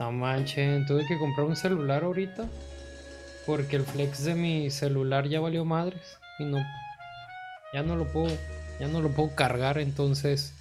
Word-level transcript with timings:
No 0.00 0.10
manchen, 0.10 0.86
tuve 0.86 1.06
que 1.06 1.18
comprar 1.18 1.46
un 1.46 1.54
celular 1.54 2.04
ahorita. 2.04 2.48
Porque 3.46 3.76
el 3.76 3.84
flex 3.84 4.24
de 4.24 4.34
mi 4.34 4.70
celular 4.70 5.28
ya 5.28 5.40
valió 5.40 5.66
madres. 5.66 6.18
Y 6.38 6.44
no. 6.44 6.58
Ya 7.74 7.82
no 7.82 7.96
lo 7.96 8.06
puedo. 8.06 8.34
Ya 8.80 8.88
no 8.88 9.02
lo 9.02 9.10
puedo 9.10 9.34
cargar. 9.34 9.76
Entonces. 9.76 10.54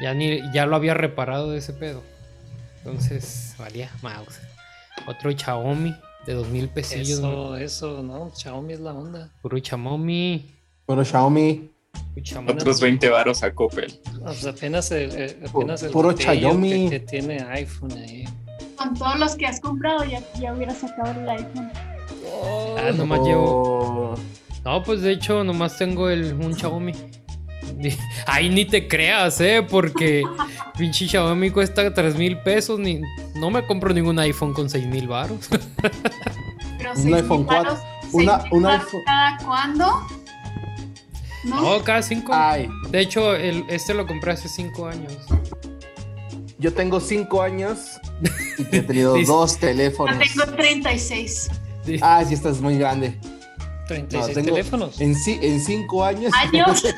Ya 0.00 0.14
ni. 0.14 0.40
Ya 0.52 0.66
lo 0.66 0.76
había 0.76 0.94
reparado 0.94 1.50
de 1.50 1.58
ese 1.58 1.72
pedo. 1.72 2.04
Entonces. 2.78 3.56
Valía 3.58 3.90
mouse. 4.02 4.38
Otro 5.08 5.32
Xiaomi 5.32 5.96
de 6.24 6.34
2000 6.34 6.68
pesillos. 6.68 7.18
Eso, 7.18 7.56
eso, 7.56 8.02
¿no? 8.04 8.30
Xiaomi 8.36 8.74
es 8.74 8.80
la 8.80 8.94
onda. 8.94 9.32
Puro 9.42 9.58
Xiaomi. 9.58 10.54
Puro 10.86 11.04
Xiaomi. 11.04 11.72
Otros 12.48 12.80
20 12.80 13.08
varos 13.10 13.42
a 13.42 13.52
Coppel. 13.54 14.00
Pues 14.22 14.44
apenas 14.46 14.90
el, 14.90 15.12
el- 15.12 15.36
apenas 15.48 15.82
el 15.82 15.90
Puro 15.90 16.16
Xiaomi. 16.16 16.88
Que, 16.88 16.90
que 16.90 17.00
tiene 17.00 17.38
iPhone 17.50 17.92
ahí. 17.92 18.24
Con 18.76 18.94
todos 18.94 19.18
los 19.18 19.36
que 19.36 19.46
has 19.46 19.60
comprado 19.60 20.04
ya, 20.04 20.20
ya 20.38 20.52
hubiera 20.52 20.74
sacado 20.74 21.12
el 21.20 21.28
iPhone. 21.28 21.70
Ah, 22.78 22.90
nomás 22.94 23.20
llevo. 23.20 24.12
Oh, 24.12 24.14
No, 24.64 24.82
pues 24.82 25.00
de 25.02 25.12
hecho, 25.12 25.44
nomás 25.44 25.78
tengo 25.78 26.10
el, 26.10 26.34
un 26.34 26.54
Xiaomi. 26.54 26.92
Ay, 28.26 28.48
ni 28.54 28.64
te 28.64 28.88
creas, 28.88 29.40
¿eh? 29.40 29.64
Porque 29.68 30.24
pinche 30.78 31.06
Xiaomi 31.06 31.50
cuesta 31.50 31.92
3 31.94 32.16
mil 32.16 32.38
pesos. 32.38 32.78
Ni, 32.80 33.00
no 33.36 33.50
me 33.50 33.64
compro 33.66 33.94
ningún 33.94 34.18
iPhone 34.18 34.52
con 34.52 34.68
6 34.68 34.86
mil 34.86 35.06
baros. 35.08 35.48
Pero 36.78 36.90
Un 36.90 36.96
seis 36.96 37.14
iPhone 37.14 37.38
mil 37.38 37.46
cuatro, 37.46 37.74
varos, 37.74 37.80
una- 38.12 38.40
seis 38.40 38.52
mil 38.52 38.60
un 38.64 38.66
iPhone- 38.70 39.02
¿Cada 39.06 39.36
cuándo? 39.44 40.06
¿No? 41.44 41.60
No, 41.78 41.84
cada 41.84 42.02
5. 42.02 42.32
Ay, 42.34 42.68
De 42.90 43.00
hecho, 43.00 43.34
el, 43.34 43.64
este 43.68 43.94
lo 43.94 44.06
compré 44.06 44.32
hace 44.32 44.48
5 44.48 44.86
años. 44.88 45.12
yo 46.58 46.72
tengo 46.74 46.98
cinco 47.00 47.40
años 47.42 48.00
y 48.58 48.64
te 48.64 48.78
he 48.78 48.82
tenido 48.82 49.14
Dice- 49.18 49.30
dos 49.32 49.54
Yo 49.54 49.60
teléfonos. 49.60 50.18
tengo 50.18 50.44
36 50.56 51.50
Ah, 52.02 52.22
sí, 52.26 52.34
estás 52.34 52.60
muy 52.60 52.76
grande. 52.76 53.18
36 53.86 54.28
No, 54.28 54.34
tengo- 54.34 54.54
teléfonos. 54.56 55.00
En, 55.00 55.14
ci- 55.14 55.38
en 55.40 55.60
cinco 55.64 56.04
años. 56.04 56.32
años. 56.34 56.82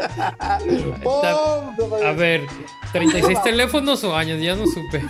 ¡Pum! 1.02 1.94
A 2.06 2.12
ver, 2.12 2.46
36 2.92 3.42
teléfonos 3.42 4.02
o 4.04 4.16
años, 4.16 4.40
ya 4.40 4.54
no 4.56 4.66
supe. 4.66 5.02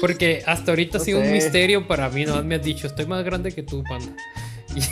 Porque 0.00 0.42
hasta 0.46 0.72
ahorita 0.72 0.98
ha 0.98 1.00
No 1.00 1.04
sido 1.04 1.18
un 1.20 1.26
sé. 1.26 1.32
misterio 1.32 1.86
para 1.88 2.08
mí. 2.10 2.24
No 2.24 2.42
me 2.42 2.56
has 2.56 2.62
dicho, 2.62 2.86
estoy 2.86 3.06
más 3.06 3.24
grande 3.24 3.52
que 3.54 3.62
tú, 3.62 3.82
panda. 3.84 4.12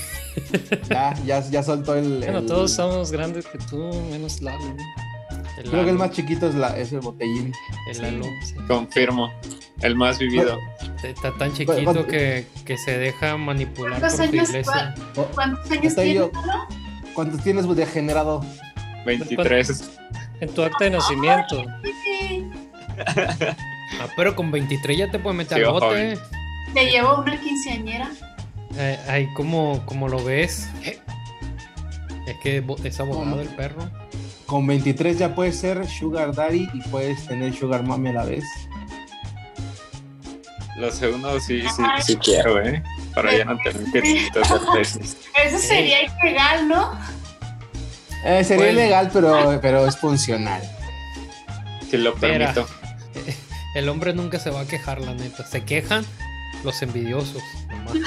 Ya, 0.91 1.15
ya, 1.25 1.41
ya 1.49 1.63
soltó 1.63 1.95
el. 1.95 2.19
Bueno, 2.19 2.39
el- 2.39 2.47
todos 2.47 2.73
somos 2.73 3.13
grandes 3.13 3.47
que 3.47 3.57
tú, 3.59 3.77
menos 4.11 4.43
Lalo. 4.43 4.75
El 5.57 5.71
Creo 5.71 5.71
que 5.71 5.79
el 5.81 5.87
Lalo, 5.87 5.99
más 6.01 6.11
chiquito 6.11 6.49
es, 6.49 6.57
la, 6.57 6.77
es 6.77 6.93
el 6.93 6.99
botellín. 7.01 7.53
el 7.89 8.03
Lalo. 8.03 8.25
Sí. 8.45 8.55
Confirmo. 8.67 9.33
El 9.81 9.95
más 9.95 10.19
vivido. 10.19 10.59
Está 11.05 11.33
tan 11.39 11.53
chiquito 11.53 11.85
¿Cuánto- 11.85 12.07
que, 12.09 12.47
que 12.65 12.77
se 12.79 12.99
deja 12.99 13.37
manipular 13.37 14.01
¿Cuántos 14.01 14.19
por 14.19 14.29
tu 14.31 14.33
años 14.37 14.49
iglesia. 14.49 14.95
Oh, 15.17 15.25
¿Cuántos 15.35 15.71
años 15.71 15.95
tienes? 15.95 16.15
yo. 16.15 16.31
Lalo? 16.35 16.67
¿Cuántos 17.15 17.43
tienes 17.45 17.77
degenerado? 17.77 18.45
23. 19.07 19.91
En 20.41 20.49
tu 20.53 20.63
acta 20.65 20.85
de 20.85 20.91
nacimiento. 20.91 21.65
Ah, 24.01 24.09
pero 24.17 24.35
con 24.35 24.51
23 24.51 24.97
ya 24.99 25.11
te 25.11 25.19
puede 25.19 25.37
meter 25.37 25.59
Sí, 25.59 25.65
al 25.65 25.71
bote. 25.71 26.13
eh. 26.13 26.19
Te 26.73 26.87
llevo 26.91 27.19
una 27.21 27.41
quinceañera. 27.41 28.11
Eh, 28.77 28.99
ahí 29.09 29.33
como, 29.35 29.85
como 29.87 30.09
lo 30.09 30.23
ves. 30.25 30.69
Es 30.83 32.37
que 32.43 32.65
es 32.85 33.01
abogado 33.01 33.31
¿Cómo? 33.31 33.41
el 33.43 33.49
perro. 33.49 33.89
Con 34.47 34.67
23 34.67 35.19
ya 35.19 35.35
puedes 35.35 35.59
ser 35.59 35.87
Sugar 35.87 36.35
Daddy 36.35 36.69
y 36.75 36.81
puedes 36.89 37.27
tener 37.27 37.55
Sugar 37.55 37.83
Mommy 37.83 38.11
a 38.11 38.13
la 38.15 38.25
vez. 38.25 38.45
Lo 40.77 40.91
segundo 40.91 41.39
sí, 41.39 41.63
sí, 41.77 41.83
sí 42.05 42.17
quiero, 42.17 42.61
¿eh? 42.61 42.83
Para 43.15 43.37
ya 43.37 43.45
no 43.45 43.57
tener 43.59 43.85
que 43.93 44.41
hacer 44.41 44.61
tesis. 44.73 45.17
Eso 45.45 45.59
sería 45.59 45.99
ilegal, 46.03 46.67
¿no? 46.67 46.99
Eh, 48.25 48.43
sería 48.43 48.65
Pues- 48.65 48.73
ilegal, 48.73 49.11
pero, 49.13 49.59
pero 49.63 49.87
es 49.87 49.97
funcional. 49.97 50.61
Si 51.89 51.97
lo 51.97 52.17
Mira. 52.17 52.53
El 53.75 53.89
hombre 53.89 54.13
nunca 54.15 54.39
se 54.39 54.51
va 54.51 54.61
a 54.61 54.67
quejar, 54.67 55.01
la 55.01 55.15
neta. 55.15 55.47
Se 55.47 55.65
quejan 55.65 56.05
los 56.65 56.81
envidiosos. 56.83 57.43
nomás. 57.69 57.95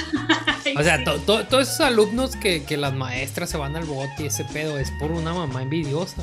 O 0.78 0.82
sea, 0.82 1.02
to- 1.02 1.18
to- 1.20 1.44
todos 1.46 1.66
esos 1.68 1.80
alumnos 1.80 2.36
que, 2.36 2.62
que 2.62 2.76
las 2.76 2.92
maestras 2.92 3.48
se 3.48 3.56
van 3.56 3.74
al 3.74 3.84
bote 3.84 4.12
y 4.18 4.26
ese 4.26 4.44
pedo 4.44 4.78
es 4.78 4.90
por 5.00 5.10
una 5.10 5.32
mamá 5.32 5.62
envidiosa. 5.62 6.22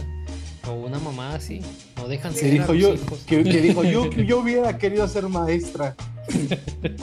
O 0.67 0.71
una 0.73 0.99
mamá 0.99 1.33
así. 1.35 1.61
No 1.97 2.07
dejan 2.07 2.33
ser 2.33 2.45
a 2.45 2.49
dijo 2.51 2.73
los 2.73 2.81
yo, 2.81 2.93
hijos. 2.93 3.19
que, 3.25 3.43
que 3.43 3.61
dijo 3.61 3.83
yo, 3.83 4.09
que 4.09 4.25
yo 4.25 4.39
hubiera 4.39 4.77
querido 4.77 5.07
ser 5.07 5.27
maestra. 5.29 5.95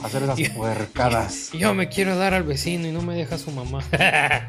Hacer 0.05 0.23
esas 0.23 0.51
puercadas. 0.57 1.51
Yo 1.53 1.75
me 1.75 1.89
quiero 1.89 2.17
dar 2.17 2.33
al 2.35 2.45
vecino 2.45 2.87
y 2.89 2.93
no 2.93 3.03
me 3.03 3.15
deja 3.17 3.39
su 3.39 3.51
mamá. 3.51 3.81
me, 3.91 4.43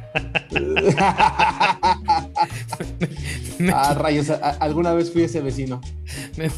ah, 3.73 3.93
rayos, 3.93 4.29
a- 4.29 4.49
alguna 4.59 4.93
vez 4.93 5.11
fui 5.13 5.23
ese 5.23 5.41
vecino. 5.41 5.79
me- 6.37 6.51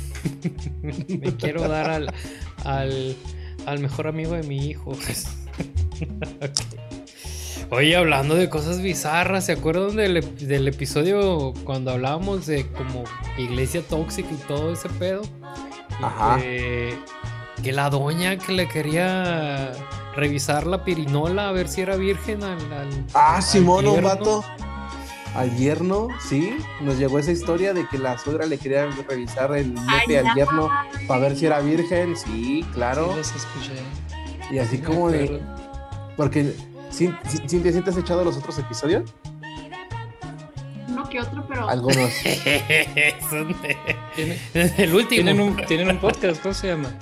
me 1.18 1.36
quiero 1.36 1.68
dar 1.68 1.90
al, 1.90 2.14
al, 2.64 3.16
al 3.66 3.80
mejor 3.80 4.08
amigo 4.08 4.34
de 4.34 4.44
mi 4.44 4.66
hijo. 4.68 4.94
Oye, 7.72 7.96
hablando 7.96 8.36
de 8.36 8.48
cosas 8.50 8.80
bizarras, 8.82 9.46
¿se 9.48 9.54
acuerdan 9.54 9.96
del, 9.96 10.38
del 10.38 10.68
episodio 10.68 11.54
cuando 11.64 11.92
hablábamos 11.92 12.46
de 12.46 12.68
como 12.68 13.04
iglesia 13.38 13.82
tóxica 13.82 14.30
y 14.32 14.36
todo 14.48 14.72
ese 14.74 14.88
pedo? 14.90 15.24
Ajá. 16.02 16.38
Que, 16.38 16.94
que 17.64 17.72
la 17.72 17.90
doña 17.90 18.38
que 18.38 18.52
le 18.52 18.68
quería 18.68 19.72
revisar 20.16 20.68
la 20.68 20.84
pirinola 20.84 21.50
a 21.50 21.52
ver 21.54 21.68
si 21.68 21.82
era 21.82 21.96
virgen 21.96 22.44
al. 22.44 22.60
al- 22.72 23.06
Ah, 23.16 23.38
al 23.38 23.44
Simón, 23.44 23.88
un 23.88 24.04
vato. 24.04 24.44
Al 25.36 25.56
yerno, 25.58 26.08
sí. 26.28 26.58
Nos 26.82 26.98
llegó 26.98 27.20
esa 27.20 27.32
historia 27.32 27.74
de 27.74 27.88
que 27.88 27.98
la 27.98 28.18
suegra 28.18 28.46
le 28.46 28.58
quería 28.58 28.88
revisar 29.08 29.56
el 29.56 29.74
nepe 29.74 30.20
al 30.20 30.34
yerno 30.36 30.70
para 31.08 31.22
ver 31.22 31.36
si 31.38 31.46
era 31.46 31.60
virgen. 31.60 32.16
Sí, 32.16 32.66
claro. 32.74 33.10
Sí, 33.12 33.18
los 33.18 33.36
escuché. 33.36 33.74
Y 34.52 34.60
así 34.60 34.78
como 34.80 35.10
de. 35.12 35.42
Porque. 36.16 36.54
¿sí, 36.90 37.14
sí, 37.28 37.40
sí 37.48 37.60
te 37.60 37.72
sientes 37.72 37.98
echado 37.98 38.24
los 38.24 38.38
otros 38.38 38.58
episodios? 38.60 39.14
Uno 40.88 41.10
que 41.10 41.20
otro, 41.20 41.46
pero. 41.48 41.68
Algunos. 41.68 41.98
Son 43.30 43.48
de- 43.62 43.78
Tiene- 44.16 44.40
el 44.78 44.94
último. 44.94 45.10
Tienen 45.10 45.40
un, 45.42 45.56
tienen 45.66 45.90
un 45.90 45.98
podcast, 45.98 46.42
¿cómo 46.42 46.54
se 46.54 46.68
llama? 46.68 46.98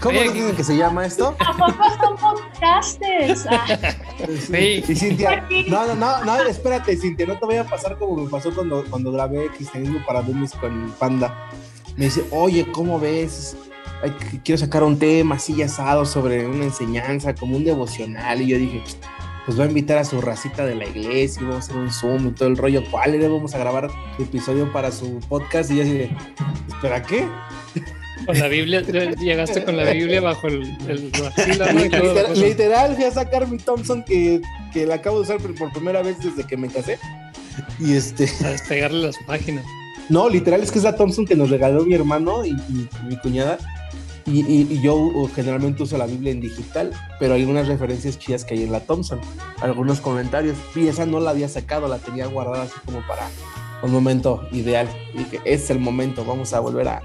¿Cómo 0.00 0.18
Oye, 0.18 0.32
dicen 0.32 0.56
que 0.56 0.64
se 0.64 0.76
llama 0.76 1.04
esto? 1.04 1.34
Tampoco 1.38 1.84
son 2.00 2.16
podcasters. 2.16 3.46
Ah, 3.50 3.66
Sí. 4.46 4.84
Y 4.86 4.94
Cintia, 4.94 5.46
no, 5.68 5.86
no, 5.86 5.94
no, 5.94 6.24
no, 6.24 6.36
espérate, 6.42 6.94
Cintia, 6.96 7.26
no 7.26 7.38
te 7.38 7.46
vaya 7.46 7.62
a 7.62 7.64
pasar 7.64 7.96
como 7.98 8.22
me 8.22 8.28
pasó 8.30 8.54
cuando, 8.54 8.84
cuando 8.90 9.10
grabé 9.12 9.48
Cristianismo 9.56 10.00
para 10.06 10.20
Dummies 10.22 10.52
con 10.52 10.92
Panda. 10.98 11.48
Me 11.96 12.04
dice, 12.06 12.24
oye, 12.30 12.70
¿cómo 12.70 13.00
ves? 13.00 13.56
Ay, 14.02 14.10
qu- 14.10 14.40
quiero 14.44 14.58
sacar 14.58 14.82
un 14.82 14.98
tema 14.98 15.36
así 15.36 15.60
asado 15.62 16.04
sobre 16.04 16.46
una 16.46 16.64
enseñanza, 16.64 17.34
como 17.34 17.56
un 17.56 17.64
devocional. 17.64 18.42
Y 18.42 18.48
yo 18.48 18.58
dije, 18.58 18.82
pues 19.46 19.56
voy 19.56 19.66
a 19.66 19.68
invitar 19.70 19.96
a 19.98 20.04
su 20.04 20.20
racita 20.20 20.66
de 20.66 20.74
la 20.74 20.86
iglesia, 20.86 21.40
y 21.42 21.44
vamos 21.46 21.56
a 21.56 21.70
hacer 21.70 21.76
un 21.76 21.90
Zoom 21.90 22.28
y 22.28 22.30
todo 22.32 22.48
el 22.48 22.56
rollo. 22.58 22.82
¿Cuál 22.90 23.14
era? 23.14 23.28
Vamos 23.28 23.54
a 23.54 23.58
grabar 23.58 23.90
episodio 24.18 24.70
para 24.70 24.92
su 24.92 25.18
podcast. 25.28 25.70
Y 25.70 25.76
yo 25.76 25.82
así 25.82 25.92
de, 25.94 26.10
¿espera 26.68 27.02
qué? 27.02 27.26
Con 28.30 28.38
la 28.40 28.48
Biblia, 28.48 28.80
llegaste 29.20 29.64
con 29.64 29.76
la 29.76 29.90
Biblia 29.90 30.20
bajo 30.20 30.46
el, 30.48 30.62
el 30.88 31.10
Literal, 31.10 32.40
literal, 32.40 32.94
fui 32.96 33.04
a 33.04 33.10
sacar 33.10 33.48
mi 33.48 33.58
Thompson 33.58 34.02
que, 34.04 34.40
que 34.72 34.86
la 34.86 34.96
acabo 34.96 35.16
de 35.16 35.22
usar 35.22 35.38
por, 35.38 35.72
primera 35.72 36.02
vez 36.02 36.16
desde 36.22 36.44
que 36.46 36.56
me 36.56 36.68
casé. 36.68 36.98
Y 37.78 37.94
este, 37.94 38.28
a 38.44 38.50
despegarle 38.50 39.06
las 39.06 39.16
páginas. 39.26 39.64
no, 40.08 40.28
literal 40.28 40.62
es 40.62 40.70
que 40.70 40.78
es 40.78 40.84
la 40.84 40.96
Thompson 40.96 41.26
que 41.26 41.36
nos 41.36 41.50
regaló 41.50 41.84
mi 41.84 41.94
hermano 41.94 42.44
y, 42.44 42.50
y 42.50 42.88
mi 43.08 43.16
cuñada. 43.18 43.58
Y, 44.26 44.40
y- 44.42 44.66
y 44.70 44.80
yo 44.82 44.94
uh, 44.94 45.28
generalmente 45.34 45.82
uso 45.82 45.98
la 45.98 46.06
Biblia 46.06 46.30
en 46.30 46.40
digital, 46.40 46.92
pero 47.18 47.34
hay 47.34 47.44
unas 47.44 47.66
referencias 47.66 48.18
chidas 48.18 48.44
que 48.44 48.54
hay 48.54 48.62
en 48.62 48.70
la 48.70 48.80
Thompson, 48.80 49.18
algunos 49.60 50.00
comentarios. 50.00 50.56
Y 50.76 50.86
esa 50.86 51.04
no 51.06 51.18
la 51.20 51.30
había 51.30 51.48
sacado, 51.48 51.88
la 51.88 51.98
tenía 51.98 52.26
guardada 52.26 52.64
así 52.64 52.74
como 52.84 53.04
para 53.08 53.28
un 53.82 53.90
momento 53.90 54.46
ideal. 54.52 54.88
Y 55.14 55.18
dije, 55.18 55.40
es 55.44 55.70
el 55.70 55.80
momento, 55.80 56.24
vamos 56.24 56.52
a 56.52 56.60
volver 56.60 56.86
a, 56.88 57.02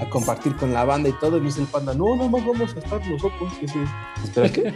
a 0.00 0.08
compartir 0.08 0.54
con 0.56 0.72
la 0.72 0.84
banda 0.84 1.08
y 1.08 1.12
todo. 1.20 1.36
Y 1.36 1.40
me 1.40 1.46
dice 1.46 1.60
el 1.60 1.66
panda, 1.66 1.94
no, 1.94 2.16
no 2.16 2.28
más 2.28 2.44
vamos 2.46 2.74
a 2.74 2.78
estar 2.78 3.06
nosotros. 3.06 3.52
Y 3.60 3.64
así, 3.66 3.78
Espera, 4.24 4.48
¿qué? 4.52 4.74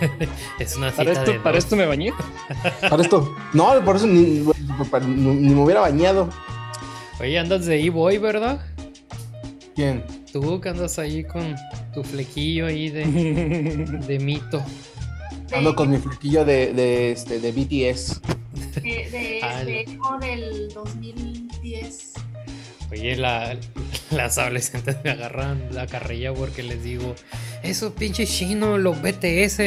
Es 0.58 0.76
una 0.76 0.90
Para 0.92 1.10
cita 1.10 1.20
esto, 1.20 1.32
de 1.32 1.38
para 1.40 1.54
dos. 1.56 1.64
esto 1.64 1.76
me 1.76 1.86
bañé. 1.86 2.12
Para 2.88 3.02
esto. 3.02 3.34
No, 3.52 3.72
por 3.84 3.96
eso 3.96 4.06
ni, 4.06 4.20
ni- 4.20 5.34
ni 5.34 5.54
me 5.54 5.62
hubiera 5.62 5.80
bañado. 5.80 6.28
Oye, 7.20 7.38
andas 7.38 7.66
de 7.66 7.82
E-Boy, 7.84 8.18
¿verdad? 8.18 8.60
¿Quién? 9.74 10.04
Tú 10.32 10.60
que 10.60 10.68
andas 10.68 10.98
ahí 10.98 11.24
con 11.24 11.56
tu 11.94 12.04
flequillo 12.04 12.66
ahí 12.66 12.90
de, 12.90 13.04
de 14.06 14.18
mito. 14.18 14.62
Ando 15.54 15.74
con 15.74 15.90
mi 15.90 15.96
flequillo 15.98 16.44
de, 16.44 16.72
de, 16.74 17.12
este, 17.12 17.40
de 17.40 17.50
BTS. 17.52 18.20
de, 18.74 18.80
de, 19.10 19.40
Ah, 19.42 19.64
de 19.64 19.86
del 20.20 20.68
2010. 20.74 22.12
Oye, 22.90 23.16
la- 23.16 23.56
las 24.10 24.38
adolescentes 24.38 24.96
me 25.04 25.10
agarran 25.10 25.68
la 25.72 25.86
carrilla 25.86 26.32
porque 26.32 26.62
les 26.62 26.82
digo, 26.82 27.14
esos 27.62 27.92
pinches 27.92 28.30
chinos, 28.30 28.78
los 28.80 29.00
BTS. 29.02 29.60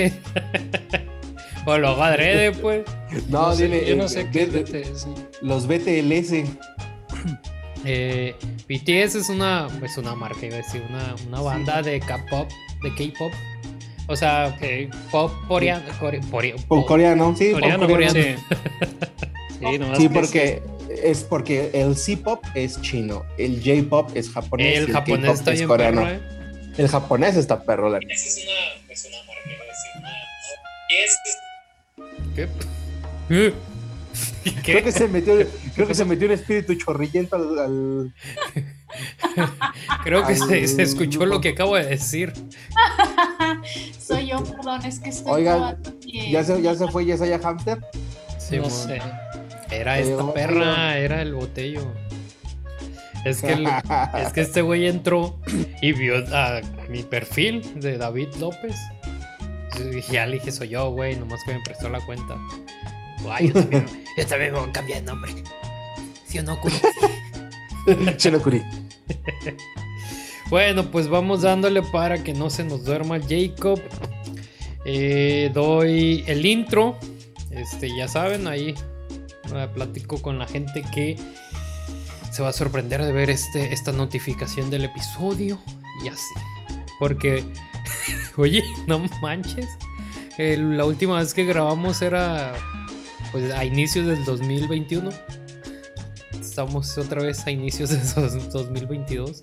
o 1.66 1.78
los 1.78 1.92
hago 1.92 2.04
adrede, 2.04 2.52
pues. 2.52 2.84
No, 3.30 3.50
No 3.50 3.56
sé, 3.56 3.64
dile, 3.66 3.86
yo 3.88 3.96
no 3.96 4.06
eh, 4.06 4.10
sé 4.10 4.30
qué 4.32 4.46
BTS. 4.48 5.08
Los 5.42 5.68
BTLS. 5.68 6.46
Eh, 7.84 8.36
BTS 8.70 9.16
es 9.16 9.30
una, 9.30 9.68
es 9.84 9.98
una 9.98 10.14
marca, 10.16 10.46
iba 10.46 10.56
a 10.56 10.58
decir, 10.60 10.84
una, 10.90 11.16
una 11.28 11.42
banda 11.42 11.82
de 11.82 12.00
K-pop, 12.00 12.48
de 12.84 12.90
K-pop. 12.96 13.32
O 14.08 14.16
sea, 14.16 14.56
pop 15.12 15.32
coreano. 15.48 15.86
core- 16.00 16.20
pop- 16.68 16.86
coreano, 16.86 17.36
sí. 17.38 17.52
por 17.52 17.62
Coreano, 17.62 17.88
coreano. 17.88 18.14
sí. 18.14 18.36
Sí, 19.62 19.78
nomás 19.78 19.98
Sí, 20.00 20.08
que 20.08 20.14
porque 20.14 20.64
es 21.04 21.24
porque 21.24 21.72
el 21.74 21.96
C-pop 21.96 22.44
es 22.56 22.82
chino, 22.82 23.26
el 23.38 23.62
J-pop 23.64 24.12
es 24.16 24.30
japonés. 24.30 24.74
y 24.74 24.78
el 24.78 24.92
japonés 24.92 25.22
K-pop 25.26 25.36
está 25.40 25.54
es 25.54 25.62
coreano. 25.64 26.02
perro, 26.04 26.14
eh. 26.16 26.22
El 26.78 26.88
japonés 26.88 27.36
está 27.36 27.64
perro, 27.64 27.90
la 27.90 27.98
Esa 28.00 28.14
es 28.14 28.46
una, 28.46 28.94
es 28.94 29.06
una 29.06 29.18
marca, 29.18 29.42
una- 30.00 30.10
¿Qué? 32.36 32.48
¿Qué? 33.30 33.54
Creo 34.64 34.84
que 34.84 34.92
se 34.92 35.08
metió, 35.08 35.36
creo 35.76 35.88
que 35.88 35.96
se 35.96 36.04
metió 36.06 36.28
un 36.28 36.34
espíritu 36.34 36.74
chorrillento 36.76 37.36
al, 37.36 37.60
al- 37.60 38.14
Creo 40.04 40.26
que 40.26 40.36
se, 40.36 40.82
escuchó 40.82 41.26
lo 41.26 41.40
que 41.40 41.50
acabo 41.50 41.76
de 41.76 41.86
decir. 41.86 42.34
Soy 44.00 44.28
yo, 44.28 44.44
perdón, 44.44 44.86
es 44.86 45.00
que 45.00 45.10
estoy 45.10 45.32
Oigan, 45.32 45.78
que- 46.02 46.32
¿Ya 46.32 46.44
se, 46.44 46.62
ya 46.62 46.76
se 46.76 46.88
fue 46.88 47.06
Yesaya 47.06 47.40
Hamster? 47.40 47.80
Sí, 48.38 48.58
no 48.58 48.70
sé. 48.70 49.00
Era 49.72 50.00
esta 50.00 50.34
perra, 50.34 50.98
era 50.98 51.22
el 51.22 51.34
botello. 51.34 51.82
Es 53.26 53.42
que, 53.42 53.54
el- 53.54 53.68
es 54.26 54.34
que 54.34 54.42
este 54.42 54.62
güey 54.62 54.88
entró 54.88 55.40
y 55.82 55.94
vio 55.94 56.16
a 56.36 56.62
mi 56.90 57.04
perfil 57.04 57.62
de 57.80 57.98
David 57.98 58.30
López. 58.40 58.76
Dije, 59.92 60.14
ya 60.14 60.26
le 60.26 60.34
dije, 60.34 60.52
soy 60.52 60.70
yo, 60.70 60.92
güey, 60.92 61.16
nomás 61.16 61.40
que 61.46 61.54
me 61.54 61.62
prestó 61.64 61.90
la 61.90 62.00
cuenta. 62.06 62.38
Ay, 63.30 63.48
yo 63.48 63.54
también, 63.54 63.86
yo 64.18 64.26
también 64.28 64.54
me 64.54 64.60
voy 64.60 64.70
a 64.70 64.74
cambiar 64.74 65.00
de 65.00 65.06
nombre. 65.06 65.32
¿Sí 66.26 66.40
o 66.40 66.44
no, 66.44 66.60
Curi? 66.60 66.76
Chinokuri. 68.18 68.62
Bueno, 70.50 70.92
pues 70.92 71.08
vamos 71.08 71.42
dándole 71.42 71.82
para 71.82 72.24
que 72.24 72.34
no 72.34 72.50
se 72.50 72.64
nos 72.64 72.84
duerma 72.84 73.20
Jacob. 73.20 73.80
Eh, 74.86 75.50
doy 75.54 76.24
el 76.28 76.46
intro. 76.46 76.98
Este, 77.52 77.96
ya 77.96 78.08
saben, 78.08 78.48
ahí 78.48 78.76
platico 79.74 80.22
con 80.22 80.40
la 80.40 80.48
gente 80.48 80.84
que 80.94 81.18
se 82.32 82.42
va 82.42 82.50
a 82.50 82.54
sorprender 82.54 83.04
de 83.04 83.12
ver 83.12 83.30
este, 83.30 83.74
esta 83.74 83.92
notificación 83.92 84.70
del 84.70 84.86
episodio. 84.86 85.60
Y 86.04 86.08
así. 86.08 86.34
Porque, 87.00 87.44
oye, 88.38 88.64
no 88.88 89.00
manches. 89.22 89.68
el- 90.38 90.78
la 90.78 90.86
última 90.86 91.20
vez 91.20 91.34
que 91.34 91.46
grabamos 91.46 92.02
era 92.02 92.54
pues 93.32 93.52
a 93.54 93.64
inicios 93.66 94.08
del 94.08 94.24
2021. 94.26 95.10
Estamos 96.40 96.98
otra 96.98 97.22
vez 97.24 97.46
a 97.48 97.52
inicios 97.52 97.90
de 97.90 97.98
dos- 98.22 98.52
2022. 98.52 99.42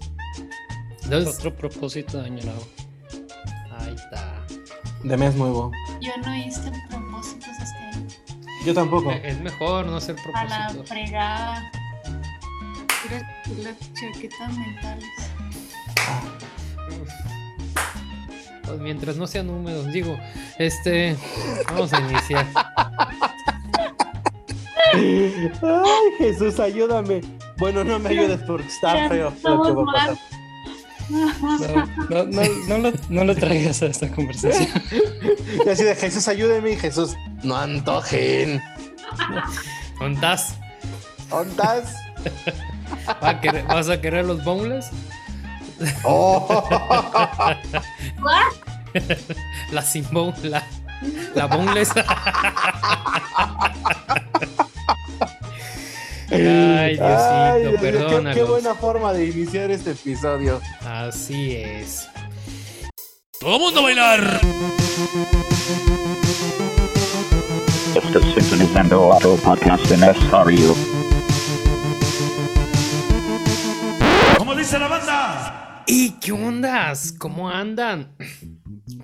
Entonces, 1.05 1.37
Otro 1.37 1.57
propósito 1.57 2.19
de 2.19 2.27
año 2.27 2.45
nuevo. 2.45 2.67
ahí 3.79 3.95
está. 3.95 4.45
De 5.05 5.17
mes 5.17 5.35
nuevo. 5.37 5.71
Yo 6.01 6.11
no 6.25 6.35
hice. 6.37 6.71
Yo 8.69 8.75
tampoco. 8.75 9.11
Es 9.11 9.41
mejor 9.41 9.87
no 9.87 9.97
hacer 9.97 10.15
A 10.35 10.45
la 10.45 10.49
propósitos. 10.67 10.89
fregada. 10.91 11.71
Puras 13.03 13.23
puras 13.47 13.77
chaquetas 13.95 14.59
mentales. 14.59 15.07
Pues 18.67 18.79
mientras 18.81 19.17
no 19.17 19.27
sean 19.27 19.49
húmedos, 19.49 19.91
digo, 19.91 20.19
este, 20.59 21.17
vamos 21.71 21.91
a 21.95 22.01
iniciar. 22.01 22.47
Ay, 24.93 26.13
Jesús, 26.19 26.61
ayúdame. 26.61 27.23
Bueno, 27.57 27.85
no 27.85 27.99
me 27.99 28.11
ayudes 28.11 28.41
porque 28.47 28.67
está 28.69 29.09
feo 29.09 29.33
lo 29.45 29.63
que 29.63 29.73
va 29.73 29.83
a 29.83 29.87
pasar. 29.87 30.19
No, 31.09 31.27
no, 32.11 32.25
no, 32.25 32.43
no 32.69 32.79
lo, 32.79 32.93
no 33.09 33.25
lo 33.25 33.35
traigas 33.35 33.83
a 33.83 33.87
esta 33.87 34.09
conversación. 34.11 34.69
Y 35.67 35.69
así 35.69 35.83
de 35.83 35.95
Jesús, 35.97 36.29
ayúdeme 36.29 36.73
y 36.73 36.77
Jesús, 36.77 37.17
no 37.43 37.57
antojen. 37.57 38.63
¿Ondas? 40.01 40.55
¿Ondas? 41.31 41.95
¿Va 43.23 43.31
a 43.31 43.41
querer- 43.41 43.67
¿Vas 43.67 43.89
a 43.89 44.01
querer 44.01 44.25
los 44.27 44.45
boneless? 44.45 44.91
Oh. 46.05 46.65
La 49.73 49.83
sin 49.83 50.07
bone, 50.11 50.35
la, 50.43 50.63
la 51.35 51.47
boneless. 51.47 51.91
Ay, 56.31 56.97
Diosito, 56.97 57.05
Ay, 57.05 57.63
mío, 57.65 58.35
qué- 58.35 58.43
buena 58.43 58.75
forma 58.75 59.13
de 59.13 59.27
iniciar 59.27 59.71
este 59.71 59.93
episodio. 59.93 60.61
Así 60.85 61.55
es. 61.57 62.09
¡Todo 63.41 63.59
mundo 63.59 63.81
a 63.81 63.83
bailar! 63.85 64.41
Estás 67.95 68.23
sintonizando 68.35 69.09
otro 69.09 69.37
podcast 69.37 69.91
en 69.91 70.01
SRU. 70.03 70.75
¿Cómo 74.37 74.55
dice 74.55 74.79
la 74.79 74.89
banda? 74.89 75.85
¿Y 75.87 76.11
qué 76.21 76.33
ondas? 76.33 77.13
¿Cómo 77.19 77.49
andan? 77.49 78.15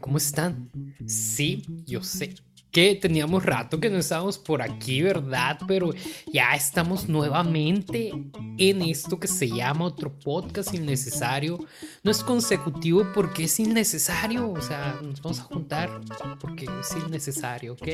¿Cómo 0.01 0.19
están? 0.19 0.71
Sí, 1.07 1.65
yo 1.87 2.03
sé 2.03 2.35
que 2.75 2.97
teníamos 2.97 3.47
rato 3.47 3.79
que 3.79 3.89
no 3.89 3.99
estábamos 3.99 4.37
por 4.37 4.61
aquí, 4.61 5.01
¿verdad? 5.01 5.61
Pero 5.69 5.95
ya 6.27 6.57
estamos 6.57 7.09
nuevamente 7.09 8.13
en 8.59 8.83
esto 8.83 9.21
que 9.21 9.29
se 9.29 9.49
llama 9.49 9.85
otro 9.85 10.13
podcast 10.13 10.75
innecesario. 10.75 11.65
No 12.03 12.11
es 12.11 12.25
consecutivo 12.25 13.07
porque 13.15 13.45
es 13.45 13.61
innecesario, 13.61 14.51
o 14.51 14.61
sea, 14.61 14.99
nos 15.01 15.23
vamos 15.23 15.39
a 15.39 15.45
juntar 15.45 16.01
porque 16.41 16.65
es 16.65 16.97
innecesario, 17.07 17.75
¿ok? 17.75 17.89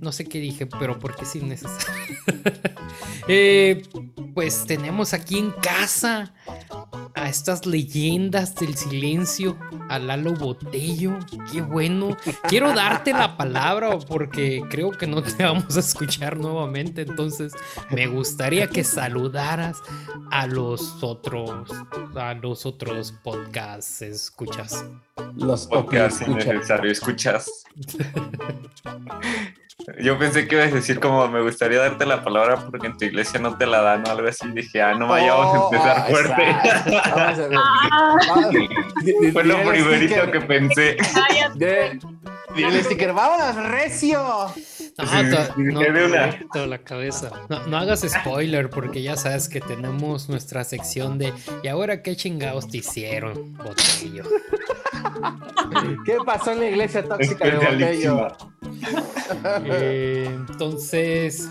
No 0.00 0.10
sé 0.10 0.24
qué 0.24 0.40
dije, 0.40 0.66
pero 0.66 0.98
porque 0.98 1.22
es 1.22 1.36
innecesario. 1.36 2.16
Eh, 3.28 3.82
pues 4.34 4.64
tenemos 4.66 5.14
aquí 5.14 5.38
en 5.38 5.52
casa 5.52 6.34
a 7.14 7.28
estas 7.28 7.66
leyendas 7.66 8.54
del 8.54 8.76
silencio, 8.76 9.58
a 9.88 9.98
Lalo 9.98 10.34
Botello. 10.34 11.18
Qué 11.50 11.60
bueno. 11.60 12.16
Quiero 12.48 12.72
darte 12.72 13.12
la 13.12 13.36
palabra 13.36 13.98
porque 13.98 14.62
creo 14.70 14.90
que 14.90 15.06
no 15.06 15.22
te 15.22 15.44
vamos 15.44 15.76
a 15.76 15.80
escuchar 15.80 16.38
nuevamente. 16.38 17.02
Entonces, 17.02 17.52
me 17.90 18.06
gustaría 18.06 18.68
que 18.68 18.84
saludaras 18.84 19.78
a 20.30 20.46
los 20.46 21.02
otros, 21.02 21.70
a 22.14 22.34
los 22.34 22.66
otros 22.66 23.12
podcasts. 23.22 24.02
Escuchas. 24.02 24.84
Los 25.36 25.66
Podcast 25.66 26.22
ok, 26.22 26.28
escucha. 26.28 26.50
innecesario, 26.52 26.90
escuchas. 26.90 27.64
Yo 30.00 30.18
pensé 30.18 30.46
que 30.46 30.54
ibas 30.56 30.70
a 30.72 30.74
decir 30.76 31.00
como 31.00 31.26
me 31.28 31.40
gustaría 31.42 31.78
darte 31.80 32.06
la 32.06 32.22
palabra 32.22 32.56
porque 32.70 32.86
en 32.86 32.96
tu 32.96 33.04
iglesia 33.04 33.40
no 33.40 33.56
te 33.56 33.66
la 33.66 33.80
dan 33.82 34.06
o 34.06 34.10
algo 34.10 34.28
así. 34.28 34.48
Dije, 34.52 34.80
ah, 34.80 34.94
no 34.94 35.08
vayamos 35.08 35.46
a 35.46 35.60
Oh, 35.60 35.72
empezar 35.72 36.06
fuerte. 36.08 36.50
exacto. 36.50 36.90
Vamos 37.16 37.38
a 37.38 37.48
ver. 37.48 37.58
Ah, 37.60 38.48
di- 39.02 39.14
di- 39.20 39.32
Fue 39.32 39.44
lo 39.44 39.62
primerito 39.62 40.30
que 40.30 40.40
pensé. 40.40 40.96
De- 41.54 41.98
di 42.54 42.62
el 42.64 42.84
sticker, 42.84 43.12
¡vámonos, 43.12 43.56
recio! 43.70 44.46
No, 44.98 45.06
Sí, 45.06 45.30
to- 45.30 45.44
sí, 45.56 45.62
no, 45.62 45.80
de 45.80 46.04
una. 46.04 46.38
Toda 46.52 46.66
la 46.66 46.78
cabeza. 46.78 47.30
no- 47.48 47.66
no 47.66 47.76
hagas 47.78 48.02
spoiler 48.06 48.68
porque 48.68 49.02
ya 49.02 49.16
sabes 49.16 49.48
que 49.48 49.60
tenemos 49.60 50.28
nuestra 50.28 50.64
sección 50.64 51.16
de 51.18 51.32
¿y 51.62 51.68
ahora 51.68 52.02
qué 52.02 52.14
chingados 52.14 52.68
te 52.68 52.78
hicieron, 52.78 53.54
Botello? 53.56 54.24
¿Qué 56.04 56.16
pasó 56.26 56.52
en 56.52 56.60
la 56.60 56.66
iglesia 56.68 57.04
tóxica 57.04 57.44
de 57.46 57.56
Botello? 57.56 58.28
Eh, 59.64 60.26
entonces, 60.28 61.48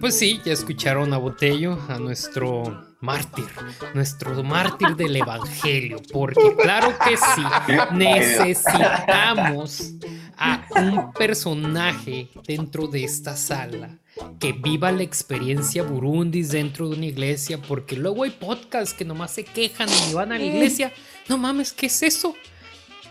pues 0.00 0.18
sí, 0.18 0.40
ya 0.44 0.52
escucharon 0.52 1.12
a 1.12 1.18
Botello, 1.18 1.78
a 1.88 1.98
nuestro 1.98 2.86
mártir, 3.00 3.46
nuestro 3.94 4.42
mártir 4.42 4.96
del 4.96 5.16
Evangelio, 5.16 6.00
porque 6.12 6.56
claro 6.60 6.94
que 7.04 7.16
sí, 7.16 7.42
necesitamos 7.92 9.92
a 10.36 10.66
un 10.76 11.12
personaje 11.12 12.28
dentro 12.46 12.86
de 12.86 13.04
esta 13.04 13.36
sala 13.36 13.98
que 14.40 14.52
viva 14.52 14.90
la 14.90 15.02
experiencia 15.02 15.82
burundis 15.82 16.50
dentro 16.50 16.88
de 16.88 16.96
una 16.96 17.06
iglesia, 17.06 17.60
porque 17.60 17.96
luego 17.96 18.24
hay 18.24 18.30
podcasts 18.30 18.94
que 18.94 19.04
nomás 19.04 19.32
se 19.32 19.44
quejan 19.44 19.88
y 20.10 20.14
van 20.14 20.32
a 20.32 20.38
la 20.38 20.44
iglesia. 20.44 20.92
No 21.28 21.38
mames, 21.38 21.72
¿qué 21.72 21.86
es 21.86 22.02
eso? 22.02 22.34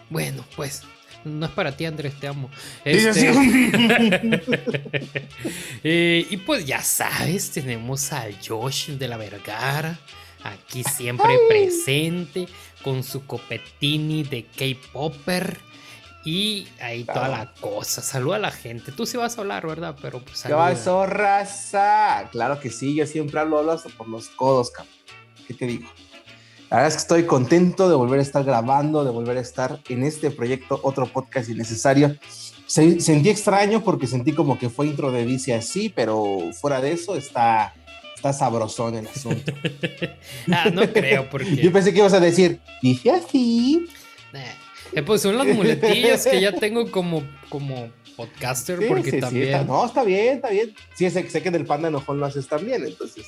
Bueno, 0.09 0.43
pues 0.55 0.83
no 1.27 1.45
es 1.45 1.51
para 1.51 1.75
ti, 1.75 1.85
Andrés, 1.85 2.13
te 2.19 2.27
amo. 2.27 2.49
Sí, 2.83 2.99
sí, 3.13 3.27
Este, 3.27 3.31
eh, 5.83 6.27
y 6.29 6.37
pues 6.37 6.65
ya 6.65 6.81
sabes, 6.81 7.51
tenemos 7.51 8.11
a 8.13 8.25
Josh 8.45 8.89
de 8.91 9.07
la 9.07 9.17
Vergara, 9.17 9.99
aquí 10.43 10.83
siempre 10.83 11.37
presente, 11.47 12.47
con 12.83 13.03
su 13.03 13.25
copetini 13.25 14.23
de 14.23 14.45
K-Popper. 14.45 15.59
Y 16.25 16.67
ahí 16.81 17.05
toda 17.05 17.29
la 17.29 17.53
cosa. 17.61 18.01
Saluda 18.01 18.35
a 18.35 18.39
la 18.39 18.51
gente. 18.51 18.91
Tú 18.91 19.05
sí 19.05 19.15
vas 19.15 19.37
a 19.37 19.41
hablar, 19.41 19.65
¿verdad? 19.65 19.95
Pero 20.01 20.19
pues 20.19 20.33
¿Qué 20.33 20.49
saluda. 20.49 20.69
pasó, 20.69 21.05
raza? 21.05 22.27
Claro 22.33 22.59
que 22.59 22.69
sí, 22.69 22.95
yo 22.95 23.05
siempre 23.05 23.39
hablo, 23.39 23.59
hablo 23.59 23.71
hasta 23.71 23.87
por 23.89 24.09
los 24.09 24.27
codos, 24.29 24.71
cabrón. 24.71 24.93
¿Qué 25.47 25.53
te 25.53 25.65
digo? 25.65 25.87
La 26.69 26.77
verdad 26.77 26.87
es 26.89 26.93
que 26.95 27.01
estoy 27.01 27.23
contento 27.25 27.87
de 27.89 27.95
volver 27.95 28.19
a 28.19 28.23
estar 28.23 28.43
grabando, 28.43 29.05
de 29.05 29.11
volver 29.11 29.37
a 29.37 29.41
estar 29.41 29.79
en 29.87 30.03
este 30.03 30.31
proyecto, 30.31 30.79
otro 30.83 31.05
podcast 31.05 31.49
innecesario. 31.49 32.17
Se- 32.65 32.99
sentí 32.99 33.29
extraño 33.29 33.83
porque 33.83 34.05
sentí 34.07 34.33
como 34.33 34.59
que 34.59 34.69
fue 34.69 34.87
intro 34.87 35.11
de 35.11 35.25
Dice 35.25 35.53
así, 35.53 35.87
pero 35.87 36.39
fuera 36.59 36.81
de 36.81 36.91
eso 36.91 37.15
está, 37.15 37.73
está 38.15 38.33
sabrosón 38.33 38.95
el 38.95 39.07
asunto. 39.07 39.53
Ah, 40.51 40.69
no 40.73 40.81
creo, 40.91 41.29
porque. 41.29 41.55
Yo 41.55 41.71
pensé 41.71 41.93
que 41.93 41.99
ibas 41.99 42.13
a 42.13 42.19
decir, 42.19 42.59
dije 42.81 43.11
así. 43.11 43.85
Eh, 44.93 45.01
pues 45.03 45.21
son 45.21 45.37
las 45.37 45.47
muletillas 45.47 46.25
que 46.25 46.39
ya 46.41 46.51
tengo 46.53 46.89
como, 46.91 47.23
como 47.49 47.89
podcaster, 48.15 48.79
Sí, 48.79 48.85
porque 48.87 49.03
sí, 49.03 49.11
sí, 49.11 49.19
también. 49.19 49.47
está- 49.49 49.63
no, 49.63 49.85
está 49.85 50.03
bien, 50.03 50.35
está 50.37 50.49
bien. 50.49 50.73
Sí, 50.95 51.09
sé, 51.09 51.29
sé 51.29 51.41
que 51.41 51.51
del 51.51 51.65
panda 51.65 51.87
enojón 51.89 52.19
lo 52.19 52.25
haces 52.25 52.47
también, 52.47 52.83
entonces 52.85 53.25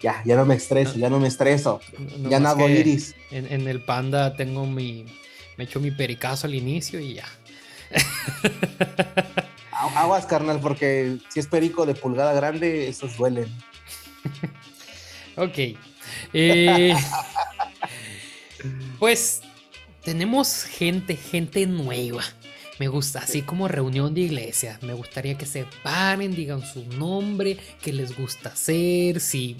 ya, 0.00 0.22
ya 0.24 0.36
no 0.36 0.44
me 0.44 0.54
estreso, 0.54 0.94
ya 0.96 1.08
no 1.10 1.18
me 1.20 1.28
estreso. 1.28 1.80
no 2.18 2.30
ya 2.30 2.40
no 2.40 2.48
hago 2.48 2.68
iris. 2.68 3.14
En, 3.30 3.50
en 3.52 3.68
el 3.68 3.82
panda 3.82 4.34
tengo 4.36 4.66
mi. 4.66 5.04
Me 5.56 5.64
echo 5.64 5.78
mi 5.80 5.90
pericazo 5.90 6.46
al 6.46 6.54
inicio 6.54 7.00
y 7.00 7.14
ya. 7.14 7.26
Agu- 9.72 9.96
Aguas, 9.96 10.26
carnal, 10.26 10.60
porque 10.60 11.18
si 11.28 11.40
es 11.40 11.46
perico 11.46 11.86
de 11.86 11.94
pulgada 11.94 12.32
grande, 12.32 12.88
esos 12.88 13.16
duelen. 13.16 13.48
Ok. 15.36 15.58
Eh, 16.32 16.94
pues 18.98 19.42
tenemos 20.04 20.64
gente, 20.64 21.16
gente 21.16 21.66
nueva. 21.66 22.22
Me 22.80 22.88
gusta, 22.88 23.18
así 23.18 23.42
como 23.42 23.68
reunión 23.68 24.14
de 24.14 24.22
iglesia. 24.22 24.78
Me 24.80 24.94
gustaría 24.94 25.36
que 25.36 25.44
se 25.44 25.66
paren, 25.82 26.34
digan 26.34 26.62
su 26.62 26.82
nombre, 26.96 27.58
qué 27.82 27.92
les 27.92 28.16
gusta 28.16 28.48
hacer, 28.48 29.20
si, 29.20 29.58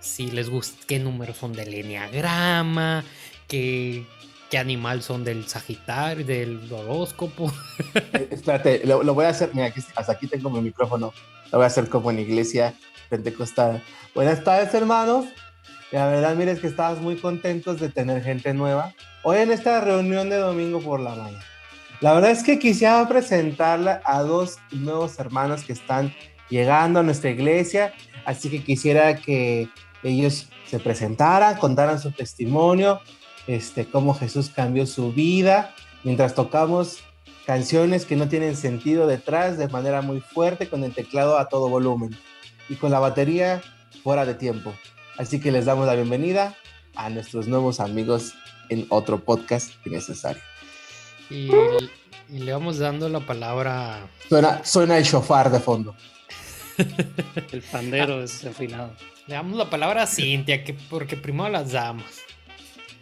si 0.00 0.32
les 0.32 0.50
gusta, 0.50 0.76
qué 0.88 0.98
números 0.98 1.36
son 1.36 1.52
del 1.52 1.72
enneagrama, 1.72 3.04
qué, 3.46 4.04
qué 4.50 4.58
animal 4.58 5.04
son 5.04 5.22
del 5.22 5.46
sagitario, 5.46 6.26
del 6.26 6.60
horóscopo. 6.72 7.52
Eh, 7.94 8.30
Espérate, 8.32 8.84
lo, 8.84 9.14
voy 9.14 9.26
a 9.26 9.28
hacer. 9.28 9.50
Mira, 9.54 9.66
aquí, 9.66 9.80
hasta 9.94 10.10
aquí 10.10 10.26
tengo 10.26 10.50
mi 10.50 10.60
micrófono. 10.60 11.12
Lo 11.52 11.58
voy 11.58 11.62
a 11.62 11.68
hacer 11.68 11.88
como 11.88 12.10
en 12.10 12.18
iglesia 12.18 12.74
pentecostal. 13.08 13.80
Buenas 14.12 14.42
tardes, 14.42 14.74
hermanos. 14.74 15.26
La 15.92 16.08
verdad, 16.08 16.34
mire, 16.34 16.50
es 16.50 16.58
que 16.58 16.66
estamos 16.66 17.00
muy 17.00 17.14
contentos 17.14 17.78
de 17.78 17.90
tener 17.90 18.24
gente 18.24 18.52
nueva 18.54 18.92
hoy 19.22 19.38
en 19.38 19.52
esta 19.52 19.80
reunión 19.80 20.30
de 20.30 20.38
domingo 20.38 20.80
por 20.80 20.98
la 20.98 21.14
mañana. 21.14 21.55
La 22.00 22.12
verdad 22.12 22.30
es 22.30 22.42
que 22.42 22.58
quisiera 22.58 23.06
presentarle 23.08 24.00
a 24.04 24.20
dos 24.22 24.58
nuevos 24.70 25.18
hermanos 25.18 25.64
que 25.64 25.72
están 25.72 26.14
llegando 26.50 27.00
a 27.00 27.02
nuestra 27.02 27.30
iglesia, 27.30 27.94
así 28.26 28.50
que 28.50 28.62
quisiera 28.62 29.16
que 29.16 29.70
ellos 30.02 30.48
se 30.66 30.78
presentaran, 30.78 31.56
contaran 31.58 31.98
su 31.98 32.12
testimonio, 32.12 33.00
este, 33.46 33.86
cómo 33.86 34.12
Jesús 34.12 34.50
cambió 34.54 34.86
su 34.86 35.12
vida, 35.12 35.74
mientras 36.04 36.34
tocamos 36.34 36.98
canciones 37.46 38.04
que 38.04 38.16
no 38.16 38.28
tienen 38.28 38.56
sentido 38.56 39.06
detrás 39.06 39.56
de 39.56 39.68
manera 39.68 40.02
muy 40.02 40.20
fuerte 40.20 40.68
con 40.68 40.84
el 40.84 40.92
teclado 40.92 41.38
a 41.38 41.48
todo 41.48 41.68
volumen 41.68 42.16
y 42.68 42.74
con 42.74 42.90
la 42.90 42.98
batería 42.98 43.62
fuera 44.02 44.26
de 44.26 44.34
tiempo. 44.34 44.74
Así 45.16 45.40
que 45.40 45.50
les 45.50 45.64
damos 45.64 45.86
la 45.86 45.94
bienvenida 45.94 46.54
a 46.94 47.08
nuestros 47.08 47.48
nuevos 47.48 47.80
amigos 47.80 48.34
en 48.68 48.86
otro 48.90 49.24
podcast 49.24 49.70
innecesario. 49.86 50.42
Y, 51.30 51.50
y 52.28 52.38
le 52.38 52.52
vamos 52.52 52.78
dando 52.78 53.08
la 53.08 53.20
palabra. 53.20 54.06
Suena, 54.28 54.64
suena 54.64 54.98
el 54.98 55.04
shofar 55.04 55.50
de 55.50 55.60
fondo. 55.60 55.94
El 57.52 57.62
pandero 57.62 58.20
desafinado. 58.20 58.92
Le 59.26 59.34
damos 59.34 59.56
la 59.56 59.68
palabra 59.70 60.02
a 60.02 60.06
Cintia, 60.06 60.62
que, 60.62 60.74
porque 60.74 61.16
primero 61.16 61.48
las 61.48 61.72
damos. 61.72 62.04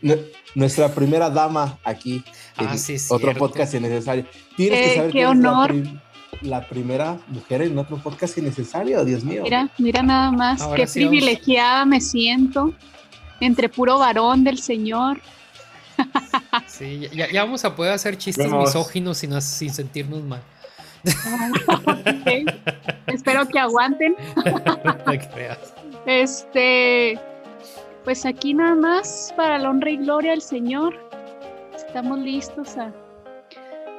Nu- 0.00 0.20
Nuestra 0.54 0.88
primera 0.94 1.28
dama 1.28 1.78
aquí 1.84 2.22
Ah, 2.56 2.76
sí, 2.78 2.94
es 2.94 3.10
otro 3.10 3.26
cierto. 3.30 3.40
podcast 3.40 3.74
innecesario. 3.74 4.26
Tienes 4.56 4.78
Eh, 4.78 4.82
que 4.90 4.94
saber 4.96 5.10
qué 5.10 5.18
quién 5.18 5.30
es 5.30 5.38
la 5.38 5.50
honor. 5.50 5.68
prim- 5.68 6.00
La, 6.42 6.68
primera 6.68 7.18
mujer 7.28 7.62
en 7.62 7.76
otro 7.78 7.96
podcast 7.98 8.38
innecesario, 8.38 9.04
Dios 9.04 9.24
mío. 9.24 9.42
Mira, 9.42 9.68
mira 9.78 10.02
nada 10.02 10.30
más, 10.30 10.60
Ahora 10.62 10.76
qué 10.76 10.86
sí 10.86 11.00
vamos. 11.04 11.10
privilegiada 11.18 11.84
me 11.84 12.00
siento 12.00 12.72
entre 13.40 13.68
puro 13.68 13.98
varón 13.98 14.44
del 14.44 14.58
Señor. 14.58 15.20
Sí, 16.66 17.08
ya- 17.12 17.28
vamos 17.42 17.64
a 17.64 17.74
poder 17.74 17.92
hacer 17.92 18.16
chistes 18.18 18.50
Vamos. 18.50 18.66
misóginos 18.74 19.18
sin, 19.18 19.40
sin 19.42 19.72
sentirnos 19.72 20.22
mal. 20.22 20.40
Espero 23.06 23.46
que 23.48 23.58
aguanten. 23.58 24.16
No 24.84 24.96
te 24.96 25.18
creas. 25.28 25.74
Este, 26.06 27.18
pues 28.04 28.24
aquí 28.26 28.54
nada 28.54 28.74
más 28.74 29.32
para 29.36 29.58
la 29.58 29.70
honra 29.70 29.90
y 29.90 29.96
gloria 29.98 30.32
del 30.32 30.42
Señor. 30.42 30.94
Estamos 31.74 32.18
listos 32.18 32.76
a, 32.76 32.92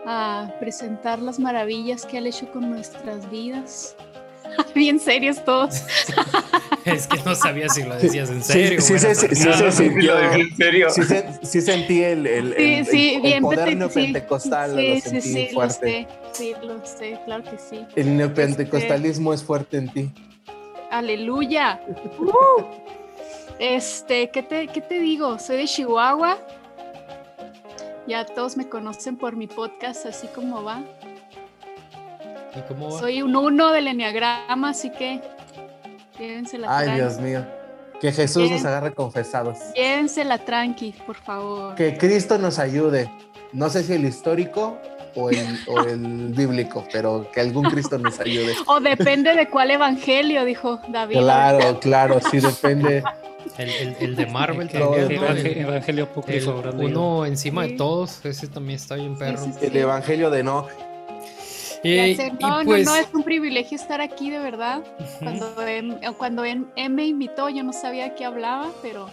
a 0.05 0.51
presentar 0.59 1.19
las 1.19 1.39
maravillas 1.39 2.05
que 2.05 2.17
ha 2.17 2.21
hecho 2.21 2.51
con 2.51 2.69
nuestras 2.69 3.29
vidas. 3.31 3.95
Bien 4.75 4.99
serios 4.99 5.43
todos. 5.43 5.83
Es 6.85 7.07
que 7.07 7.17
no 7.25 7.33
sabía 7.33 7.67
si 7.67 7.81
lo 7.83 7.95
decías 7.95 8.29
en 8.29 8.43
serio. 8.43 8.79
sí, 8.79 8.99
sí, 8.99 9.15
sí, 9.15 9.27
sí, 9.35 9.35
se 9.53 9.71
sintió. 9.71 10.19
en 10.19 10.55
serio. 10.55 10.89
Sí, 10.91 11.01
se- 11.03 11.25
sí 11.41 11.59
sentí 11.61 12.03
el, 12.03 12.27
el, 12.27 12.53
Sí, 12.55 12.63
el- 12.63 12.85
sí, 12.85 13.09
el- 13.09 13.15
el 13.15 13.21
bien 13.23 13.41
poder 13.43 13.75
neopentecostal, 13.75 14.75
Sí, 14.75 14.87
lo 14.89 14.93
sí, 14.95 15.01
sentí 15.01 15.21
sí, 15.21 15.47
lo 15.47 15.53
fuerte. 15.55 15.75
sé. 15.87 16.07
Sí, 16.33 16.53
lo 16.61 16.85
sé, 16.85 17.19
claro 17.25 17.43
que 17.43 17.57
sí. 17.57 17.83
El 17.95 18.15
neopentecostalismo 18.15 19.33
es 19.33 19.43
fuerte 19.43 19.77
en 19.77 19.89
ti. 19.89 20.11
Aleluya. 20.91 21.81
Uh. 22.19 22.63
Este, 23.57 24.29
¿qué 24.29 24.43
te, 24.43 24.67
¿qué 24.67 24.81
te 24.81 24.99
digo? 24.99 25.39
Soy 25.39 25.57
de 25.57 25.65
Chihuahua. 25.65 26.37
Ya 28.07 28.25
todos 28.25 28.57
me 28.57 28.69
conocen 28.69 29.17
por 29.17 29.35
mi 29.35 29.47
podcast, 29.47 30.05
así 30.05 30.27
como 30.27 30.63
va. 30.63 30.83
¿Y 32.55 32.61
cómo 32.67 32.93
va? 32.93 32.99
Soy 32.99 33.21
un 33.21 33.35
uno 33.35 33.71
del 33.71 33.87
enneagrama, 33.87 34.69
así 34.69 34.89
que 34.91 35.21
llévensela 36.19 36.77
Ay, 36.77 36.85
tranqui. 36.85 37.01
Dios 37.01 37.19
mío. 37.19 37.45
Que 38.01 38.11
Jesús 38.11 38.43
nos 38.43 38.51
Bien. 38.51 38.67
agarre 38.67 38.93
confesados. 38.93 39.57
Llévensela 39.75 40.37
tranqui, 40.39 40.93
por 41.05 41.15
favor. 41.15 41.75
Que 41.75 41.97
Cristo 41.97 42.37
nos 42.37 42.59
ayude. 42.59 43.09
No 43.53 43.69
sé 43.69 43.83
si 43.83 43.93
el 43.93 44.05
histórico 44.05 44.77
o 45.15 45.29
el, 45.29 45.59
o 45.67 45.79
el 45.87 46.33
bíblico, 46.33 46.85
pero 46.91 47.27
que 47.31 47.39
algún 47.39 47.65
Cristo 47.69 47.97
nos 47.97 48.19
ayude. 48.19 48.53
O 48.67 48.79
depende 48.79 49.33
de 49.33 49.47
cuál 49.49 49.71
evangelio, 49.71 50.43
dijo 50.45 50.79
David. 50.89 51.17
Claro, 51.19 51.79
claro, 51.79 52.19
sí 52.31 52.39
depende. 52.39 53.03
El, 53.59 53.69
el- 53.69 53.95
el 53.99 54.15
de 54.15 54.25
Marvel 54.25 54.67
Que- 54.67 54.79
también. 54.79 55.11
Evangelio, 55.11 55.51
El- 55.51 55.67
Evangelio 55.69 56.09
leído. 56.75 56.85
uno 56.87 57.25
encima 57.27 57.63
Sí. 57.63 57.71
de 57.71 57.77
todos. 57.77 58.25
Ese 58.25 58.47
también 58.47 58.75
está 58.77 58.95
bien 58.95 59.15
perro. 59.17 59.37
Sí, 59.37 59.51
sí, 59.59 59.67
El 59.67 59.77
evangelio 59.77 60.29
de 60.31 60.43
no. 60.43 60.67
Eh, 61.87 62.11
y 62.39 62.43
no, 62.43 62.61
pues, 62.65 62.85
no, 62.85 62.91
no, 62.91 62.97
es 62.97 63.07
un 63.13 63.23
privilegio 63.23 63.75
estar 63.77 64.01
aquí, 64.01 64.29
de 64.31 64.39
verdad. 64.39 64.81
Cuando 65.19 65.61
él, 65.61 65.97
cuando 66.17 66.43
él, 66.43 66.65
él 66.75 66.89
me 66.89 67.05
invitó, 67.05 67.49
yo 67.49 67.63
no 67.63 67.73
sabía 67.73 68.15
qué 68.15 68.25
hablaba, 68.25 68.69
pero 68.81 69.07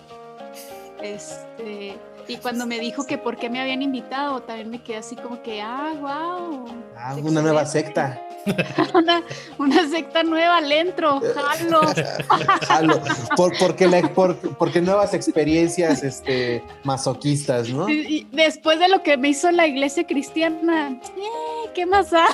este. 1.02 1.96
Y 2.28 2.36
cuando 2.36 2.66
me 2.66 2.78
dijo 2.78 3.04
que 3.04 3.18
por 3.18 3.36
qué 3.36 3.50
me 3.50 3.60
habían 3.60 3.82
invitado, 3.82 4.40
también 4.42 4.70
me 4.70 4.80
quedé 4.80 4.98
así 4.98 5.16
como 5.16 5.42
que, 5.42 5.60
ah, 5.60 5.92
wow. 6.00 6.66
Ah, 6.96 7.16
una 7.20 7.42
nueva 7.42 7.66
secta. 7.66 8.20
Una, 8.94 9.22
una 9.56 9.88
secta 9.88 10.24
nueva, 10.24 10.56
al 10.56 10.72
entro, 10.72 11.20
jalo. 11.32 11.80
Jalo. 12.66 13.00
Por- 13.36 13.56
porque, 13.56 13.86
la- 13.86 14.02
por- 14.12 14.36
porque 14.56 14.80
nuevas 14.80 15.14
experiencias 15.14 16.02
este, 16.02 16.64
masoquistas, 16.82 17.68
¿no? 17.68 17.88
Y, 17.88 18.00
y 18.00 18.26
después 18.32 18.80
de 18.80 18.88
lo 18.88 19.04
que 19.04 19.16
me 19.16 19.28
hizo 19.28 19.48
la 19.52 19.68
iglesia 19.68 20.04
cristiana, 20.08 20.88
eh, 20.88 21.00
¿qué 21.74 21.86
más 21.86 22.10
da? 22.10 22.26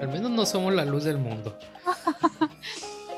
al 0.00 0.08
menos 0.08 0.30
no 0.30 0.46
somos 0.46 0.72
la 0.74 0.84
luz 0.84 1.04
del 1.04 1.18
mundo. 1.18 1.56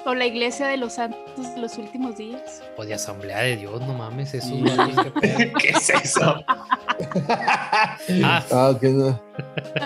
O 0.07 0.15
la 0.15 0.27
iglesia 0.27 0.67
de 0.67 0.77
los 0.77 0.95
santos 0.95 1.55
de 1.55 1.61
los 1.61 1.79
últimos 1.79 2.17
días. 2.19 2.63
O 2.77 2.85
de 2.85 2.93
Asamblea 2.93 3.39
de 3.39 3.57
Dios, 3.57 3.81
no 3.81 3.95
mames, 3.95 4.35
esos 4.35 4.51
Sí. 4.51 4.63
qué 4.63 5.11
pedo. 5.21 5.53
¿Qué 5.59 5.69
es 5.71 5.89
eso? 5.91 6.35
Ah, 8.23 8.45
Ah, 8.53 8.73
que 8.79 8.91
no. 8.91 9.19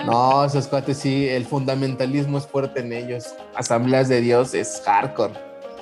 No, 0.05 0.43
esos 0.43 0.67
cuates 0.67 0.97
sí, 0.97 1.29
el 1.29 1.45
fundamentalismo 1.45 2.37
es 2.37 2.45
fuerte 2.45 2.81
en 2.81 2.91
ellos. 2.91 3.27
Asambleas 3.55 4.09
de 4.09 4.19
Dios 4.19 4.53
es 4.53 4.81
hardcore. 4.85 5.33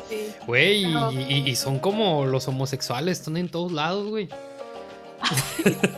Sí. 0.07 0.31
güey, 0.45 0.85
No. 0.93 1.11
y- 1.11 1.43
y 1.49 1.55
son 1.55 1.79
como 1.79 2.25
los 2.27 2.47
homosexuales, 2.47 3.19
están 3.19 3.35
en 3.37 3.49
todos 3.49 3.71
lados, 3.73 4.07
güey. 4.07 4.29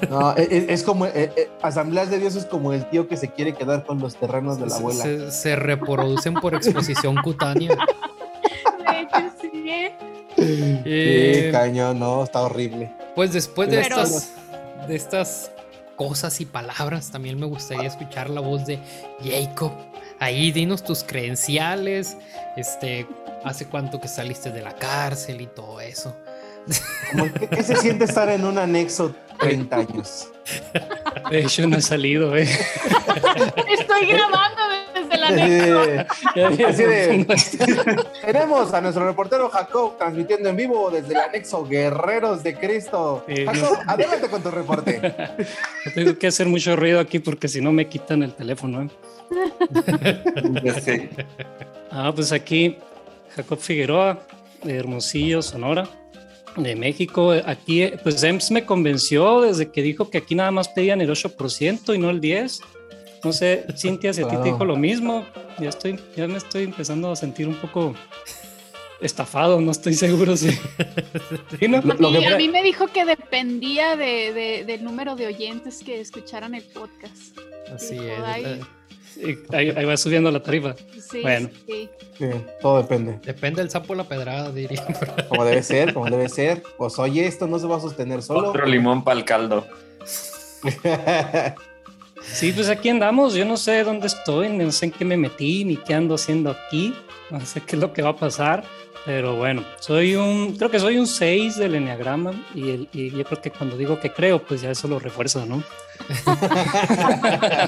No, 0.10 0.36
e- 0.36 0.48
e- 0.50 0.74
es, 0.74 0.84
como, 0.84 1.06
eh, 1.06 1.32
eh, 1.36 1.50
asambleas 1.62 2.10
de 2.10 2.20
Dios 2.20 2.36
es 2.36 2.46
como 2.46 2.74
el 2.74 2.90
tío 2.90 3.08
que 3.08 3.18
se 3.18 3.30
quiere 3.30 3.54
quedar 3.54 3.86
con 3.86 4.00
los 4.00 4.16
terrenos 4.16 4.60
de 4.60 4.68
la 4.68 4.76
abuela. 4.76 5.04
Se, 5.04 5.32
se 5.32 5.56
reproducen 5.56 6.34
por 6.36 6.56
exposición 6.56 7.16
cutánea. 7.24 7.76
De 7.76 9.02
hecho, 9.02 9.32
sí, 9.42 9.70
¿eh? 9.70 9.96
Eh, 10.38 11.44
Sí, 11.46 11.52
cañón, 11.52 12.00
no, 12.00 12.24
está 12.24 12.42
horrible. 12.42 12.92
Pues 13.16 13.34
después 13.34 13.70
de 13.70 13.82
Pero- 13.82 14.02
estas, 14.02 14.32
de 14.88 14.96
estas 14.96 15.52
cosas 15.96 16.40
y 16.42 16.46
palabras, 16.46 17.12
también 17.12 17.38
me 17.40 17.46
gustaría 17.46 17.88
escuchar 17.88 18.30
la 18.30 18.40
voz 18.42 18.66
de 18.66 18.80
Jacob. 19.24 19.74
Ahí 20.20 20.52
dinos 20.52 20.84
tus 20.84 21.04
credenciales, 21.04 22.18
este, 22.58 23.06
hace 23.44 23.66
cuánto 23.66 24.00
que 24.02 24.08
saliste 24.08 24.50
de 24.52 24.62
la 24.62 24.74
cárcel 24.76 25.42
y 25.42 25.48
todo 25.48 25.80
eso. 25.82 26.16
Como, 27.12 27.34
¿qué, 27.34 27.48
qué 27.48 27.64
se 27.64 27.76
siente 27.78 28.06
estar 28.06 28.30
en 28.30 28.46
un 28.46 28.58
anexo 28.58 29.16
30 29.40 29.76
años? 29.76 30.28
De 31.32 31.40
hecho, 31.42 31.68
no 31.68 31.78
he 31.78 31.82
salido, 31.82 32.36
¿eh? 32.36 32.48
Estoy 33.72 34.06
grabando 34.08 34.62
desde 34.96 35.36
neta. 35.36 36.08
Eh, 36.36 36.66
Así 36.68 36.84
de- 36.84 37.26
Tenemos 38.26 38.74
a 38.74 38.82
nuestro 38.82 39.06
reportero 39.06 39.50
Jacob 39.50 39.98
transmitiendo 39.98 40.50
en 40.50 40.56
vivo 40.56 40.90
desde 40.92 41.14
el 41.14 41.20
anexo 41.20 41.66
Guerreros 41.68 42.42
de 42.44 42.56
Cristo. 42.56 43.24
Sí, 43.28 43.46
Jacob, 43.46 43.78
adelante 43.88 44.28
con 44.28 44.42
tu 44.44 44.50
reporte. 44.52 45.00
Tengo 45.96 46.18
que 46.18 46.28
hacer 46.28 46.48
mucho 46.48 46.76
ruido 46.76 47.00
aquí 47.00 47.20
porque 47.20 47.48
si 47.48 47.62
no 47.62 47.72
me 47.72 47.88
quitan 47.88 48.24
el 48.24 48.34
teléfono, 48.34 48.84
¿eh? 48.84 48.90
Ah, 51.92 52.12
pues 52.14 52.32
aquí 52.32 52.78
Jacob 53.36 53.60
Figueroa, 53.60 54.20
de 54.64 54.78
Hermosillo, 54.78 55.42
Sonora, 55.42 55.88
de 56.58 56.76
México. 56.76 57.32
Aquí, 57.46 57.84
eh, 57.84 57.98
pues 58.04 58.22
EMS 58.24 58.52
me 58.52 58.66
convenció 58.66 59.42
desde 59.42 59.72
que 59.72 59.82
dijo 59.82 60.10
que 60.10 60.18
aquí 60.20 60.36
nada 60.36 60.52
más 60.52 60.68
pedían 60.70 61.02
el 61.02 61.10
8% 61.10 61.94
y 61.96 61.98
no 61.98 62.10
el 62.10 62.20
10%. 62.22 62.62
No 63.24 63.34
sé, 63.34 63.66
Cintia, 63.78 64.14
si 64.14 64.22
a 64.22 64.26
ti 64.26 64.30
Claro. 64.30 64.44
te 64.46 64.52
dijo 64.52 64.66
lo 64.66 64.78
mismo. 64.78 65.26
Ya, 65.60 65.70
estoy, 65.70 66.00
ya 66.16 66.26
me 66.28 66.38
estoy 66.38 66.64
empezando 66.64 67.12
a 67.12 67.16
sentir 67.18 67.48
un 67.50 67.56
poco 67.56 67.94
estafado, 69.02 69.60
no 69.62 69.72
estoy 69.72 69.94
seguro 69.94 70.36
si... 70.38 70.50
A 71.62 72.38
mí 72.38 72.48
me 72.50 72.64
dijo 72.64 72.88
que 72.88 73.06
dependía 73.06 73.96
de, 73.96 74.34
de- 74.34 74.64
del 74.66 74.84
número 74.84 75.16
de 75.16 75.28
oyentes 75.28 75.84
que 75.84 76.00
escucharan 76.00 76.56
el 76.56 76.64
podcast. 76.64 77.38
Así 77.74 77.98
es. 77.98 78.60
Ahí. 79.52 79.72
va 79.86 79.98
subiendo 79.98 80.32
la 80.32 80.42
tarifa. 80.42 80.76
Sí, 81.12 81.22
Bueno. 81.22 81.50
sí. 81.68 81.90
Sí, 82.18 82.26
todo 82.62 82.82
depende. 82.82 83.20
Depende 83.24 83.62
del 83.62 83.70
sapo 83.72 83.94
o 83.94 83.96
la 83.96 84.04
pedrada, 84.04 84.52
diría. 84.52 84.86
Como 85.30 85.46
debe 85.46 85.64
ser, 85.64 85.94
como 85.94 86.06
debe 86.10 86.28
ser. 86.28 86.62
Pues 86.78 87.00
oye, 87.00 87.26
esto 87.26 87.48
no 87.48 87.58
se 87.60 87.68
va 87.68 87.78
a 87.78 87.80
sostener 87.80 88.22
solo. 88.22 88.50
Otro 88.50 88.66
limón 88.66 89.04
para 89.04 89.18
el 89.20 89.26
caldo. 89.26 89.66
Sí, 92.22 92.52
pues 92.52 92.70
aquí 92.70 92.90
andamos. 92.90 93.34
Yo 93.34 93.46
no 93.46 93.58
sé 93.58 93.84
dónde 93.84 94.08
estoy, 94.08 94.50
no 94.50 94.72
sé 94.72 94.86
en 94.88 94.92
qué 94.92 95.06
me 95.06 95.18
metí, 95.18 95.64
ni 95.64 95.78
qué 95.78 95.94
ando 95.94 96.16
haciendo 96.16 96.52
aquí. 96.52 96.94
No 97.32 97.40
sé 97.46 97.62
qué 97.62 97.76
es 97.76 97.82
lo 97.82 97.94
que 97.94 98.02
va 98.02 98.10
a 98.10 98.16
pasar. 98.16 98.64
Pero 99.06 99.36
bueno, 99.38 99.64
soy 99.80 100.16
un, 100.16 100.56
creo 100.58 100.70
que 100.70 100.80
soy 100.80 100.98
un 100.98 101.08
6 101.08 101.58
del 101.58 101.76
enneagrama 101.76 102.32
y, 102.54 102.70
el- 102.70 102.90
y 102.94 103.10
yo 103.12 103.24
creo 103.24 103.42
que 103.42 103.50
cuando 103.50 103.78
digo 103.78 104.00
que 104.00 104.12
creo, 104.12 104.44
pues 104.44 104.62
ya 104.62 104.72
eso 104.72 104.88
lo 104.88 105.00
refuerza, 105.00 105.46
¿no? 105.46 105.64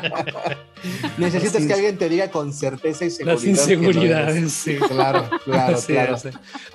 Necesitas 1.17 1.61
Las 1.61 1.67
que 1.67 1.73
alguien 1.73 1.97
te 1.97 2.09
diga 2.09 2.29
con 2.31 2.53
certeza 2.53 3.05
y 3.05 3.09
seguridad. 3.11 3.33
Las 3.35 3.43
no 3.43 3.49
inseguridades, 3.49 4.51
sí. 4.51 4.75
Claro, 4.75 5.29
claro, 5.45 5.77
Sí, 5.81 5.93
claro. 5.93 6.17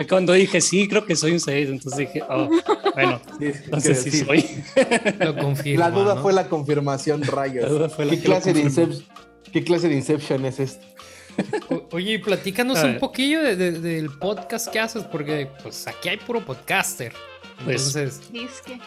Cuando 0.08 0.32
dije 0.32 0.60
sí, 0.60 0.88
creo 0.88 1.04
que 1.04 1.16
soy 1.16 1.32
un 1.32 1.40
6, 1.40 1.68
entonces 1.68 1.98
dije, 1.98 2.22
oh, 2.28 2.48
bueno, 2.94 3.20
Sí, 3.38 3.46
entonces 3.64 4.02
sí 4.02 4.10
sí. 4.10 4.24
soy. 4.24 4.44
Lo 5.18 5.36
confirma. 5.36 5.88
La 5.88 5.90
duda 5.90 6.14
¿no? 6.16 6.22
fue 6.22 6.32
la 6.32 6.48
confirmación, 6.48 7.22
rayos. 7.22 7.64
La 7.64 7.70
duda 7.70 7.88
fue 7.88 8.04
la 8.06 8.12
¿Qué, 8.12 8.20
clase 8.20 8.52
de 8.52 8.88
¿Qué 9.52 9.64
clase 9.64 9.88
de 9.88 9.94
Inception 9.96 10.44
es 10.44 10.60
esto? 10.60 10.86
O- 11.70 11.88
Oye, 11.92 12.14
y 12.14 12.18
platícanos 12.18 12.82
un 12.82 12.98
poquillo 12.98 13.42
de- 13.42 13.56
de- 13.56 13.72
del 13.80 14.10
podcast 14.10 14.68
que 14.68 14.78
haces, 14.80 15.04
porque 15.04 15.48
pues 15.62 15.86
aquí 15.86 16.08
hay 16.08 16.16
puro 16.18 16.44
podcaster. 16.44 17.12
Pues- 17.64 17.94
Entonces, 17.96 18.32
Disque. 18.32 18.80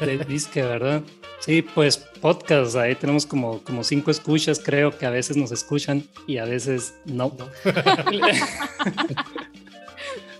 De 0.00 0.18
disque, 0.24 0.62
¿verdad? 0.62 1.02
Sí, 1.40 1.60
pues 1.60 1.96
podcast, 1.98 2.76
ahí 2.76 2.94
tenemos 2.94 3.26
como, 3.26 3.62
como 3.64 3.82
cinco 3.82 4.10
escuchas, 4.12 4.60
creo 4.64 4.96
que 4.96 5.06
a 5.06 5.10
veces 5.10 5.36
nos 5.36 5.50
escuchan 5.50 6.04
y 6.26 6.38
a 6.38 6.44
veces 6.44 6.94
no. 7.04 7.36
no. 7.36 7.48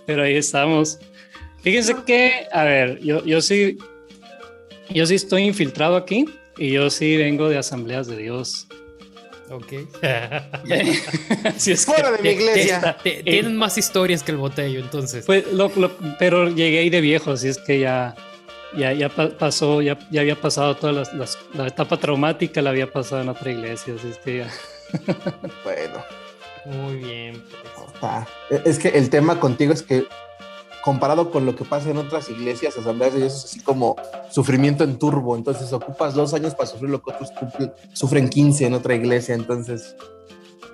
Pero 0.05 0.23
ahí 0.23 0.35
estamos. 0.35 0.99
Fíjense 1.61 1.95
que, 2.05 2.47
a 2.53 2.63
ver, 2.63 2.99
yo, 3.01 3.23
yo 3.25 3.41
sí, 3.41 3.77
yo 4.89 5.05
sí 5.05 5.15
estoy 5.15 5.43
infiltrado 5.43 5.97
aquí 5.97 6.25
y 6.57 6.71
yo 6.71 6.89
sí 6.89 7.17
vengo 7.17 7.49
de 7.49 7.57
asambleas 7.57 8.07
de 8.07 8.15
Dios. 8.17 8.66
Ok. 9.49 9.73
Así 11.45 11.71
es 11.71 11.85
que- 11.85 11.91
Fuera 11.93 12.11
de 12.11 12.21
mi 12.21 12.29
iglesia. 12.29 12.97
te- 13.03 13.11
te- 13.17 13.23
Tienen 13.23 13.55
más 13.55 13.77
historias 13.77 14.23
que 14.23 14.31
el 14.31 14.37
botello, 14.37 14.79
entonces. 14.79 15.25
Pues, 15.25 15.51
lo- 15.53 15.71
lo- 15.75 15.91
pero 16.19 16.49
llegué 16.49 16.79
ahí 16.79 16.89
de 16.89 17.01
viejo, 17.01 17.31
así 17.31 17.47
es 17.47 17.57
que 17.57 17.79
ya, 17.79 18.15
ya, 18.75 18.91
ya 18.93 19.09
pa- 19.09 19.29
pasó, 19.29 19.81
ya, 19.81 19.97
ya 20.11 20.21
había 20.21 20.35
pasado 20.39 20.75
toda 20.75 20.91
las- 20.93 21.13
las- 21.13 21.37
la 21.53 21.67
etapa 21.67 21.97
traumática, 21.97 22.61
la 22.61 22.71
había 22.71 22.91
pasado 22.91 23.21
en 23.21 23.29
otra 23.29 23.51
iglesia, 23.51 23.93
así 23.97 24.09
es 24.09 24.17
que 24.17 24.37
ya. 24.39 24.49
Bueno, 25.63 26.03
Muy 26.65 26.95
bien. 26.95 27.43
pues. 27.75 27.93
está. 27.93 28.27
Es 28.65 28.79
que 28.79 28.89
el 28.89 29.09
tema 29.09 29.39
contigo 29.39 29.73
es 29.73 29.81
que 29.81 30.05
comparado 30.87 31.31
con 31.31 31.45
lo 31.45 31.53
que 31.53 31.65
pasa 31.65 31.89
en 31.89 31.97
otras 31.97 32.29
iglesias, 32.29 32.77
asambleas 32.77 33.11
de 33.11 33.19
Dios 33.19 33.33
es 33.35 33.43
así 33.43 33.59
como 33.59 33.97
sufrimiento 34.29 34.85
en 34.85 34.97
turbo. 34.97 35.35
Entonces 35.35 35.73
ocupas 35.73 36.13
dos 36.13 36.33
años 36.33 36.55
para 36.55 36.67
sufrir 36.69 36.89
lo 36.89 37.01
que 37.01 37.11
otros 37.11 37.29
cumplen- 37.33 37.73
sufren 37.91 38.29
15 38.29 38.67
en 38.67 38.73
otra 38.73 38.95
iglesia. 38.95 39.35
Entonces 39.35 39.97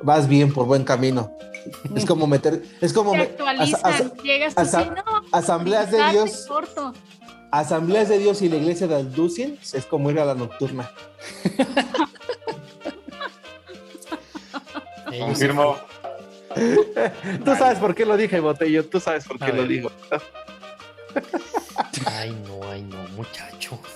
vas 0.04 0.28
bien 0.28 0.54
por 0.54 0.67
buen 0.67 0.84
camino. 0.84 1.32
Es 1.95 2.06
como 2.06 2.28
meter, 2.28 2.62
es 2.80 2.93
como 2.93 3.15
me- 3.15 3.26
Llegas 4.23 4.54
así, 4.56 4.78
no, 4.78 5.04
asambleas 5.32 5.89
de 5.89 5.97
Dios, 6.12 6.45
corto. 6.47 6.93
asambleas 7.52 8.08
de 8.10 8.19
Dios 8.19 8.43
y 8.43 8.49
la 8.49 8.58
iglesia 8.58 8.86
de 8.86 8.97
Alducin 8.97 9.58
es 9.73 9.86
como 9.88 10.12
ir 10.12 10.19
a 10.19 10.26
la 10.26 10.36
nocturna. 10.36 10.91
Confirmo. 15.19 15.76
Tú 17.46 17.56
sabes 17.56 17.80
por 17.80 17.94
qué 17.96 18.06
lo 18.06 18.16
dije, 18.18 18.39
Botello. 18.39 18.86
Tú 18.86 19.00
sabes 19.00 19.26
por 19.26 19.42
A 19.42 19.46
qué 19.46 19.52
lo 19.54 19.60
ver. 19.60 19.68
digo. 19.68 19.92
Ay, 22.06 22.36
no, 22.48 22.70
ay, 22.70 22.82
no, 22.84 22.98
muchacho. 23.16 23.80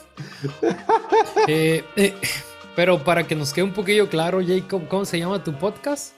Eh, 1.48 1.84
eh, 1.96 2.14
pero 2.76 3.04
para 3.04 3.26
que 3.26 3.36
nos 3.36 3.54
quede 3.54 3.64
un 3.66 3.74
poquillo 3.74 4.10
claro, 4.10 4.40
Jacob, 4.46 4.88
¿cómo 4.88 5.06
se 5.06 5.20
llama 5.20 5.44
tu 5.44 5.54
podcast? 5.54 6.14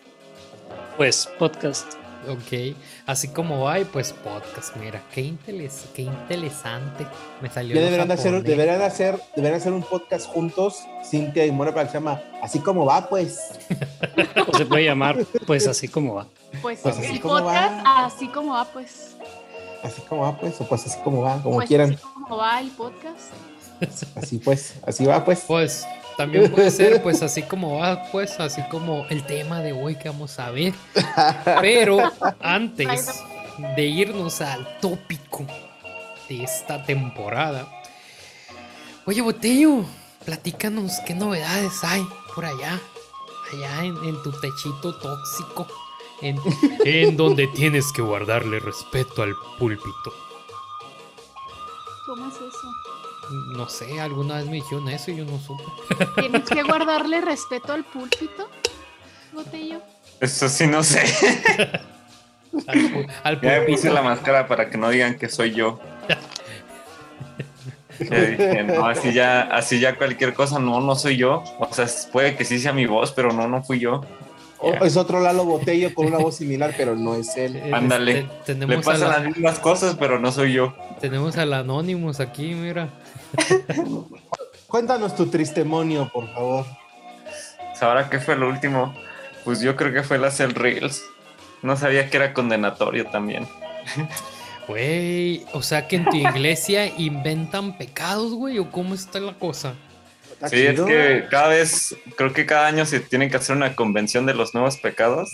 Pues 0.97 1.29
podcast. 1.37 1.93
Ok, 2.27 2.75
así 3.09 3.27
como 3.29 3.61
va, 3.63 3.79
y 3.79 3.85
pues 3.85 4.13
podcast, 4.13 4.75
mira, 4.75 5.01
qué, 5.11 5.21
interes- 5.23 5.85
qué 5.95 6.03
interesante. 6.03 7.07
Me 7.41 7.49
salió 7.49 7.73
Ya 7.73 7.81
lo 7.81 7.85
deberían 7.85 8.07
de 8.07 8.13
hacer, 8.13 8.43
deberían 8.43 8.81
hacer, 8.83 9.19
deberían 9.35 9.59
hacer 9.59 9.73
un 9.73 9.81
podcast 9.81 10.27
juntos, 10.27 10.83
Cintia 11.03 11.43
y 11.45 11.51
Mora, 11.51 11.73
para 11.73 11.85
que 11.87 11.91
se 11.93 11.97
llama 11.97 12.21
Así 12.43 12.59
como 12.59 12.85
va, 12.85 13.09
pues. 13.09 13.39
O 14.47 14.55
se 14.55 14.65
puede 14.65 14.85
llamar, 14.85 15.17
pues 15.47 15.67
así 15.67 15.87
como 15.87 16.15
va. 16.15 16.27
Pues, 16.61 16.79
Pues 16.81 16.97
así 16.97 17.13
el 17.13 17.19
como 17.21 17.39
podcast, 17.39 17.85
va. 17.85 18.05
así 18.05 18.27
como 18.27 18.53
va, 18.53 18.65
pues. 18.65 19.15
Así 19.81 20.01
como 20.03 20.21
va, 20.21 20.37
pues, 20.37 20.61
o 20.61 20.65
pues 20.67 20.85
así 20.85 20.99
como 21.03 21.21
va, 21.21 21.41
como 21.41 21.55
pues 21.55 21.67
quieran. 21.67 21.93
Así 21.93 22.03
como 22.13 22.37
va 22.37 22.59
el 22.59 22.69
podcast. 22.69 23.33
Así 24.15 24.37
pues, 24.37 24.75
así 24.85 25.05
va, 25.05 25.25
pues. 25.25 25.43
Pues 25.47 25.87
también 26.19 26.51
puede 26.51 26.69
ser, 26.69 27.01
pues 27.03 27.21
así 27.21 27.43
como 27.43 27.77
va, 27.77 28.03
pues 28.11 28.41
así 28.41 28.61
como 28.69 29.05
el 29.09 29.25
tema 29.25 29.61
de 29.61 29.71
hoy 29.71 29.95
que 29.95 30.09
vamos 30.09 30.37
a 30.37 30.51
ver. 30.51 30.73
Pero 31.61 31.97
antes 32.41 33.23
de 33.77 33.85
irnos 33.85 34.41
al 34.41 34.79
tópico 34.81 35.45
de 36.27 36.43
esta 36.43 36.83
temporada, 36.83 37.69
oye, 39.05 39.21
Botello, 39.21 39.85
platícanos 40.25 40.91
qué 41.07 41.15
novedades 41.15 41.81
hay 41.83 42.05
por 42.35 42.43
allá, 42.43 42.77
allá 43.53 43.85
en, 43.85 43.95
en 44.03 44.21
tu 44.21 44.33
techito 44.41 44.99
tóxico, 44.99 45.67
en, 46.21 46.37
en 46.83 47.15
donde 47.15 47.47
tienes 47.47 47.93
que 47.93 48.01
guardarle 48.01 48.59
respeto 48.59 49.23
al 49.23 49.33
púlpito. 49.57 50.13
¿Cómo 52.05 52.27
es 52.27 52.35
eso? 52.35 52.88
No 53.55 53.69
sé, 53.69 53.99
alguna 53.99 54.37
vez 54.37 54.45
me 54.45 54.53
dijeron 54.53 54.89
eso 54.89 55.11
y 55.11 55.17
yo 55.17 55.25
no 55.25 55.39
supe. 55.39 55.63
¿Tienes 56.19 56.49
que 56.49 56.63
guardarle 56.63 57.21
respeto 57.21 57.73
al 57.73 57.83
púlpito, 57.83 58.49
Botello? 59.33 59.81
Eso 60.19 60.49
sí, 60.49 60.67
no 60.67 60.83
sé. 60.83 61.03
Al, 62.65 63.07
al 63.23 63.41
Ya 63.41 63.59
me 63.59 63.61
puse 63.61 63.91
la 63.91 64.01
máscara 64.01 64.47
para 64.47 64.71
que 64.71 64.77
no 64.77 64.89
digan 64.89 65.19
que 65.19 65.29
soy 65.29 65.53
yo. 65.53 65.79
Ya 67.99 68.21
dije, 68.21 68.63
no, 68.63 68.85
así 68.87 69.11
ya, 69.11 69.41
así 69.41 69.79
ya 69.79 69.97
cualquier 69.97 70.33
cosa, 70.33 70.57
no, 70.57 70.79
no 70.79 70.95
soy 70.95 71.17
yo. 71.17 71.43
O 71.59 71.73
sea, 71.73 71.85
puede 72.11 72.35
que 72.37 72.45
sí 72.45 72.57
sea 72.57 72.71
mi 72.71 72.85
voz, 72.85 73.11
pero 73.11 73.33
no, 73.33 73.47
no 73.47 73.61
fui 73.61 73.79
yo. 73.79 74.01
O- 74.61 74.73
Ya. 74.73 74.79
es 74.79 74.97
otro 74.97 75.21
Lalo 75.21 75.45
Botello 75.45 75.93
con 75.93 76.07
una 76.07 76.17
voz 76.17 76.35
similar, 76.35 76.73
pero 76.75 76.95
no 76.95 77.15
es 77.15 77.35
él. 77.37 77.55
Eh, 77.55 77.71
Ándale. 77.73 78.27
este, 78.45 78.55
Le 78.55 78.77
pasan 78.79 78.99
la- 79.09 79.19
las 79.19 79.23
mismas 79.27 79.59
cosas, 79.59 79.95
pero 79.97 80.19
no 80.19 80.31
soy 80.31 80.53
yo. 80.53 80.73
tenemos 80.99 81.37
al 81.37 81.53
Anonymous 81.53 82.19
aquí, 82.19 82.53
mira. 82.55 82.89
Cuéntanos 84.67 85.15
tu 85.15 85.27
tristemonio, 85.27 86.09
por 86.13 86.31
favor. 86.33 86.65
Pues 87.69 87.81
Ahora, 87.83 88.09
¿qué 88.09 88.19
fue 88.19 88.35
lo 88.35 88.49
último? 88.49 88.93
Pues 89.45 89.61
yo 89.61 89.75
creo 89.75 89.93
que 89.93 90.03
fue 90.03 90.17
el 90.17 90.25
hacer 90.25 90.53
Reels. 90.53 91.01
No 91.61 91.75
sabía 91.77 92.09
que 92.09 92.17
era 92.17 92.33
condenatorio 92.33 93.05
también. 93.09 93.47
Güey, 94.67 95.45
o 95.53 95.61
sea 95.63 95.87
que 95.87 95.95
en 95.95 96.05
tu 96.05 96.15
iglesia 96.17 96.85
inventan 96.97 97.77
pecados, 97.77 98.33
güey, 98.33 98.59
o 98.59 98.69
cómo 98.71 98.93
está 98.93 99.19
la 99.19 99.33
cosa. 99.33 99.73
Sí, 100.47 100.65
es 100.65 100.79
que 100.79 101.25
cada 101.29 101.49
vez, 101.49 101.95
creo 102.15 102.31
que 102.33 102.45
cada 102.45 102.67
año 102.67 102.85
se 102.85 102.99
tiene 102.99 103.29
que 103.29 103.37
hacer 103.37 103.55
una 103.55 103.75
convención 103.75 104.25
de 104.25 104.33
los 104.33 104.53
nuevos 104.53 104.77
pecados. 104.77 105.31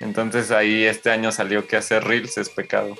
Entonces 0.00 0.50
ahí 0.50 0.84
este 0.84 1.10
año 1.10 1.30
salió 1.30 1.66
que 1.68 1.76
hacer 1.76 2.02
Reels 2.04 2.36
es 2.36 2.48
pecado. 2.48 2.96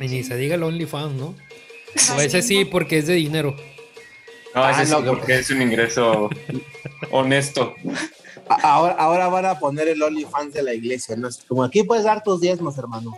Y 0.00 0.08
ni 0.08 0.22
se 0.22 0.36
diga 0.36 0.54
el 0.54 0.62
OnlyFans, 0.62 1.14
¿no? 1.14 1.34
O 2.16 2.20
ese 2.20 2.42
sí, 2.42 2.64
porque 2.64 2.98
es 2.98 3.06
de 3.08 3.14
dinero. 3.14 3.56
No, 4.54 4.62
Ah, 4.64 4.70
ese 4.72 4.86
sí, 4.86 4.92
no, 4.92 5.02
que- 5.02 5.08
porque 5.08 5.34
es 5.40 5.50
un 5.50 5.62
ingreso 5.62 6.30
honesto. 7.10 7.74
Ahora, 8.48 8.94
ahora 8.94 9.28
van 9.28 9.46
a 9.46 9.58
poner 9.58 9.88
el 9.88 10.02
OnlyFans 10.02 10.52
de 10.54 10.62
la 10.62 10.74
iglesia, 10.74 11.16
¿no? 11.16 11.28
Como 11.48 11.64
aquí 11.64 11.82
puedes 11.82 12.04
dar 12.04 12.22
tus 12.22 12.40
diezmos, 12.40 12.78
hermano. 12.78 13.16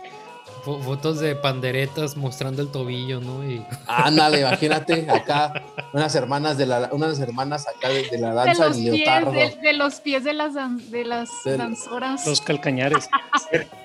Fo- 0.63 0.79
Fotos 0.81 1.19
de 1.19 1.35
panderetas 1.35 2.15
mostrando 2.15 2.61
el 2.61 2.69
tobillo, 2.71 3.19
¿no? 3.19 3.43
Y 3.43 3.65
Ándale, 3.85 4.39
imagínate 4.41 5.05
acá 5.11 5.51
unas 5.91 6.15
hermanas 6.15 6.57
de 6.57 6.65
la 6.65 6.89
unas 6.91 7.19
hermanas 7.19 7.67
acá 7.67 7.89
de, 7.89 8.07
de 8.09 8.17
la 8.17 8.29
De 8.29 8.35
danza 8.35 8.67
los, 8.67 8.77
del 8.77 8.91
pies, 8.93 9.25
de, 9.33 9.57
de 9.61 9.73
los 9.73 9.99
pies 9.99 10.23
de 10.23 10.33
las, 10.33 10.53
dan- 10.53 10.89
de 10.91 11.03
las 11.05 11.29
danzoras. 11.45 12.25
Los 12.25 12.39
calcañares. 12.41 13.09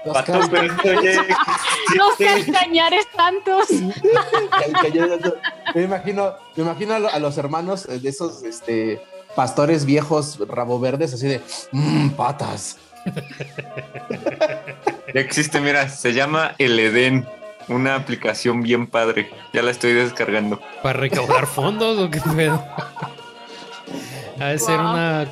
Los 0.04 0.14
Pato, 0.14 0.34
Los 1.96 2.16
calcañares 2.16 3.06
tantos. 3.16 3.68
me 5.74 5.82
imagino, 5.82 6.34
me 6.56 6.62
imagino 6.62 6.94
a, 6.94 6.98
lo- 6.98 7.10
a 7.10 7.18
los 7.18 7.36
hermanos 7.38 7.86
de 7.86 8.08
esos 8.08 8.42
este 8.44 9.00
pastores 9.34 9.84
viejos 9.84 10.38
rabo 10.48 10.80
verdes 10.80 11.14
así 11.14 11.26
de 11.28 11.40
"Mm, 11.72 12.10
patas. 12.10 12.76
Ya 15.14 15.20
existe, 15.20 15.60
mira, 15.60 15.88
se 15.88 16.12
llama 16.12 16.54
El 16.58 16.78
Edén. 16.78 17.26
Una 17.68 17.96
aplicación 17.96 18.62
bien 18.62 18.86
padre. 18.86 19.28
Ya 19.52 19.62
la 19.62 19.70
estoy 19.70 19.92
descargando. 19.92 20.60
para 20.82 20.98
recaudar 21.00 21.46
fondos 21.54 21.98
o 21.98 22.10
qué 22.10 22.20
pedo. 22.34 22.64
Ha 24.40 24.46
de 24.48 24.58
ser 24.58 24.78
Wow. 24.78 24.90
una. 24.90 25.26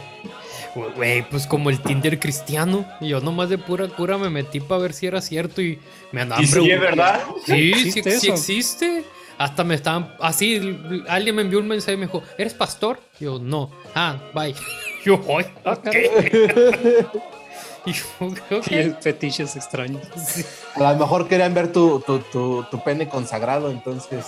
Güey, 0.94 1.26
pues 1.30 1.46
como 1.46 1.70
el 1.70 1.80
Tinder 1.80 2.18
cristiano. 2.20 2.84
Y 3.00 3.08
yo 3.08 3.20
nomás 3.20 3.48
de 3.48 3.56
pura 3.56 3.88
cura 3.88 4.18
me 4.18 4.28
metí 4.28 4.60
para 4.60 4.82
ver 4.82 4.92
si 4.92 5.06
era 5.06 5.22
cierto 5.22 5.62
y 5.62 5.78
me 6.12 6.20
andaban 6.22 6.44
Y 6.44 6.46
sí, 6.46 6.52
es 6.52 6.58
preguntando- 6.78 6.84
verdad. 6.84 7.20
Sí, 7.46 7.72
sí, 7.72 7.88
¿Existe 7.88 8.10
sí 8.10 8.26
eso? 8.26 8.34
existe. 8.34 9.04
Hasta 9.38 9.64
me 9.64 9.74
estaban. 9.74 10.14
Así, 10.20 10.78
alguien 11.08 11.34
me 11.36 11.42
envió 11.42 11.58
un 11.60 11.68
mensaje 11.68 11.94
y 11.94 11.96
me 11.96 12.06
dijo: 12.06 12.22
¿Eres 12.36 12.52
pastor? 12.52 13.00
Yo, 13.18 13.38
no. 13.38 13.70
Ah, 13.94 14.16
bye. 14.34 14.54
Yo, 15.06 15.22
"Ay, 15.38 15.46
Ah, 15.64 15.78
¿qué? 15.90 17.06
Y 18.70 18.90
fetiches 19.00 19.56
extraños. 19.56 20.02
A 20.74 20.92
lo 20.92 20.98
mejor 20.98 21.28
querían 21.28 21.54
ver 21.54 21.72
tu, 21.72 22.00
tu, 22.00 22.18
tu, 22.18 22.64
tu 22.64 22.82
pene 22.82 23.08
consagrado, 23.08 23.70
entonces. 23.70 24.26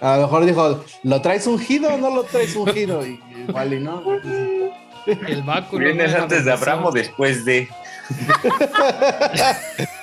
A 0.00 0.16
lo 0.16 0.22
mejor 0.22 0.44
dijo, 0.44 0.84
¿lo 1.04 1.22
traes 1.22 1.46
ungido 1.46 1.94
o 1.94 1.96
no 1.96 2.10
lo 2.10 2.24
traes 2.24 2.54
ungido? 2.56 3.06
Y 3.06 3.20
igual 3.48 3.72
y 3.72 3.80
no. 3.80 4.02
El 5.06 5.42
báculo. 5.42 5.84
¿Vienes 5.84 6.12
¿no? 6.12 6.22
Antes 6.22 6.44
de 6.44 6.52
Abraham 6.52 6.86
o 6.86 6.90
después 6.90 7.44
de? 7.44 7.68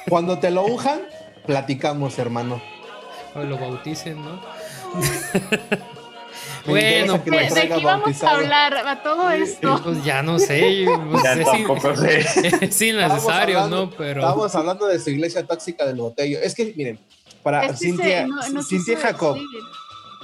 Cuando 0.09 0.39
te 0.39 0.51
lo 0.51 0.63
unjan, 0.63 1.01
platicamos, 1.45 2.17
hermano. 2.17 2.61
O 3.35 3.43
lo 3.43 3.57
bauticen, 3.57 4.21
¿no? 4.21 4.41
Me 6.65 6.71
bueno, 6.71 7.23
que 7.23 7.31
¿De, 7.31 7.49
lo 7.49 7.55
de 7.55 7.67
qué 7.69 7.83
vamos 7.83 8.23
a 8.23 8.29
hablar 8.31 8.75
a 8.87 9.01
todo 9.03 9.29
esto? 9.31 9.81
pues 9.83 10.03
ya 10.03 10.21
no 10.21 10.37
sé. 10.39 10.85
pues, 11.11 11.23
Ya 11.23 11.33
es, 11.33 11.45
tampoco 11.45 11.95
sé. 11.95 12.19
es 12.61 12.81
innecesario, 12.81 13.59
hablando- 13.59 13.85
¿no? 13.87 13.91
Pero. 13.97 14.21
Estábamos 14.21 14.55
hablando 14.55 14.85
de 14.87 14.99
su 14.99 15.09
iglesia 15.09 15.43
tóxica 15.45 15.85
del 15.85 15.95
botello. 15.97 16.39
Es 16.41 16.53
que, 16.55 16.73
miren, 16.75 16.99
para 17.43 17.65
Es 17.65 17.71
que 17.71 17.77
se- 17.77 17.85
Cintia, 17.85 18.27
no- 18.27 18.49
no 18.49 18.63
Cintia 18.63 18.97
Jacob, 18.99 19.37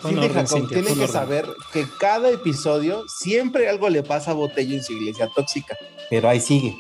Cintia 0.02 0.20
orden, 0.26 0.34
Jacob 0.34 0.48
Cintia, 0.60 0.78
tiene 0.78 0.88
que 0.94 0.94
orden. 1.04 1.08
saber 1.08 1.46
que 1.74 1.86
cada 2.00 2.30
episodio 2.30 3.04
siempre 3.08 3.68
algo 3.68 3.90
le 3.90 4.04
pasa 4.04 4.32
a 4.32 4.34
Botello 4.36 4.76
en 4.76 4.84
su 4.84 4.94
iglesia 4.94 5.28
tóxica. 5.36 5.76
Pero 6.10 6.30
ahí 6.30 6.40
sigue. 6.40 6.78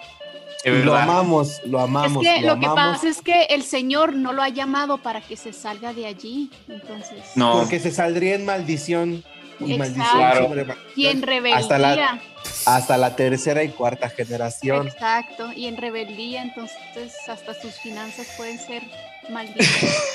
Lo 0.71 0.95
amamos, 0.95 1.61
lo 1.65 1.77
Es 1.79 1.83
amamos, 1.83 2.23
que 2.23 2.41
lo 2.41 2.55
lo 2.55 2.59
que 2.59 2.65
amamos. 2.65 2.95
pasa 2.97 3.09
es 3.09 3.21
que 3.21 3.43
el 3.49 3.63
Señor 3.63 4.13
no 4.13 4.33
lo 4.33 4.41
ha 4.41 4.49
llamado 4.49 4.97
para 4.97 5.21
que 5.21 5.35
se 5.37 5.53
salga 5.53 5.93
de 5.93 6.05
allí. 6.05 6.49
Entonces, 6.67 7.23
No, 7.35 7.59
Porque 7.59 7.79
se 7.79 7.91
saldría 7.91 8.35
en 8.35 8.45
maldición 8.45 9.23
y 9.59 9.73
Exacto. 9.73 9.77
maldición 9.77 10.17
Claro. 10.17 10.47
sobre 10.47 10.65
maldición 10.65 10.93
y 10.95 11.07
en 11.07 11.21
rebeldía. 11.21 11.57
Hasta 11.57 11.77
la- 11.79 12.21
hasta 12.65 12.97
la 12.97 13.15
tercera 13.15 13.63
y 13.63 13.69
cuarta 13.69 14.09
generación. 14.09 14.87
Exacto, 14.87 15.51
y 15.53 15.67
en 15.67 15.77
rebeldía, 15.77 16.41
entonces 16.43 17.13
hasta 17.27 17.53
sus 17.59 17.73
finanzas 17.75 18.27
pueden 18.37 18.57
ser 18.59 18.83
malditas. 19.29 19.67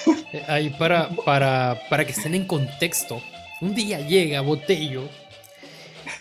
Eh, 0.32 0.42
Ahí 0.48 0.70
para, 0.70 1.10
para, 1.26 1.78
para 1.90 2.06
que 2.06 2.12
estén 2.12 2.34
en 2.34 2.46
contexto, 2.46 3.22
un 3.60 3.74
día 3.74 4.00
llega 4.00 4.40
Botello 4.40 5.06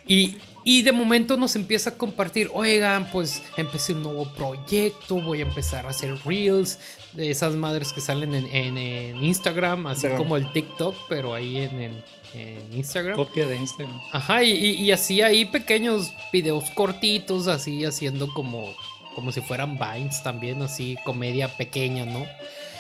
y, 0.06 0.38
y 0.64 0.82
de 0.84 0.92
momento 0.92 1.38
nos 1.38 1.56
empieza 1.56 1.92
a 1.92 1.98
compartir, 1.98 2.50
oigan, 2.54 3.10
pues 3.12 3.42
empecé 3.58 3.94
un 3.94 4.04
nuevo 4.04 4.26
proyecto, 4.34 5.16
voy 5.22 5.40
a 5.40 5.44
empezar 5.44 5.86
a 5.86 5.90
hacer 5.90 6.16
reels 6.26 6.78
de 7.14 7.32
esas 7.32 7.54
madres 7.56 7.92
que 7.94 8.02
salen 8.02 8.34
en, 8.36 8.46
en- 8.48 8.78
en 8.78 9.24
Instagram, 9.24 9.88
así 9.88 9.96
Instagram. 10.08 10.18
como 10.18 10.38
el 10.38 10.52
TikTok, 10.52 10.96
pero 11.10 11.34
ahí 11.34 11.58
en, 11.58 11.82
en- 11.82 12.04
en 12.34 12.74
Instagram. 12.74 13.16
Copia 13.16 13.46
de 13.48 13.58
Instagram. 13.58 14.00
Ajá, 14.14 14.44
y, 14.44 14.52
y, 14.52 14.72
y 14.84 14.92
así 14.92 15.22
ahí 15.22 15.46
pequeños 15.46 16.14
videos 16.32 16.70
cortitos, 16.72 17.48
así 17.48 17.84
haciendo 17.84 18.34
como, 18.34 18.74
como 19.16 19.32
si 19.34 19.42
fueran 19.42 19.78
Vines 19.78 20.24
también, 20.24 20.62
así 20.62 20.96
comedia 21.04 21.50
pequeña, 21.58 22.06
¿no? 22.06 22.26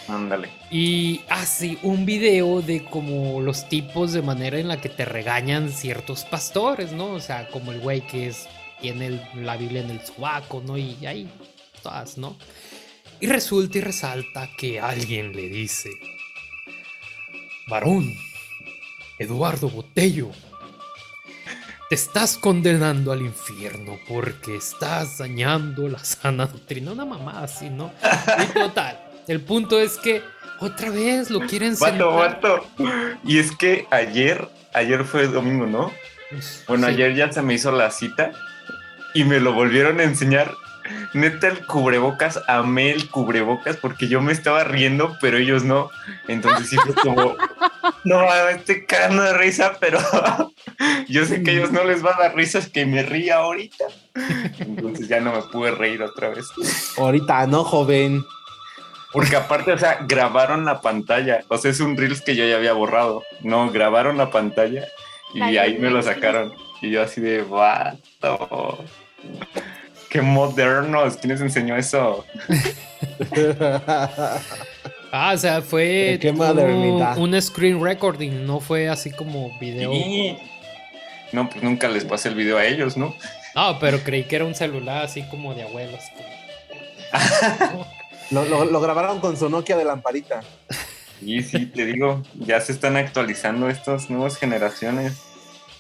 Ándale. 0.08 0.50
Y 0.70 1.22
hace 1.30 1.78
un 1.84 2.06
video 2.06 2.62
de 2.62 2.84
como 2.86 3.42
los 3.42 3.68
tipos 3.70 4.14
de 4.14 4.22
manera 4.22 4.60
en 4.60 4.68
la 4.68 4.80
que 4.80 4.90
te 4.90 5.06
regañan 5.06 5.72
ciertos 5.72 6.26
pastores, 6.26 6.92
¿no? 6.92 7.14
O 7.14 7.20
sea, 7.20 7.48
como 7.50 7.72
el 7.72 7.80
güey 7.80 8.02
que 8.02 8.28
es, 8.28 8.48
tiene 8.80 9.22
la 9.36 9.58
Biblia 9.58 9.82
en 9.82 9.92
el 9.92 10.02
sobaco, 10.02 10.62
¿no? 10.66 10.78
Y 10.78 11.06
ahí, 11.06 11.30
todas, 11.82 12.18
¿no? 12.18 12.38
Y 13.20 13.28
resulta 13.28 13.78
y 13.78 13.82
resalta 13.82 14.50
que 14.58 14.80
alguien 14.80 15.34
le 15.34 15.48
dice, 15.50 15.90
varón, 17.68 18.12
Eduardo 19.20 19.70
Botello, 19.70 20.32
te 21.92 21.96
estás 21.96 22.38
condenando 22.38 23.12
al 23.12 23.22
infierno 23.22 24.00
porque 24.08 24.56
estás 24.56 25.18
dañando 25.18 25.90
la 25.90 26.00
sana 26.00 26.48
doctrina. 26.48 26.94
Una 26.94 27.06
mamá 27.06 27.44
así, 27.44 27.70
¿no? 27.70 27.92
Y 28.42 28.54
total, 28.58 29.11
el 29.28 29.42
punto 29.42 29.80
es 29.80 29.98
que 29.98 30.22
otra 30.60 30.90
vez 30.90 31.30
lo 31.32 31.42
quieren 31.42 31.76
Vato, 31.80 32.22
sentar. 32.22 32.62
vato. 32.62 32.68
Y 33.24 33.40
es 33.40 33.52
que 33.56 33.88
ayer, 33.92 34.48
ayer 34.74 35.04
fue 35.06 35.28
domingo, 35.28 35.66
¿no? 35.66 35.92
Bueno, 36.68 36.88
Sí. 36.88 36.94
ayer 36.94 37.16
ya 37.16 37.32
se 37.32 37.42
me 37.42 37.54
hizo 37.56 37.72
la 37.72 37.92
cita 37.92 38.32
y 39.14 39.24
me 39.24 39.40
lo 39.40 39.54
volvieron 39.54 40.00
a 40.00 40.04
enseñar. 40.04 40.54
Neta, 41.14 41.48
el 41.48 41.66
cubrebocas, 41.66 42.40
amé 42.48 42.92
el 42.92 43.10
cubrebocas 43.10 43.78
porque 43.78 44.08
yo 44.08 44.22
me 44.22 44.34
estaba 44.34 44.64
riendo, 44.64 45.16
pero 45.22 45.38
ellos 45.38 45.64
no. 45.64 45.90
Entonces 46.28 46.70
sí 46.70 46.78
fue 46.78 46.94
como, 46.96 47.36
no, 48.04 48.20
me 48.46 48.52
estoy 48.52 48.86
cagando 48.86 49.24
de 49.24 49.34
risa, 49.38 49.78
pero 49.80 50.00
yo 51.08 51.26
sé 51.26 51.44
que 51.44 51.52
a 51.52 51.54
ellos 51.54 51.72
no 51.72 51.84
les 51.84 52.04
va 52.06 52.16
a 52.16 52.20
dar 52.20 52.36
risas 52.36 52.68
que 52.70 52.86
me 52.86 53.04
ría 53.04 53.38
ahorita. 53.38 53.86
Entonces 54.60 55.08
ya 55.08 55.20
no 55.22 55.34
me 55.34 55.42
pude 55.44 55.72
reír 55.72 56.02
otra 56.04 56.30
vez. 56.30 56.46
Ahorita 56.98 57.48
no, 57.48 57.64
joven. 57.64 58.24
Porque 59.14 59.36
aparte, 59.36 59.72
o 59.74 59.78
sea, 59.78 60.00
grabaron 60.08 60.64
la 60.66 60.82
pantalla. 60.82 61.42
O 61.50 61.58
sea, 61.58 61.72
es 61.72 61.80
un 61.82 61.98
Reels 61.98 62.22
que 62.22 62.36
yo 62.36 62.46
ya 62.46 62.56
había 62.56 62.74
borrado. 62.74 63.24
No, 63.42 63.70
grabaron 63.72 64.18
la 64.18 64.30
pantalla 64.32 64.88
y 65.34 65.40
La 65.40 65.64
ahí 65.64 65.78
me 65.78 65.90
lo 65.90 66.02
sacaron. 66.02 66.54
Y 66.82 66.92
yo 66.92 67.02
así 67.04 67.20
de, 67.22 67.42
vato. 67.44 68.84
Qué 70.10 70.22
modernos. 70.22 71.18
¿Quién 71.18 71.32
les 71.34 71.42
enseñó 71.42 71.76
eso? 71.76 72.26
Ah, 75.14 75.34
o 75.34 75.38
sea, 75.38 75.62
fue 75.62 76.18
Qué 76.22 76.30
un, 76.30 76.38
modernidad. 76.38 77.18
un 77.18 77.42
screen 77.42 77.84
recording, 77.84 78.46
no 78.46 78.62
fue 78.62 78.88
así 78.88 79.12
como 79.12 79.52
video. 79.60 79.92
Sí. 79.92 80.38
No, 81.34 81.50
pues 81.50 81.62
nunca 81.62 81.90
les 81.90 82.06
pasé 82.06 82.30
el 82.30 82.36
video 82.36 82.58
a 82.58 82.64
ellos, 82.66 82.96
¿no? 82.96 83.14
No, 83.54 83.78
pero 83.80 84.00
creí 84.00 84.24
que 84.24 84.38
era 84.38 84.46
un 84.46 84.56
celular 84.56 85.04
así 85.04 85.24
como 85.24 85.54
de 85.54 85.64
abuelos. 85.64 86.00
como- 87.12 87.86
Lo, 88.32 88.46
lo- 88.46 88.66
lo 88.66 88.80
grabaron 88.82 89.20
con 89.20 89.38
su 89.38 89.50
Nokia 89.50 89.78
de 89.78 89.86
lamparita. 89.86 90.42
Y 91.22 91.44
sí, 91.44 91.66
te 91.68 91.86
digo, 91.86 92.24
ya 92.36 92.60
se 92.62 92.72
están 92.72 92.98
actualizando 92.98 93.70
estas 93.70 94.10
nuevas 94.10 94.38
generaciones. 94.38 95.22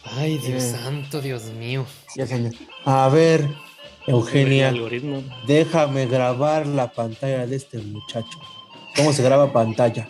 Ay, 0.03 0.37
Dios 0.37 0.63
Eh. 0.63 0.71
santo, 0.71 1.21
Dios 1.21 1.43
mío. 1.45 1.85
Señor, 2.13 2.53
A 2.85 3.07
ver, 3.09 3.47
Eugenia, 4.07 4.69
algoritmo. 4.69 5.23
déjame 5.47 6.05
grabar 6.07 6.67
la 6.67 6.91
pantalla 6.91 7.45
de 7.47 7.55
este 7.55 7.77
muchacho. 7.79 8.39
¿Cómo 8.95 9.13
se 9.13 9.23
graba 9.23 9.51
pantalla? 9.53 10.07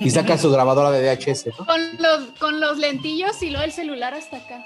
Y 0.00 0.10
saca 0.10 0.38
su 0.38 0.50
grabadora 0.50 0.90
de 0.90 1.02
VHS, 1.02 1.48
¿no? 1.58 1.66
Con 1.66 1.80
los, 1.98 2.38
con 2.40 2.60
los 2.60 2.78
lentillos 2.78 3.42
y 3.42 3.50
luego 3.50 3.64
el 3.64 3.72
celular 3.72 4.14
hasta 4.14 4.38
acá. 4.38 4.64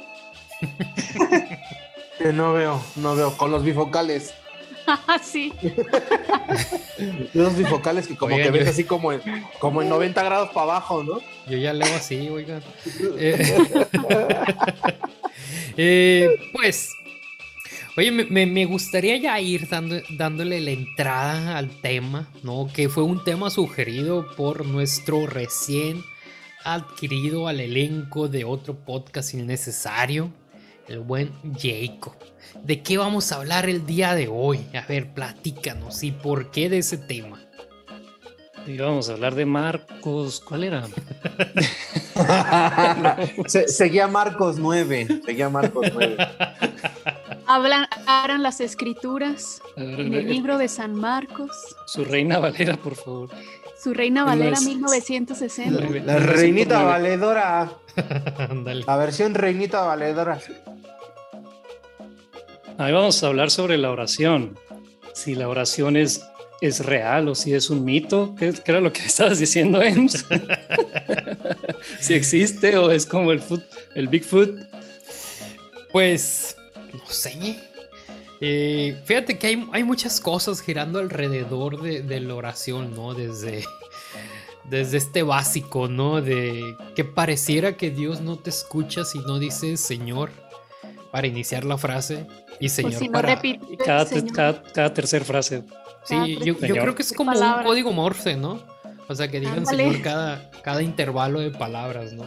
Que 2.19 2.33
no 2.33 2.53
veo, 2.53 2.83
no 2.97 3.15
veo. 3.15 3.37
Con 3.37 3.51
los 3.53 3.63
bifocales. 3.63 4.35
Sí. 5.23 5.53
Los 7.35 7.57
bifocales 7.57 8.07
que 8.07 8.17
como 8.17 8.35
Oigan, 8.35 8.51
que 8.53 8.59
ves 8.59 8.65
yo- 8.67 8.71
así 8.71 8.85
como 8.85 9.13
en, 9.13 9.21
como 9.59 9.83
en 9.83 9.89
90 9.89 10.23
grados 10.23 10.49
para 10.51 10.63
abajo, 10.73 11.03
¿no? 11.05 11.21
Yo 11.51 11.57
ya 11.59 11.73
leo 11.73 11.95
así, 11.95 12.29
oigan. 12.29 12.63
Eh, 13.19 13.57
eh, 15.77 16.29
pues, 16.53 16.91
oye, 17.97 18.11
me, 18.11 18.25
me- 18.25 18.47
me 18.47 18.65
gustaría 18.65 19.17
ya 19.17 19.41
ir 19.41 19.69
dando, 19.69 20.01
dándole 20.11 20.61
la 20.61 20.71
entrada 20.71 21.57
al 21.59 21.71
tema, 21.81 22.29
¿no? 22.43 22.69
Que 22.73 22.89
fue 22.89 23.03
un 23.05 23.23
tema 23.25 23.51
sugerido 23.51 24.27
por 24.37 24.67
nuestro 24.67 25.27
recién 25.27 26.03
adquirido 26.65 27.49
al 27.49 27.61
elenco 27.61 28.29
de 28.29 28.45
otro 28.45 28.75
podcast 28.75 29.33
innecesario, 29.35 30.31
el 30.89 31.01
buen 31.01 31.33
Jacob. 31.59 32.15
¿De 32.63 32.83
qué 32.83 32.99
vamos 32.99 33.31
a 33.33 33.37
hablar 33.37 33.69
el 33.69 33.87
día 33.87 34.15
de 34.15 34.29
hoy? 34.29 34.67
A 34.75 34.87
ver, 34.87 35.13
platícanos 35.13 36.03
y 36.03 36.13
por 36.13 36.51
qué 36.51 36.69
de 36.69 36.79
ese 36.79 36.99
tema. 36.99 37.41
Y 38.67 38.77
vamos 38.79 39.09
a 39.09 39.13
hablar 39.15 39.35
de 39.35 39.47
Marcos. 39.47 40.41
¿Cuál 40.41 40.65
era? 40.65 40.85
Se- 43.47 43.69
seguía 43.69 44.07
Marcos 44.09 44.59
9. 44.59 45.21
Seguía 45.25 45.49
Marcos 45.49 45.87
9. 45.93 46.17
Hablan, 47.47 47.87
hablan 48.07 48.43
las 48.43 48.61
escrituras 48.61 49.63
en 49.77 50.13
el 50.15 50.29
libro 50.29 50.59
de 50.59 50.69
San 50.69 50.95
Marcos. 50.95 51.51
Su 51.87 52.05
reina 52.05 52.39
Valera, 52.39 52.77
por 52.77 52.95
favor. 52.95 53.31
Su 53.83 53.95
Reina 53.95 54.25
Valera 54.25 54.57
es- 54.57 54.65
1960. 54.67 55.81
La- 55.81 56.01
La 56.15 56.19
reinita 56.19 56.83
valedora. 56.83 57.71
Ándale. 58.51 58.85
La 58.85 58.97
versión 58.97 59.35
reinita 59.35 59.83
valedora. 59.83 60.39
Ahí 62.79 62.93
vamos 62.93 63.21
a 63.25 63.27
hablar 63.27 63.51
sobre 63.51 63.77
la 63.77 63.91
oración. 63.91 64.57
Si 65.13 65.35
la 65.35 65.49
oración 65.49 65.97
es, 65.97 66.25
es 66.61 66.87
real 66.87 67.27
o 67.27 67.35
si 67.35 67.53
es 67.53 67.71
un 67.71 67.85
mito. 67.85 68.37
¿Qué, 68.39 68.55
era 68.67 68.81
lo 68.81 68.93
que 68.93 69.01
estabas 69.05 69.41
diciendo, 69.41 69.83
Ems? 69.83 70.25
si 72.01 72.15
existe 72.15 72.79
o 72.79 72.93
es 72.93 73.05
como 73.05 73.33
el 73.33 74.09
Bigfoot. 74.09 74.61
Pues, 75.91 76.57
no 76.93 77.11
sé. 77.11 77.57
Eh, 78.41 78.97
fíjate 79.05 79.39
que 79.39 79.49
hay, 79.49 79.69
hay 79.73 79.83
muchas 79.83 80.21
cosas 80.21 80.61
girando 80.61 81.01
alrededor 81.01 81.83
de, 81.83 82.03
de 82.03 82.21
la 82.21 82.37
oración, 82.37 82.95
¿no? 82.95 83.13
Desde, 83.13 83.65
desde 84.71 84.99
este 84.99 85.25
básico, 85.25 85.89
¿no? 85.89 86.23
De 86.23 86.77
que 86.95 87.03
pareciera 87.03 87.77
que 87.77 87.91
Dios 87.91 88.21
no 88.21 88.39
te 88.39 88.51
escucha 88.51 89.05
si 89.05 89.19
no 89.19 89.41
dices 89.41 89.81
Señor 89.81 90.31
para 91.11 91.27
iniciar 91.27 91.65
la 91.65 91.79
frase 91.79 92.27
y 92.61 92.69
Por 92.69 92.71
Señor 92.71 92.93
si 92.95 93.07
no 93.07 93.13
para... 93.13 93.35
repite. 93.35 93.67
Y 93.71 93.77
cada, 93.77 94.07
Señor. 94.07 94.33
cada, 94.33 94.63
cada 94.63 94.95
tercer 94.95 95.25
frase. 95.25 95.63
Sí, 96.05 96.39
yo, 96.45 96.57
creo 96.57 96.95
que 96.95 97.03
es 97.03 97.13
como 97.13 97.33
un 97.33 97.63
código 97.65 97.93
morse, 97.93 98.37
¿no? 98.37 98.63
O 99.09 99.15
sea, 99.15 99.29
que 99.29 99.41
digan 99.41 99.59
Ándale. 99.59 99.85
Señor 99.85 100.03
cada, 100.03 100.51
cada 100.63 100.83
intervalo 100.83 101.41
de 101.41 101.51
palabras, 101.51 102.13
¿no? 102.13 102.25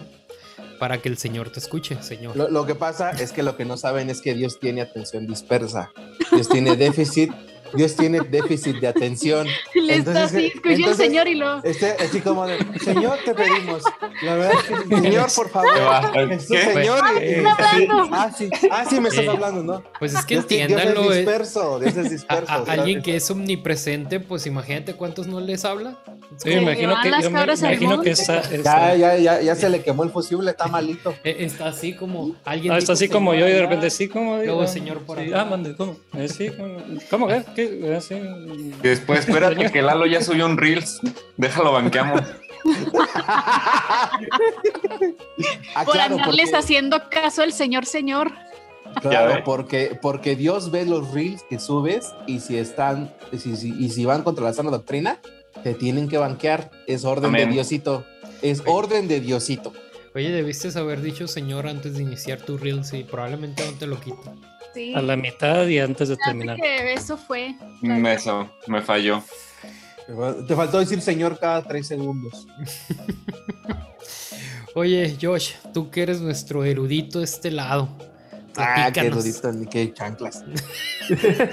Para 0.80 1.00
que 1.00 1.10
el 1.10 1.17
Señor 1.17 1.52
te 1.52 1.60
escuche, 1.60 2.02
Señor. 2.02 2.36
Lo, 2.36 2.50
lo 2.50 2.65
que 2.65 2.76
pasa 2.76 3.12
es 3.12 3.32
que 3.32 3.44
lo 3.44 3.56
que 3.56 3.65
no 3.65 3.78
saben 3.78 4.10
es 4.10 4.22
que 4.22 4.34
Dios 4.34 4.60
tiene 4.60 4.82
atención 4.82 5.28
dispersa. 5.28 5.91
Dios 6.32 6.50
tiene 6.50 6.76
déficit. 6.76 7.32
Dios 7.74 7.96
tiene 7.96 8.20
déficit 8.22 8.78
de 8.78 8.88
atención. 8.88 9.48
Le 9.74 9.96
está 9.98 10.12
Entonces, 10.12 10.24
así, 10.38 10.46
eh, 10.46 10.52
escuché 10.56 10.90
el 10.90 10.96
Señor 10.96 11.28
y 11.28 11.36
lo. 11.36 11.64
Este, 11.64 11.92
así 12.04 12.20
como 12.22 12.46
de, 12.48 12.58
Señor, 12.84 13.18
te 13.26 13.34
pedimos. 13.34 13.84
La 14.24 14.36
verdad 14.36 14.52
es 14.54 14.64
que, 14.88 14.96
Señor, 15.02 15.30
por 15.36 15.48
¿Qué 15.48 15.52
favor. 15.54 15.80
va? 15.82 16.12
Jesús, 16.28 16.48
¿Qué? 16.52 16.74
Señor. 16.74 17.00
y- 17.16 17.20
¿Qué? 17.20 17.26
y- 17.32 17.46
está 17.46 17.72
hablando? 17.72 18.10
ah, 18.16 18.32
sí, 18.38 18.50
ah, 18.72 18.86
sí, 18.90 19.00
me 19.00 19.10
estás 19.10 19.26
Eh, 19.26 19.30
hablando, 19.30 19.64
¿no? 19.64 19.84
Pues 20.00 20.14
es 20.14 20.26
que 20.26 20.36
Dios, 20.36 20.48
Dios 20.48 20.82
es 20.82 20.88
eh, 20.96 21.18
disperso, 21.18 21.80
Dios 21.80 21.96
es 21.98 22.06
a- 22.06 22.10
disperso. 22.10 22.52
a- 22.52 22.56
alguien 22.72 23.02
que 23.02 23.16
es 23.16 23.30
omnipresente, 23.32 24.20
pues 24.20 24.46
imagínate 24.46 24.94
cuántos 24.96 25.28
no 25.28 25.40
les 25.40 25.66
habla. 25.66 26.00
Sí, 26.38 26.50
me 26.50 26.62
imagino 26.62 26.96
que, 27.02 27.10
yo 27.22 27.30
me 27.30 27.42
imagino 27.42 27.80
que 27.80 27.86
monte. 27.88 28.12
esa, 28.12 28.40
esa- 28.40 28.96
Ya, 28.96 28.96
ya, 28.96 29.18
ya, 29.18 29.42
ya 29.42 29.56
se 29.56 29.70
le 29.70 29.82
quemó 29.84 30.04
el 30.04 30.12
fusible, 30.12 30.52
está 30.52 30.68
malito. 30.68 31.14
Eh, 31.24 31.38
Está 31.46 31.68
así 31.68 31.94
como 31.96 32.36
alguien. 32.46 32.74
Ah, 32.74 32.78
está 32.78 32.94
dijo 32.94 32.94
así 32.94 33.10
como 33.10 33.34
yo 33.34 33.48
y 33.48 33.52
de 33.52 33.62
repente 33.62 33.90
sí, 33.90 34.08
como 34.08 34.38
Luego 34.38 34.62
ah, 34.64 34.68
señor 34.68 35.00
por 35.00 35.20
acá. 35.20 35.42
Ah, 35.42 35.46
mande, 35.46 35.76
¿cómo? 35.76 35.98
Eh, 36.14 36.28
sí, 36.28 36.50
¿cómo? 36.50 36.78
¿Cómo 37.10 37.30
después, 37.67 39.19
espérate 39.28 39.71
que 39.71 39.82
Lalo 39.82 40.06
ya 40.06 40.21
subió 40.24 40.45
un 40.45 40.58
Reels. 40.58 41.00
Déjalo, 41.38 41.71
banqueamos. 41.74 42.21
Ah, 45.76 45.84
Por 45.86 45.93
claro, 45.95 46.15
andarles 46.15 46.50
porque- 46.52 46.58
haciendo 46.58 47.10
caso 47.10 47.41
al 47.41 47.54
Señor, 47.54 47.86
Señor. 47.86 48.32
Claro, 49.02 49.41
porque, 49.45 49.97
porque 50.02 50.36
Dios 50.36 50.69
ve 50.69 50.86
los 50.86 51.12
reels 51.12 51.43
que 51.50 51.60
subes 51.60 52.13
y 52.28 52.39
si 52.41 52.58
están, 52.58 53.13
y 53.32 53.38
si, 53.38 53.56
si- 53.56 53.74
y 53.80 53.89
si 53.89 54.04
van 54.06 54.21
contra 54.24 54.43
la 54.43 54.54
sana 54.54 54.69
doctrina, 54.69 55.19
te 55.63 55.74
tienen 55.74 56.10
que 56.10 56.17
banquear. 56.17 56.69
Es 56.88 57.06
orden 57.06 57.30
Amén. 57.30 57.47
de 57.47 57.54
Diosito. 57.56 58.06
Es 58.41 58.62
orden 58.65 59.08
de 59.08 59.21
Diosito. 59.21 59.71
Oye, 60.13 60.30
debiste 60.30 60.78
haber 60.78 61.02
dicho 61.02 61.28
señor 61.28 61.67
antes 61.67 61.95
de 61.95 62.04
iniciar 62.04 62.41
tu 62.41 62.58
Reels 62.58 62.91
y 62.93 63.04
probablemente 63.06 63.63
no 63.65 63.71
te 63.78 63.88
lo 63.88 63.97
quito. 64.00 64.36
Sí. 64.74 64.94
A 64.96 65.02
la 65.02 65.16
mitad 65.18 65.68
y 65.68 65.80
antes 65.80 66.08
de 66.10 66.18
terminar. 66.18 66.56
que 66.58 66.94
eso 66.94 67.18
fue. 67.18 67.56
Mm, 67.82 68.06
Eso, 68.06 68.50
me 68.68 68.82
falló. 68.82 69.22
Te 70.08 70.14
fal- 70.14 70.48
Te 70.48 70.56
faltó 70.56 70.80
decir 70.80 71.02
Señor 71.02 71.38
cada 71.40 71.62
tres 71.64 71.88
segundos. 71.88 72.48
Oye, 74.76 75.18
Josh, 75.22 75.52
tú 75.74 75.90
que 75.92 76.04
eres 76.04 76.22
nuestro 76.22 76.64
erudito 76.64 77.20
de 77.20 77.26
este 77.26 77.52
lado. 77.52 77.90
Ah, 78.58 78.90
qué 78.94 79.02
platícanos, 79.02 79.16
rudito, 79.26 79.52
ni 79.52 79.66
qué 79.68 79.94
chanclas. 79.94 80.44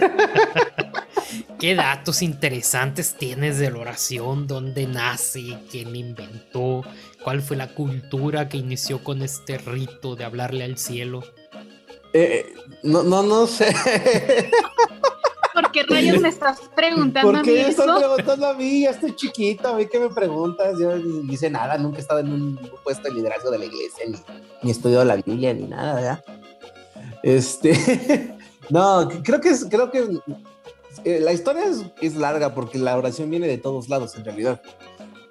¿Qué 1.59 1.74
datos 1.74 2.22
interesantes 2.22 3.14
tienes 3.18 3.59
de 3.59 3.70
la 3.70 3.78
oración? 3.78 4.46
¿Dónde 4.46 4.87
nace? 4.87 5.59
¿Quién 5.70 5.94
inventó? 5.96 6.83
¿Cuál 7.24 7.42
fue 7.42 7.57
la 7.57 7.74
cultura 7.74 8.48
que 8.48 8.57
inició 8.59 9.02
con 9.02 9.22
este 9.22 9.59
rito 9.59 10.14
de 10.16 10.24
hablarle 10.24 10.64
al 10.64 10.78
cielo? 10.78 11.22
Eh, 12.12 12.46
eh, 12.46 12.54
no, 12.82 13.02
no, 13.02 13.22
no 13.22 13.46
sé. 13.46 13.74
¿Por 15.52 15.72
qué 15.72 15.82
rayos 15.82 16.20
me 16.20 16.28
estás 16.28 16.60
preguntando 16.74 17.30
a 17.30 17.32
¿Por 17.32 17.46
mí 17.46 17.52
qué 17.52 17.68
estás 17.68 17.86
eso? 17.86 17.98
preguntando 17.98 18.46
a 18.46 18.54
mí? 18.54 18.82
Ya 18.82 18.90
estoy 18.90 19.14
chiquito, 19.16 19.68
a 19.68 19.74
mí 19.74 19.86
qué 19.86 19.98
me 19.98 20.08
preguntas. 20.08 20.78
Yo 20.78 20.96
ni 20.96 21.32
hice 21.32 21.50
nada, 21.50 21.76
nunca 21.78 21.98
he 21.98 22.00
estado 22.00 22.20
en 22.20 22.32
un 22.32 22.70
puesto 22.84 23.08
de 23.08 23.14
liderazgo 23.14 23.50
de 23.50 23.58
la 23.58 23.64
iglesia, 23.64 24.04
ni, 24.06 24.16
ni 24.62 24.70
he 24.70 24.72
estudiado 24.72 25.04
la 25.04 25.16
Biblia, 25.16 25.52
ni 25.54 25.66
nada, 25.66 25.94
¿verdad? 25.94 26.24
Este, 27.22 28.36
no, 28.70 29.08
creo 29.24 29.40
que 29.40 29.48
es, 29.50 29.66
creo 29.68 29.90
que 29.90 30.06
eh, 31.04 31.20
la 31.20 31.32
historia 31.32 31.64
es, 31.64 31.84
es 32.00 32.14
larga 32.14 32.54
porque 32.54 32.78
la 32.78 32.96
oración 32.96 33.28
viene 33.28 33.48
de 33.48 33.58
todos 33.58 33.88
lados, 33.88 34.14
en 34.16 34.24
realidad. 34.24 34.62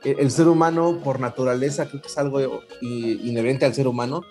El, 0.04 0.20
el 0.20 0.32
ser 0.32 0.48
humano, 0.48 1.00
por 1.04 1.20
naturaleza, 1.20 1.88
creo 1.88 2.02
que 2.02 2.08
es 2.10 2.18
algo 2.18 2.62
inherente 2.82 3.66
al 3.66 3.74
ser 3.74 3.88
humano. 3.88 4.22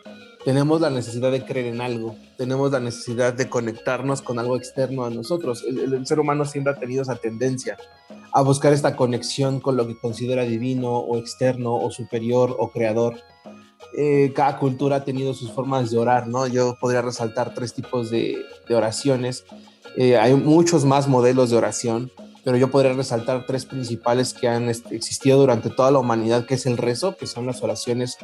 Tenemos 0.46 0.80
la 0.80 0.90
necesidad 0.90 1.32
de 1.32 1.44
creer 1.44 1.66
en 1.74 1.80
algo, 1.80 2.14
tenemos 2.38 2.70
la 2.70 2.78
necesidad 2.78 3.34
de 3.34 3.48
conectarnos 3.48 4.22
con 4.22 4.38
algo 4.38 4.56
externo 4.56 5.04
a 5.04 5.10
nosotros. 5.10 5.64
El, 5.66 5.92
el- 5.92 6.06
ser 6.06 6.20
humano 6.20 6.44
siempre 6.44 6.72
ha 6.72 6.76
tenido 6.78 7.02
esa 7.02 7.16
tendencia 7.16 7.76
a 8.32 8.42
buscar 8.42 8.72
esta 8.72 8.94
conexión 8.94 9.58
con 9.58 9.76
lo 9.76 9.88
que 9.88 9.98
considera 9.98 10.44
divino 10.44 10.98
o 10.98 11.18
externo 11.18 11.74
o 11.74 11.90
superior 11.90 12.54
o 12.60 12.70
creador. 12.70 13.16
Eh, 13.98 14.32
cada 14.36 14.60
cultura 14.60 14.96
ha 14.96 15.04
tenido 15.04 15.34
sus 15.34 15.50
formas 15.50 15.90
de 15.90 15.98
orar, 15.98 16.28
¿no? 16.28 16.46
Yo 16.46 16.76
podría 16.80 17.02
resaltar 17.02 17.52
tres 17.52 17.74
tipos 17.74 18.08
de, 18.10 18.38
de 18.68 18.74
oraciones. 18.76 19.44
Eh, 19.96 20.16
hay 20.16 20.34
muchos 20.34 20.84
más 20.84 21.08
modelos 21.08 21.50
de 21.50 21.56
oración, 21.56 22.12
pero 22.44 22.56
yo 22.56 22.70
podría 22.70 22.92
resaltar 22.92 23.46
tres 23.46 23.66
principales 23.66 24.32
que 24.32 24.46
han 24.46 24.68
este, 24.68 24.94
existido 24.94 25.38
durante 25.38 25.70
toda 25.70 25.90
la 25.90 25.98
humanidad, 25.98 26.46
que 26.46 26.54
es 26.54 26.66
el 26.66 26.76
rezo, 26.76 27.16
que 27.16 27.26
son 27.26 27.46
las 27.46 27.64
oraciones 27.64 28.16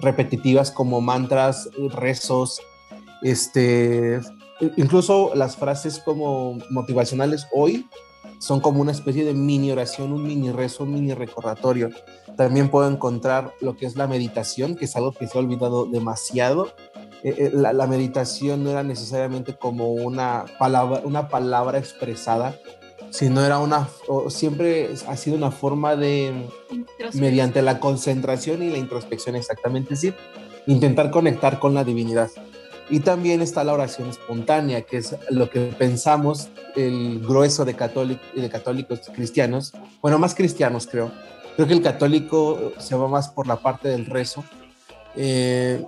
repetitivas 0.00 0.70
como 0.70 1.00
mantras, 1.00 1.68
rezos, 1.92 2.60
este, 3.22 4.20
incluso 4.76 5.32
las 5.34 5.56
frases 5.56 5.98
como 5.98 6.58
motivacionales 6.70 7.46
hoy 7.52 7.86
son 8.38 8.60
como 8.60 8.80
una 8.80 8.92
especie 8.92 9.24
de 9.24 9.34
mini 9.34 9.70
oración, 9.70 10.12
un 10.12 10.22
mini 10.22 10.50
rezo, 10.50 10.84
un 10.84 10.94
mini 10.94 11.12
recordatorio. 11.12 11.90
También 12.36 12.70
puedo 12.70 12.88
encontrar 12.90 13.52
lo 13.60 13.76
que 13.76 13.84
es 13.84 13.96
la 13.96 14.06
meditación, 14.06 14.76
que 14.76 14.86
es 14.86 14.96
algo 14.96 15.12
que 15.12 15.26
se 15.26 15.36
ha 15.36 15.42
olvidado 15.42 15.84
demasiado. 15.84 16.68
Eh, 17.22 17.34
eh, 17.36 17.50
la, 17.52 17.74
la 17.74 17.86
meditación 17.86 18.64
no 18.64 18.70
era 18.70 18.82
necesariamente 18.82 19.54
como 19.54 19.92
una 19.92 20.46
palabra, 20.58 21.02
una 21.04 21.28
palabra 21.28 21.78
expresada, 21.78 22.56
sino 23.10 23.44
era 23.44 23.58
una, 23.58 23.88
siempre 24.28 24.94
ha 25.06 25.16
sido 25.16 25.36
una 25.36 25.50
forma 25.50 25.96
de, 25.96 26.48
mediante 27.14 27.62
la 27.62 27.80
concentración 27.80 28.62
y 28.62 28.70
la 28.70 28.78
introspección 28.78 29.36
exactamente, 29.36 29.90
decir, 29.90 30.14
intentar 30.66 31.10
conectar 31.10 31.58
con 31.58 31.74
la 31.74 31.84
divinidad. 31.84 32.30
Y 32.88 33.00
también 33.00 33.40
está 33.40 33.62
la 33.62 33.72
oración 33.72 34.08
espontánea, 34.08 34.82
que 34.82 34.96
es 34.96 35.16
lo 35.30 35.48
que 35.48 35.60
pensamos 35.78 36.48
el 36.74 37.20
grueso 37.20 37.64
de, 37.64 37.74
católico, 37.74 38.22
de 38.34 38.48
católicos 38.50 39.00
cristianos, 39.14 39.72
bueno, 40.02 40.18
más 40.18 40.34
cristianos 40.34 40.88
creo. 40.90 41.12
Creo 41.54 41.68
que 41.68 41.74
el 41.74 41.82
católico 41.82 42.72
se 42.78 42.96
va 42.96 43.06
más 43.06 43.28
por 43.28 43.46
la 43.46 43.56
parte 43.56 43.88
del 43.88 44.06
rezo 44.06 44.44
eh, 45.14 45.84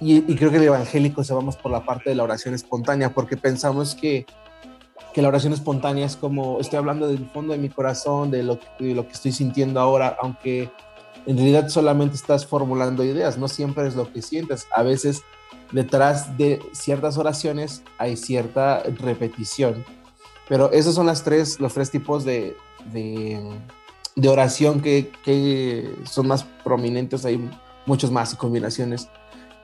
y, 0.00 0.30
y 0.30 0.36
creo 0.36 0.50
que 0.50 0.58
el 0.58 0.64
evangélico 0.64 1.24
se 1.24 1.34
va 1.34 1.40
más 1.40 1.56
por 1.56 1.72
la 1.72 1.84
parte 1.84 2.10
de 2.10 2.16
la 2.16 2.22
oración 2.22 2.54
espontánea, 2.54 3.10
porque 3.10 3.36
pensamos 3.36 3.94
que 3.94 4.26
que 5.14 5.22
la 5.22 5.28
oración 5.28 5.52
espontánea 5.52 6.04
es 6.04 6.16
como 6.16 6.58
estoy 6.60 6.76
hablando 6.76 7.06
del 7.06 7.24
fondo 7.30 7.52
de 7.52 7.58
mi 7.60 7.68
corazón, 7.68 8.32
de 8.32 8.42
lo, 8.42 8.58
de 8.80 8.94
lo 8.96 9.06
que 9.06 9.12
estoy 9.12 9.30
sintiendo 9.30 9.78
ahora, 9.78 10.16
aunque 10.20 10.68
en 11.24 11.36
realidad 11.36 11.68
solamente 11.68 12.16
estás 12.16 12.44
formulando 12.44 13.04
ideas, 13.04 13.38
no 13.38 13.46
siempre 13.46 13.86
es 13.86 13.94
lo 13.94 14.12
que 14.12 14.22
sientes. 14.22 14.66
A 14.74 14.82
veces 14.82 15.22
detrás 15.70 16.36
de 16.36 16.60
ciertas 16.72 17.16
oraciones 17.16 17.84
hay 17.96 18.16
cierta 18.16 18.82
repetición. 18.82 19.84
Pero 20.48 20.72
esos 20.72 20.96
son 20.96 21.06
las 21.06 21.22
tres, 21.22 21.60
los 21.60 21.72
tres 21.72 21.92
tipos 21.92 22.24
de, 22.24 22.56
de, 22.92 23.40
de 24.16 24.28
oración 24.28 24.80
que, 24.80 25.12
que, 25.24 25.94
son 26.04 26.26
más 26.26 26.44
prominentes, 26.64 27.24
hay 27.24 27.48
muchos 27.86 28.10
más 28.10 28.32
y 28.32 28.36
combinaciones. 28.36 29.08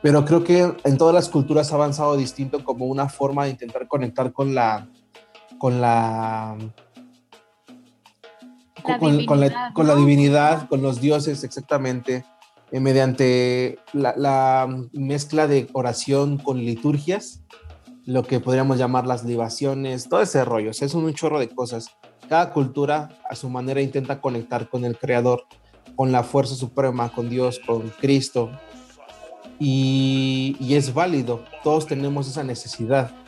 Pero 0.00 0.24
creo 0.24 0.44
que 0.44 0.72
en 0.84 0.96
todas 0.96 1.14
las 1.14 1.28
culturas 1.28 1.72
ha 1.72 1.74
avanzado 1.74 2.16
distinto 2.16 2.64
como 2.64 2.86
una 2.86 3.08
forma 3.08 3.44
de 3.44 3.50
intentar 3.50 3.88
conectar 3.88 4.32
con 4.32 4.54
la, 4.54 4.88
con 5.61 5.79
la, 5.83 6.57
La 8.87 8.99
con, 8.99 9.27
con 9.27 9.40
la, 9.40 9.46
divinidad, 9.49 9.73
con 9.75 9.87
la 9.87 9.94
divinidad, 9.94 10.68
con 10.70 10.81
los 10.81 11.03
dioses, 11.03 11.44
exactamente, 11.44 12.25
eh, 12.73 12.81
mediante 12.81 13.79
la, 13.92 14.14
la 14.16 14.66
mezcla 14.94 15.46
de 15.46 15.68
oración 15.75 16.38
con 16.38 16.57
liturgias, 16.64 17.42
lo 18.07 18.23
que 18.23 18.40
podríamos 18.40 18.79
llamar 18.79 19.07
las 19.07 19.23
libaciones, 19.23 20.09
todo 20.09 20.23
ese 20.23 20.46
rollo, 20.46 20.70
o 20.70 20.73
sea, 20.73 20.87
es 20.87 20.94
un 20.94 21.12
chorro 21.12 21.38
de 21.38 21.51
cosas. 21.51 21.88
Cada 22.31 22.55
cultura 22.55 23.11
a 23.29 23.35
su 23.35 23.51
manera 23.51 23.83
intenta 23.83 24.23
conectar 24.23 24.70
con 24.70 24.87
el 24.87 24.96
Creador, 24.96 25.44
con 25.94 26.11
la 26.11 26.23
fuerza 26.23 26.55
suprema, 26.55 27.12
con 27.12 27.29
Dios, 27.29 27.61
con 27.66 27.90
Cristo. 28.01 28.51
Y, 29.59 30.57
y 30.59 30.75
es 30.77 30.94
válido, 30.94 31.44
todos 31.62 31.87
tenemos 31.87 32.29
esa 32.29 32.44
necesidad. 32.44 33.19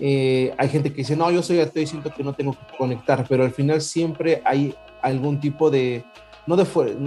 Eh, 0.00 0.54
hay 0.58 0.68
gente 0.68 0.90
que 0.90 0.96
dice, 0.98 1.16
no, 1.16 1.30
yo 1.30 1.42
soy 1.42 1.60
ateo 1.60 1.82
y 1.82 1.86
siento 1.86 2.12
que 2.12 2.22
no 2.22 2.34
tengo 2.34 2.52
que 2.52 2.76
conectar, 2.76 3.24
pero 3.28 3.44
al 3.44 3.52
final 3.52 3.80
siempre 3.80 4.42
hay 4.44 4.74
algún 5.02 5.40
tipo 5.40 5.70
de, 5.70 6.04
no, 6.46 6.56
de 6.56 6.66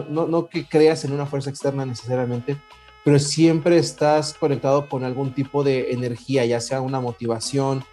no- 0.10 0.28
no 0.28 0.48
que 0.48 0.66
creas 0.66 1.06
en 1.06 1.12
una 1.14 1.26
fuerza 1.28 1.50
externa 1.52 1.86
necesariamente, 1.86 2.58
pero 3.06 3.20
siempre 3.20 3.78
estás 3.78 4.34
conectado 4.34 4.90
con 4.90 5.04
algún 5.04 5.34
tipo 5.34 5.64
de 5.64 5.92
energía, 5.92 6.46
ya 6.46 6.60
sea 6.60 6.82
una 6.82 7.00
motivación, 7.00 7.84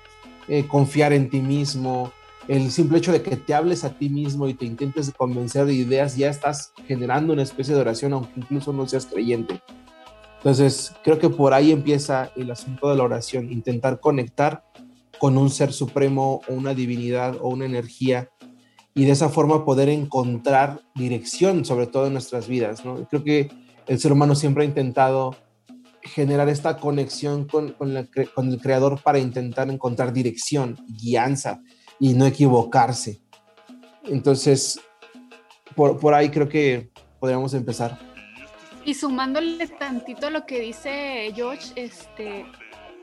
eh, 0.49 0.67
confiar 0.67 1.13
en 1.13 1.29
ti 1.29 1.41
mismo, 1.41 2.13
el 2.49 2.71
simple 2.71 2.99
hecho 2.99 3.13
de 3.13 3.23
que 3.23 3.37
te 3.37 3.55
hables 3.55 3.85
a 3.85 3.91
ti 3.91 4.09
mismo 4.09 4.49
y 4.49 4.55
te 4.55 4.65
intentes 4.65 5.13
convencer 5.17 5.67
de 5.67 5.75
ideas, 5.75 6.17
ya 6.17 6.31
estás 6.31 6.73
generando 6.87 7.33
una 7.33 7.43
especie 7.43 7.75
de 7.75 7.81
oración, 7.81 8.13
aunque 8.13 8.33
incluso 8.41 8.73
no 8.73 8.87
seas 8.87 9.05
creyente. 9.07 9.61
Entonces, 10.39 10.93
creo 11.03 11.19
que 11.19 11.29
por 11.29 11.53
ahí 11.55 11.73
empieza 11.73 12.31
el 12.37 12.51
asunto 12.53 12.89
de 12.89 12.97
la 12.97 13.03
oración, 13.03 13.51
intentar 13.51 13.99
conectar 13.99 14.63
con 15.19 15.39
un 15.39 15.51
ser 15.51 15.73
supremo 15.73 16.41
o 16.49 16.55
una 16.55 16.75
divinidad 16.75 17.37
o 17.41 17.49
una 17.49 17.65
energía 17.65 18.31
y 18.95 19.05
de 19.05 19.13
esa 19.13 19.29
forma 19.29 19.65
poder 19.65 19.91
encontrar 19.91 20.81
dirección, 20.95 21.65
sobre 21.65 21.87
todo 21.87 22.07
en 22.07 22.15
nuestras 22.15 22.49
vidas. 22.49 22.85
¿no? 22.85 23.07
Creo 23.09 23.23
que 23.23 23.51
el 23.87 23.99
ser 23.99 24.13
humano 24.13 24.35
siempre 24.35 24.65
ha 24.65 24.67
intentado 24.67 25.37
generar 26.03 26.49
esta 26.49 26.79
conexión 26.79 27.47
con, 27.47 27.73
con, 27.73 27.95
el 27.95 28.61
creador 28.61 29.03
para 29.03 29.19
intentar 29.19 29.69
encontrar 29.71 30.13
dirección, 30.13 30.77
guianza 30.89 31.61
y 32.01 32.15
no 32.15 32.27
equivocarse. 32.27 33.21
Entonces, 34.05 34.81
por, 35.75 35.99
por 35.99 36.15
ahí 36.15 36.31
creo 36.31 36.49
que 36.49 36.91
podríamos 37.21 37.53
empezar. 37.55 37.99
Y 38.85 38.95
sumándole 38.95 39.67
tantito 39.67 40.29
a 40.29 40.31
lo 40.31 40.47
que 40.47 40.61
dice 40.61 41.33
George, 41.35 41.73
este, 41.75 42.47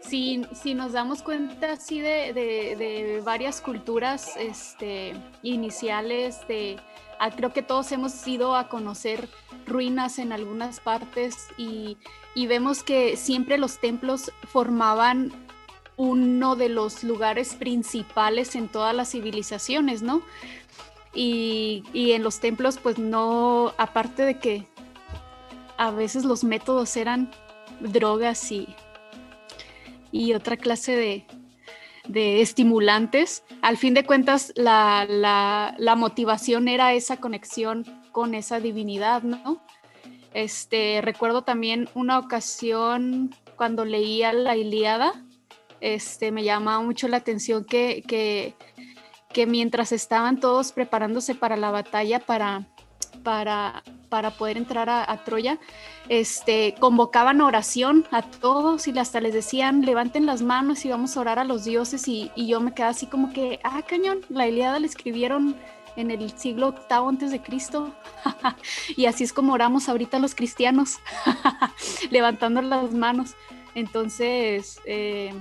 si, 0.07 0.45
si 0.53 0.73
nos 0.73 0.91
damos 0.93 1.21
cuenta 1.21 1.73
así 1.73 1.99
de, 1.99 2.33
de- 2.33 3.21
varias 3.23 3.61
culturas 3.61 4.35
este, 4.37 5.13
iniciales, 5.43 6.45
de, 6.47 6.77
ah, 7.19 7.31
creo 7.31 7.53
que 7.53 7.61
todos 7.63 7.91
hemos 7.91 8.27
ido 8.27 8.55
a 8.55 8.67
conocer 8.67 9.29
ruinas 9.65 10.19
en 10.19 10.31
algunas 10.31 10.79
partes 10.79 11.47
y, 11.57 11.97
y 12.35 12.47
vemos 12.47 12.83
que 12.83 13.15
siempre 13.17 13.57
los 13.57 13.79
templos 13.79 14.31
formaban 14.47 15.31
uno 15.95 16.55
de 16.55 16.69
los 16.69 17.03
lugares 17.03 17.55
principales 17.55 18.55
en 18.55 18.67
todas 18.67 18.95
las 18.95 19.11
civilizaciones, 19.11 20.01
¿no? 20.01 20.21
Y, 21.13 21.83
y 21.93 22.13
en 22.13 22.23
los 22.23 22.39
templos, 22.39 22.79
pues 22.81 22.97
no, 22.97 23.73
aparte 23.77 24.23
de 24.25 24.39
que 24.39 24.67
a 25.77 25.91
veces 25.91 26.25
los 26.25 26.43
métodos 26.43 26.97
eran 26.97 27.31
drogas 27.79 28.51
y, 28.51 28.67
y 30.13 30.33
otra 30.33 30.55
clase 30.55 30.95
de, 30.95 31.25
de 32.07 32.41
estimulantes. 32.41 33.43
Al 33.61 33.75
fin 33.75 33.93
de 33.93 34.05
cuentas, 34.05 34.53
la, 34.55 35.05
la- 35.09 35.95
motivación 35.95 36.69
era 36.69 36.93
esa 36.93 37.17
conexión 37.17 37.83
con 38.13 38.35
esa 38.35 38.59
divinidad, 38.61 39.23
¿no? 39.23 39.61
Este, 40.33 41.01
recuerdo 41.01 41.41
también 41.43 41.89
una 41.95 42.19
ocasión 42.19 43.35
cuando 43.55 43.85
leía 43.85 44.33
la 44.33 44.55
Ilíada, 44.55 45.25
este, 45.81 46.31
me 46.31 46.43
llamaba 46.43 46.81
mucho 46.83 47.07
la 47.07 47.17
atención 47.17 47.65
que, 47.65 48.03
que, 48.07 48.55
que 49.31 49.45
mientras 49.45 49.91
estaban 49.91 50.39
todos 50.39 50.71
preparándose 50.71 51.35
para 51.35 51.57
la 51.57 51.71
batalla, 51.71 52.19
para, 52.19 52.67
para, 53.23 53.83
para 54.09 54.31
poder 54.31 54.57
entrar 54.57 54.89
a, 54.89 55.23
Troya, 55.23 55.57
este, 56.09 56.75
convocaban 56.79 57.41
oración 57.41 58.05
a 58.11 58.21
todos 58.21 58.87
y 58.87 58.97
hasta 58.99 59.21
les 59.21 59.33
decían, 59.33 59.81
levanten 59.81 60.25
las 60.25 60.41
manos 60.41 60.85
y 60.85 60.89
vamos 60.89 61.15
a 61.15 61.21
orar 61.21 61.39
a 61.39 61.43
los 61.43 61.63
dioses 61.63 62.07
y, 62.07 62.31
y 62.35 62.47
yo 62.47 62.59
me 62.59 62.73
quedaba 62.73 62.91
así 62.91 63.07
como 63.07 63.33
que, 63.33 63.59
ah, 63.63 63.81
cañón, 63.87 64.21
la 64.29 64.47
Ilíada 64.47 64.79
la 64.79 64.85
escribieron 64.85 65.55
en 65.95 66.11
el 66.11 66.31
siglo 66.37 66.69
octavo 66.69 67.09
antes 67.09 67.31
de 67.31 67.41
Cristo 67.41 67.93
y 68.97 69.05
así 69.05 69.23
es 69.23 69.33
como 69.33 69.53
oramos 69.53 69.89
ahorita 69.89 70.19
los 70.19 70.35
cristianos, 70.35 70.99
levantando 72.11 72.61
las 72.61 72.93
manos. 72.93 73.35
Entonces, 73.75 74.79
eh, 74.85 75.33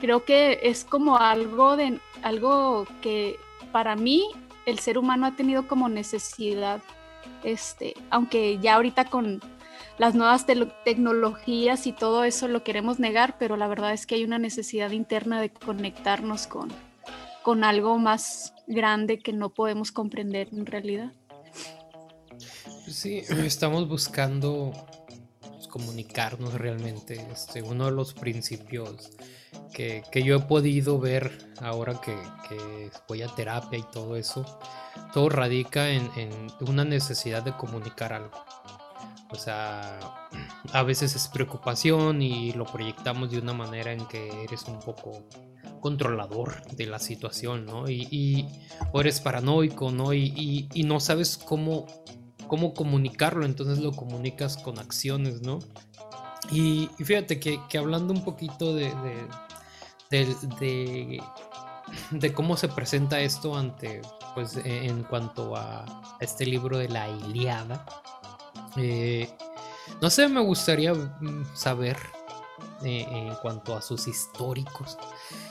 creo 0.00 0.24
que 0.24 0.60
es 0.62 0.84
como 0.84 1.18
algo 1.18 1.76
de 1.76 2.00
algo 2.22 2.86
que 3.02 3.38
para 3.72 3.94
mí 3.96 4.28
el 4.70 4.78
ser 4.78 4.98
humano 4.98 5.26
ha 5.26 5.36
tenido 5.36 5.68
como 5.68 5.88
necesidad 5.88 6.80
este 7.44 7.94
aunque 8.10 8.58
ya 8.58 8.74
ahorita 8.76 9.06
con 9.06 9.40
las 9.98 10.14
nuevas 10.14 10.46
tecnologías 10.84 11.86
y 11.86 11.92
todo 11.92 12.24
eso 12.24 12.48
lo 12.48 12.64
queremos 12.64 12.98
negar 12.98 13.36
pero 13.38 13.56
la 13.56 13.68
verdad 13.68 13.92
es 13.92 14.06
que 14.06 14.14
hay 14.14 14.24
una 14.24 14.38
necesidad 14.38 14.90
interna 14.90 15.40
de 15.40 15.50
conectarnos 15.50 16.46
con 16.46 16.70
con 17.42 17.64
algo 17.64 17.98
más 17.98 18.54
grande 18.66 19.18
que 19.18 19.32
no 19.32 19.50
podemos 19.50 19.92
comprender 19.92 20.48
en 20.52 20.66
realidad 20.66 21.12
Sí, 22.90 23.22
estamos 23.44 23.88
buscando 23.88 24.72
pues, 25.40 25.68
comunicarnos 25.68 26.54
realmente. 26.54 27.24
Este, 27.32 27.62
uno 27.62 27.86
de 27.86 27.92
los 27.92 28.14
principios 28.14 29.10
que, 29.72 30.02
que 30.10 30.22
yo 30.22 30.36
he 30.36 30.40
podido 30.40 30.98
ver 30.98 31.52
ahora 31.60 32.00
que, 32.00 32.16
voy 33.08 33.22
a 33.22 33.28
terapia 33.28 33.78
y 33.78 33.84
todo 33.92 34.16
eso, 34.16 34.44
todo 35.12 35.28
radica 35.28 35.90
en, 35.90 36.10
en 36.16 36.30
una 36.68 36.84
necesidad 36.84 37.42
de 37.42 37.56
comunicar 37.56 38.12
algo. 38.12 38.44
O 39.30 39.36
sea, 39.36 39.98
a 40.72 40.82
veces 40.82 41.14
es 41.14 41.28
preocupación 41.28 42.22
y 42.22 42.52
lo 42.52 42.64
proyectamos 42.66 43.30
de 43.30 43.38
una 43.38 43.52
manera 43.52 43.92
en 43.92 44.06
que 44.06 44.44
eres 44.44 44.64
un 44.64 44.80
poco 44.80 45.24
controlador 45.80 46.62
de 46.76 46.86
la 46.86 46.98
situación, 46.98 47.64
¿no? 47.64 47.88
Y, 47.88 48.46
o 48.92 49.00
eres 49.00 49.20
paranoico, 49.20 49.90
¿no? 49.90 50.12
Y, 50.12 50.68
y- 50.72 50.82
no 50.84 51.00
sabes 51.00 51.38
cómo, 51.38 51.86
cómo 52.48 52.74
comunicarlo, 52.74 53.46
entonces 53.46 53.78
lo 53.78 53.92
comunicas 53.92 54.56
con 54.58 54.78
acciones, 54.78 55.40
¿no? 55.42 55.58
Y, 56.50 56.90
fíjate 56.98 57.38
que, 57.40 57.60
que 57.68 57.78
hablando 57.78 58.12
un 58.12 58.24
poquito 58.24 58.74
de, 58.74 58.92
de- 60.10 61.22
de 62.10 62.34
cómo 62.34 62.56
se 62.56 62.68
presenta 62.68 63.20
esto 63.20 63.56
ante, 63.56 64.02
pues, 64.34 64.56
e- 64.56 64.86
en 64.86 65.02
cuanto 65.04 65.56
a 65.56 65.84
este 66.20 66.46
libro 66.46 66.78
de 66.78 66.88
la 66.88 67.08
Iliada, 67.08 67.84
eh, 68.76 69.28
no 70.00 70.10
sé, 70.10 70.28
me 70.28 70.40
gustaría 70.40 70.94
mm, 70.94 71.44
saber 71.54 71.96
eh, 72.84 73.06
en 73.10 73.34
cuanto 73.36 73.76
a 73.76 73.82
sus 73.82 74.06
históricos, 74.08 74.96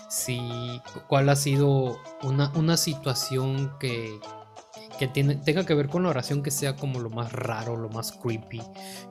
si 0.10 0.82
cuál 1.08 1.30
ha 1.30 1.36
sido 1.36 2.00
una, 2.24 2.52
una 2.56 2.76
situación 2.78 3.72
que, 3.80 4.20
que 4.98 5.08
tiene, 5.08 5.36
tenga 5.36 5.64
que 5.66 5.76
ver 5.76 5.90
con 5.90 6.04
la 6.04 6.10
oración 6.10 6.42
que 6.42 6.50
sea 6.52 6.76
como 6.76 7.00
lo 7.00 7.10
más 7.12 7.32
raro, 7.32 7.76
lo 7.78 7.90
más 7.90 8.12
creepy. 8.14 8.62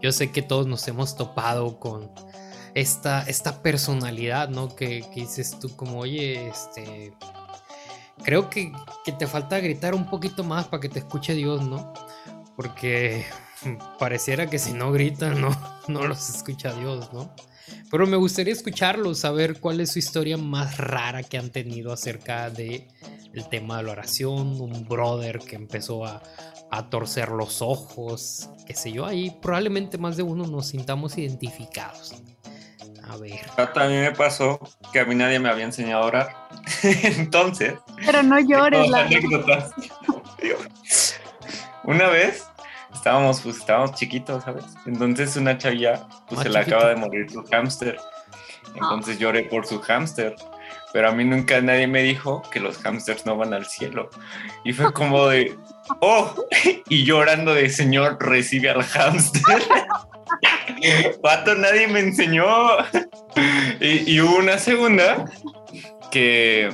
Yo 0.03 0.11
sé 0.13 0.33
que 0.33 0.43
todos 0.43 0.67
nos 0.67 0.87
hemos 0.89 1.17
topado 1.17 1.79
con 1.79 2.11
esta, 2.75 3.23
esta 3.23 3.63
personalidad, 3.63 4.49
¿no? 4.49 4.75
Que, 4.75 5.05
que 5.13 5.21
dices 5.21 5.59
tú 5.61 5.75
como, 5.77 6.01
oye, 6.01 6.49
este... 6.49 7.13
Creo 8.25 8.51
que, 8.51 8.73
que 9.05 9.13
te 9.13 9.29
falta 9.29 9.61
gritar 9.61 9.95
un 9.95 10.11
poquito 10.11 10.43
más 10.43 10.67
para 10.67 10.81
que 10.81 10.89
te 10.89 10.99
escuche 10.99 11.35
Dios, 11.35 11.63
¿no? 11.63 11.93
Porque 12.57 13.25
pareciera 13.99 14.51
que 14.51 14.59
si 14.59 14.73
no 14.73 14.91
gritan, 14.91 15.41
no, 15.41 15.51
no 15.89 16.07
los 16.07 16.29
escucha 16.29 16.73
Dios, 16.75 17.13
¿no? 17.13 17.33
Pero 17.91 18.07
me 18.07 18.17
gustaría 18.17 18.53
escucharlos, 18.53 19.21
saber 19.21 19.61
cuál 19.61 19.81
es 19.81 19.93
su 19.93 19.99
historia 19.99 20.37
más 20.37 20.79
rara 20.79 21.23
que 21.23 21.39
han 21.39 21.51
tenido 21.51 21.93
acerca 21.93 22.51
de 22.51 22.89
el 23.33 23.49
tema 23.49 23.79
de 23.79 23.85
la 23.85 23.93
oración, 23.93 24.61
un 24.61 24.89
brother 24.89 25.39
que 25.39 25.57
empezó 25.57 26.05
a, 26.05 26.23
a 26.71 26.91
torcer 26.91 27.31
los 27.31 27.63
ojos, 27.63 28.51
qué 28.67 28.75
sé 28.75 28.93
yo, 28.93 29.07
ahí 29.07 29.37
probablemente 29.43 29.99
más 29.99 30.17
de 30.17 30.23
uno 30.23 30.47
nos 30.47 30.69
sintamos 30.69 31.17
identificados. 31.19 32.15
A 33.09 33.17
ver. 33.17 33.41
También 33.75 34.03
me 34.03 34.13
pasó 34.13 34.61
que 34.93 35.01
a 35.01 35.05
mí 35.05 35.15
nadie 35.15 35.39
me 35.39 35.49
había 35.49 35.65
enseñado 35.65 36.03
a 36.03 36.07
orar. 36.07 36.49
Entonces, 36.83 37.75
Pero 38.05 38.23
no 38.23 38.39
llores, 38.39 38.89
la 38.91 39.01
anécdotas. 39.01 39.73
Una 41.85 42.09
vez 42.09 42.47
estábamos, 42.93 43.41
pues 43.41 43.57
estábamos 43.57 43.95
chiquitos, 43.95 44.45
¿sabes? 44.45 44.65
Entonces 44.87 45.37
una 45.37 45.57
chavilla, 45.57 46.07
pues 46.29 46.41
Ah, 46.41 46.43
se 46.43 46.49
le 46.51 46.59
acaba 46.59 46.89
de 46.89 46.97
morir 46.97 47.31
su 47.31 47.43
hámster. 47.45 47.99
Entonces 48.75 49.19
lloré 49.19 49.45
por 49.45 49.67
su 49.67 49.81
hámster. 49.81 50.37
Pero 50.93 51.09
a 51.09 51.13
mí 51.13 51.25
nunca 51.25 51.61
nadie 51.61 51.87
me 51.87 52.03
dijo 52.03 52.43
que 52.51 52.61
los 52.61 52.79
hámsters 52.79 53.27
no 53.27 53.37
van 53.37 53.53
al 53.53 53.67
cielo. 53.67 54.11
Y 54.65 54.73
fue 54.73 54.93
como 54.93 55.29
de, 55.29 55.57
oh, 56.01 56.35
y 56.89 57.05
llorando 57.05 57.55
de, 57.55 57.69
señor, 57.69 58.17
recibe 58.21 58.71
al 58.71 58.83
hámster. 58.83 59.63
Pato, 61.23 61.55
nadie 61.55 61.89
me 61.89 62.01
enseñó. 62.01 62.47
Y, 63.81 64.21
hubo 64.21 64.37
una 64.37 64.59
segunda 64.59 65.25
que, 66.11 66.71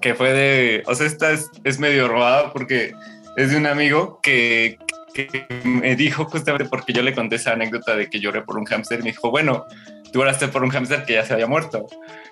que 0.00 0.14
fue 0.14 0.32
de, 0.32 0.82
o 0.86 0.94
sea, 0.94 1.06
esta 1.06 1.30
es, 1.32 1.78
medio 1.78 2.08
robada 2.08 2.52
porque 2.52 2.92
es 3.36 3.50
de 3.50 3.56
un 3.56 3.66
amigo 3.66 4.20
que, 4.22 4.78
que 5.12 5.46
me 5.64 5.96
dijo 5.96 6.24
justamente 6.24 6.66
porque 6.66 6.92
yo 6.92 7.02
le 7.02 7.14
conté 7.14 7.36
esa 7.36 7.52
anécdota 7.52 7.96
de 7.96 8.08
que 8.08 8.20
lloré 8.20 8.42
por 8.42 8.58
un 8.58 8.64
hámster 8.64 9.00
me 9.00 9.10
dijo, 9.10 9.30
bueno, 9.30 9.66
tú 10.12 10.22
oraste 10.22 10.48
por 10.48 10.62
un 10.62 10.70
hámster 10.70 11.04
que 11.04 11.14
ya 11.14 11.24
se 11.24 11.34
había 11.34 11.46
muerto. 11.46 11.86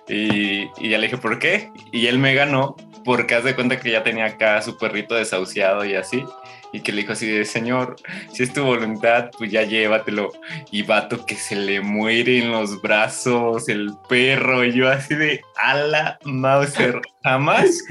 Y, 0.09 0.68
y 0.78 0.90
ya 0.90 0.99
le 0.99 1.07
dije, 1.07 1.18
¿por 1.18 1.38
qué? 1.38 1.70
Y 1.93 2.07
él 2.07 2.18
me 2.18 2.34
ganó 2.34 2.76
porque 3.05 3.34
haz 3.34 3.45
de 3.45 3.55
cuenta 3.55 3.78
que 3.78 3.90
ya 3.90 4.03
tenía 4.03 4.26
acá 4.26 4.61
su 4.62 4.78
perrito 4.78 5.14
desahuciado 5.14 5.84
y 5.84 5.95
así. 5.95 6.24
Y 6.73 6.81
que 6.81 6.91
le 6.93 7.03
dijo 7.03 7.12
así 7.12 7.27
de, 7.27 7.45
señor, 7.45 7.97
si 8.33 8.43
es 8.45 8.53
tu 8.53 8.64
voluntad, 8.64 9.31
pues 9.37 9.51
ya 9.51 9.62
llévatelo. 9.62 10.33
Y 10.70 10.83
vato 10.83 11.27
que 11.27 11.35
se 11.37 11.55
le 11.55 11.81
muere 11.83 12.39
en 12.39 12.51
los 12.51 12.81
brazos 12.81 13.68
el 13.68 13.91
perro. 14.09 14.64
Y 14.64 14.73
yo 14.73 14.89
así 14.89 15.14
de, 15.14 15.43
ala, 15.62 16.18
Mauser, 16.25 17.01
jamás 17.23 17.85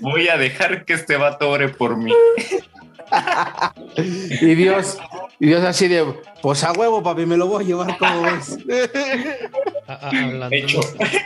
voy 0.00 0.28
a 0.28 0.36
dejar 0.36 0.84
que 0.84 0.94
este 0.94 1.16
vato 1.16 1.48
ore 1.50 1.68
por 1.68 1.96
mí. 1.96 2.12
Y 3.96 4.54
Dios, 4.54 4.98
y 5.38 5.46
Dios 5.46 5.62
así 5.62 5.86
de, 5.88 6.04
pues 6.42 6.64
a 6.64 6.72
huevo, 6.72 7.02
papi, 7.02 7.26
me 7.26 7.36
lo 7.36 7.46
voy 7.46 7.62
a 7.62 7.66
llevar 7.66 7.96
como 7.98 8.22
ves. 8.22 8.58
Hablando, 9.86 10.48
Hecho. 10.56 10.80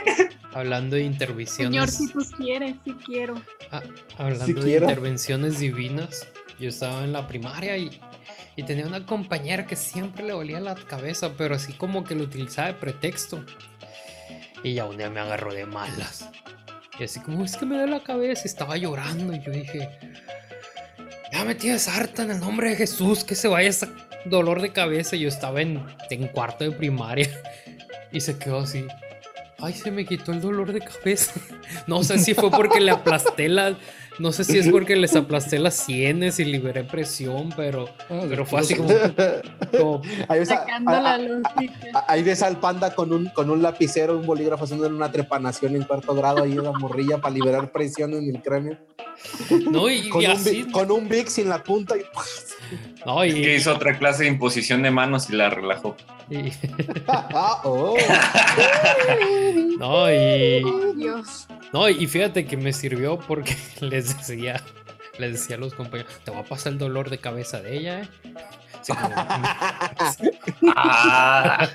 hablando 0.53 0.95
de 0.97 1.01
Señor, 1.03 1.13
intervenciones. 1.13 1.95
si 1.95 2.11
tú 2.11 2.19
quieres, 2.37 2.75
si 2.83 2.93
quiero. 2.93 3.41
Ah, 3.71 3.81
hablando 4.17 4.45
Si 4.45 4.53
de 4.53 4.61
quiero. 4.61 4.85
intervenciones 4.85 5.59
divinas, 5.59 6.27
yo 6.59 6.69
estaba 6.69 7.03
en 7.03 7.13
la 7.13 7.27
primaria 7.27 7.77
y, 7.77 7.99
y 8.55 8.63
tenía 8.63 8.85
una 8.85 9.05
compañera 9.05 9.65
que 9.65 9.75
siempre 9.75 10.23
le 10.23 10.33
dolía 10.33 10.59
la 10.59 10.75
cabeza, 10.75 11.33
pero 11.37 11.55
así 11.55 11.73
como 11.73 12.03
que 12.03 12.15
lo 12.15 12.23
utilizaba 12.23 12.67
de 12.67 12.73
pretexto. 12.75 13.45
Y 14.63 14.73
ya 14.73 14.85
un 14.85 14.97
día 14.97 15.09
me 15.09 15.19
agarró 15.19 15.53
de 15.53 15.65
malas. 15.65 16.29
Y 16.99 17.03
así 17.05 17.21
como, 17.21 17.45
es 17.45 17.55
que 17.55 17.65
me 17.65 17.77
da 17.77 17.87
la 17.87 18.03
cabeza, 18.03 18.43
estaba 18.43 18.75
llorando. 18.75 19.33
Y 19.33 19.41
yo 19.41 19.51
dije, 19.51 19.89
ya 21.31 21.45
me 21.45 21.55
tienes 21.55 21.87
harta 21.87 22.23
en 22.23 22.31
el 22.31 22.39
nombre 22.39 22.71
de 22.71 22.75
Jesús, 22.75 23.23
que 23.23 23.35
se 23.35 23.47
vaya 23.47 23.69
ese 23.69 23.87
dolor 24.25 24.61
de 24.61 24.73
cabeza. 24.73 25.15
Y 25.15 25.21
yo 25.21 25.29
estaba 25.29 25.61
en, 25.61 25.81
en 26.09 26.27
cuarto 26.27 26.65
de 26.65 26.71
primaria 26.71 27.29
y 28.11 28.19
se 28.19 28.37
quedó 28.37 28.59
así. 28.59 28.85
Ay, 29.59 29.73
se 29.73 29.91
me 29.91 30.05
quitó 30.05 30.33
el 30.33 30.41
dolor 30.41 30.73
de 30.73 30.81
cabeza. 30.81 31.33
No 31.87 32.03
sé 32.03 32.17
si 32.17 32.33
fue 32.33 32.49
porque 32.49 32.79
le 32.79 32.91
aplasté 32.91 33.47
la. 33.47 33.77
No 34.19 34.31
sé 34.33 34.43
si 34.43 34.57
es 34.57 34.67
porque 34.67 34.95
les 34.97 35.15
aplasté 35.15 35.59
las 35.59 35.75
sienes 35.75 36.39
y 36.39 36.45
liberé 36.45 36.83
presión, 36.83 37.49
pero, 37.55 37.87
pero 38.07 38.45
fue 38.45 38.59
así 38.59 38.75
como. 38.75 38.89
como- 39.77 40.01
Ahí 40.27 40.39
ves, 40.39 40.51
a- 40.51 40.57
Sacando 40.57 40.91
a- 40.91 41.01
la 41.01 41.13
a- 41.13 41.17
lógica. 41.17 41.73
a- 41.93 42.11
ahí 42.11 42.21
ves 42.23 42.43
al 42.43 42.59
panda 42.59 42.93
con 42.93 43.13
un, 43.13 43.29
con 43.29 43.49
un 43.49 43.61
lapicero, 43.61 44.17
un 44.19 44.25
bolígrafo 44.25 44.65
haciendo 44.65 44.87
una 44.87 45.11
trepanación 45.11 45.75
en 45.75 45.83
cuarto 45.83 46.13
grado 46.13 46.43
ahí 46.43 46.51
en 46.51 46.63
la 46.63 46.71
morrilla 46.73 47.17
para 47.19 47.33
liberar 47.33 47.71
presión 47.71 48.13
en 48.13 48.35
el 48.35 48.41
cráneo. 48.41 48.77
No, 49.71 49.89
y, 49.89 50.09
Con, 50.09 50.21
y 50.21 50.25
un, 50.25 50.31
así. 50.31 50.63
Con 50.71 50.91
un 50.91 51.07
Vic 51.09 51.27
sin 51.27 51.49
la 51.49 51.63
punta 51.63 51.95
y, 51.97 52.01
No, 53.05 53.23
y, 53.25 53.33
Que 53.41 53.55
hizo 53.55 53.73
otra 53.73 53.97
clase 53.97 54.23
de 54.23 54.29
imposición 54.29 54.81
de 54.83 54.91
manos 54.91 55.29
y 55.29 55.33
la 55.35 55.49
relajó. 55.49 55.95
y- 56.31 56.51
oh. 57.63 57.95
no, 59.79 60.11
y. 60.11 60.63
Dios. 60.95 61.47
No, 61.73 61.87
y 61.89 62.07
fíjate 62.07 62.45
que 62.45 62.57
me 62.57 62.73
sirvió 62.73 63.17
porque 63.19 63.55
les 63.81 64.17
decía. 64.17 64.61
Les 65.17 65.33
decía 65.33 65.57
a 65.57 65.59
los 65.59 65.73
compañeros, 65.73 66.11
te 66.23 66.31
va 66.31 66.39
a 66.39 66.43
pasar 66.43 66.71
el 66.73 66.79
dolor 66.79 67.09
de 67.09 67.17
cabeza 67.17 67.59
de 67.61 67.77
ella, 67.77 68.01
¿eh? 68.01 68.07
Así 68.79 68.93
como, 68.93 69.13
Ah, 70.75 71.67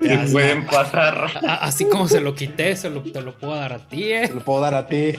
te 0.00 0.18
pueden 0.32 0.64
pasar. 0.66 1.26
así 1.60 1.84
como 1.86 2.08
se 2.08 2.20
lo 2.22 2.34
quité, 2.34 2.74
se 2.74 2.88
lo, 2.88 3.02
te 3.02 3.20
lo 3.20 3.36
puedo 3.36 3.54
dar 3.56 3.74
a 3.74 3.78
ti, 3.78 4.04
¿eh? 4.12 4.30
Lo 4.32 4.40
puedo 4.40 4.60
dar 4.62 4.74
a 4.74 4.86
ti. 4.86 5.12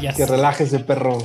Y 0.00 0.06
así- 0.06 0.18
Que 0.18 0.26
relajes 0.26 0.68
ese 0.72 0.84
perro. 0.84 1.18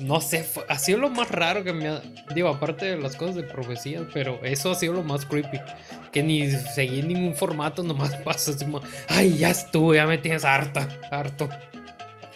No 0.00 0.20
sé, 0.20 0.42
fue- 0.44 0.64
ha 0.68 0.78
sido 0.78 0.98
lo 0.98 1.10
más 1.10 1.30
raro 1.30 1.64
que 1.64 1.72
me 1.72 1.88
ha. 1.88 2.02
Digo, 2.34 2.48
aparte 2.48 2.86
de 2.86 2.96
las 2.96 3.16
cosas 3.16 3.36
de 3.36 3.42
profecías, 3.42 4.02
pero 4.12 4.42
eso 4.44 4.70
ha 4.70 4.74
sido 4.74 4.94
lo 4.94 5.02
más 5.02 5.24
creepy. 5.26 5.60
Que 6.12 6.22
ni 6.22 6.50
seguí 6.50 7.02
ningún 7.02 7.34
formato, 7.34 7.82
nomás 7.82 8.14
pasó 8.24 8.52
así 8.52 8.64
como, 8.64 8.80
Ay, 9.08 9.36
ya 9.38 9.50
estuve, 9.50 9.96
ya 9.96 10.06
me 10.06 10.18
tienes 10.18 10.44
harta, 10.44 10.88
harto. 11.10 11.48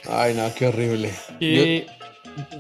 Ay, 0.08 0.34
no, 0.34 0.52
qué 0.54 0.66
horrible. 0.66 1.10
Y. 1.40 1.86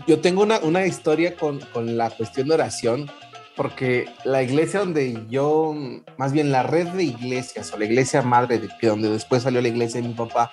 Yo 0.06 0.20
tengo 0.20 0.42
una, 0.42 0.58
una 0.58 0.84
historia 0.86 1.34
con, 1.34 1.58
con 1.72 1.96
la 1.96 2.10
cuestión 2.10 2.48
de 2.48 2.54
oración, 2.54 3.10
porque 3.56 4.06
la 4.24 4.42
iglesia 4.42 4.80
donde 4.80 5.18
yo, 5.30 5.74
más 6.18 6.32
bien 6.32 6.52
la 6.52 6.62
red 6.62 6.88
de 6.88 7.04
iglesias 7.04 7.72
o 7.72 7.78
la 7.78 7.86
iglesia 7.86 8.20
madre, 8.20 8.58
de, 8.58 8.68
que 8.78 8.88
donde 8.88 9.08
después 9.08 9.42
salió 9.44 9.62
la 9.62 9.68
iglesia 9.68 10.02
de 10.02 10.08
mi 10.08 10.14
papá, 10.14 10.50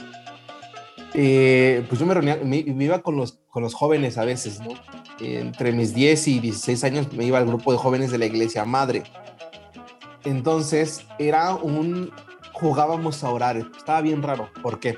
eh, 1.21 1.85
pues 1.89 1.99
yo 1.99 2.05
me 2.05 2.13
reunía, 2.13 2.37
me, 2.37 2.63
me 2.63 2.85
iba 2.85 2.99
con 2.99 3.17
los, 3.17 3.41
con 3.49 3.61
los 3.61 3.73
jóvenes 3.73 4.17
a 4.17 4.23
veces, 4.23 4.61
¿no? 4.61 4.69
Entre 5.19 5.73
mis 5.73 5.93
10 5.93 6.29
y 6.29 6.39
16 6.39 6.81
años 6.85 7.11
me 7.11 7.25
iba 7.25 7.37
al 7.37 7.45
grupo 7.45 7.73
de 7.73 7.77
jóvenes 7.77 8.09
de 8.09 8.19
la 8.19 8.25
iglesia 8.25 8.63
madre. 8.63 9.03
Entonces 10.23 11.05
era 11.17 11.55
un, 11.55 12.13
jugábamos 12.53 13.21
a 13.25 13.31
orar, 13.31 13.57
estaba 13.57 13.99
bien 13.99 14.23
raro, 14.23 14.49
¿por 14.63 14.79
qué? 14.79 14.97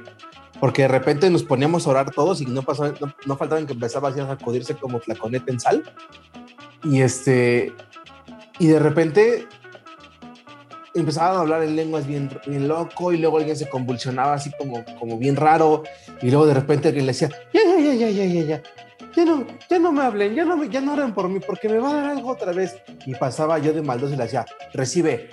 Porque 0.59 0.84
de 0.84 0.89
repente 0.89 1.28
nos 1.32 1.41
poníamos 1.41 1.88
a 1.88 1.89
orar 1.89 2.11
todos 2.11 2.39
y 2.39 2.45
no 2.45 2.61
pasaba, 2.61 2.93
no, 3.01 3.11
no 3.26 3.36
faltaban 3.36 3.65
que 3.65 3.74
empezaba 3.74 4.09
así 4.09 4.19
a 4.19 4.28
sacudirse 4.28 4.76
como 4.76 4.99
flaconeta 4.99 5.51
en 5.51 5.59
sal. 5.59 5.84
Y 6.84 7.01
este, 7.01 7.74
y 8.59 8.67
de 8.67 8.78
repente 8.78 9.47
empezaban 10.96 11.38
a 11.38 11.39
hablar 11.42 11.64
en 11.64 11.76
lenguas 11.76 12.06
bien, 12.08 12.30
bien 12.46 12.68
loco 12.68 13.12
y 13.14 13.18
luego 13.18 13.38
alguien 13.38 13.56
se 13.56 13.70
convulsionaba 13.70 14.34
así 14.34 14.52
como, 14.58 14.84
como 15.00 15.18
bien 15.18 15.36
raro 15.36 15.84
y 16.22 16.30
luego 16.30 16.46
de 16.46 16.54
repente 16.54 16.89
alguien 16.89 17.06
le 17.06 17.12
decía, 17.14 17.30
ya, 17.54 17.62
ya, 17.64 17.80
ya, 17.80 17.94
ya, 17.94 18.10
ya, 18.10 18.26
ya, 18.26 18.42
ya. 18.44 18.64
No, 19.26 19.46
ya 19.70 19.78
no 19.78 19.92
me 19.92 20.04
hablen, 20.04 20.34
ya 20.36 20.46
no, 20.46 20.64
ya 20.64 20.80
no 20.80 20.94
oren 20.94 21.14
por 21.14 21.28
mí 21.28 21.39
porque 21.46 21.68
me 21.68 21.80
va 21.80 21.89
a 21.92 21.94
dar 21.96 22.06
algo 22.12 22.30
otra 22.32 22.54
vez. 22.54 22.78
Y 23.06 23.14
pasaba 23.14 23.60
yo 23.60 23.74
de 23.74 23.82
maldoso 23.82 24.14
y 24.14 24.18
le 24.18 24.24
hacía, 24.24 24.46
recibe, 24.74 25.30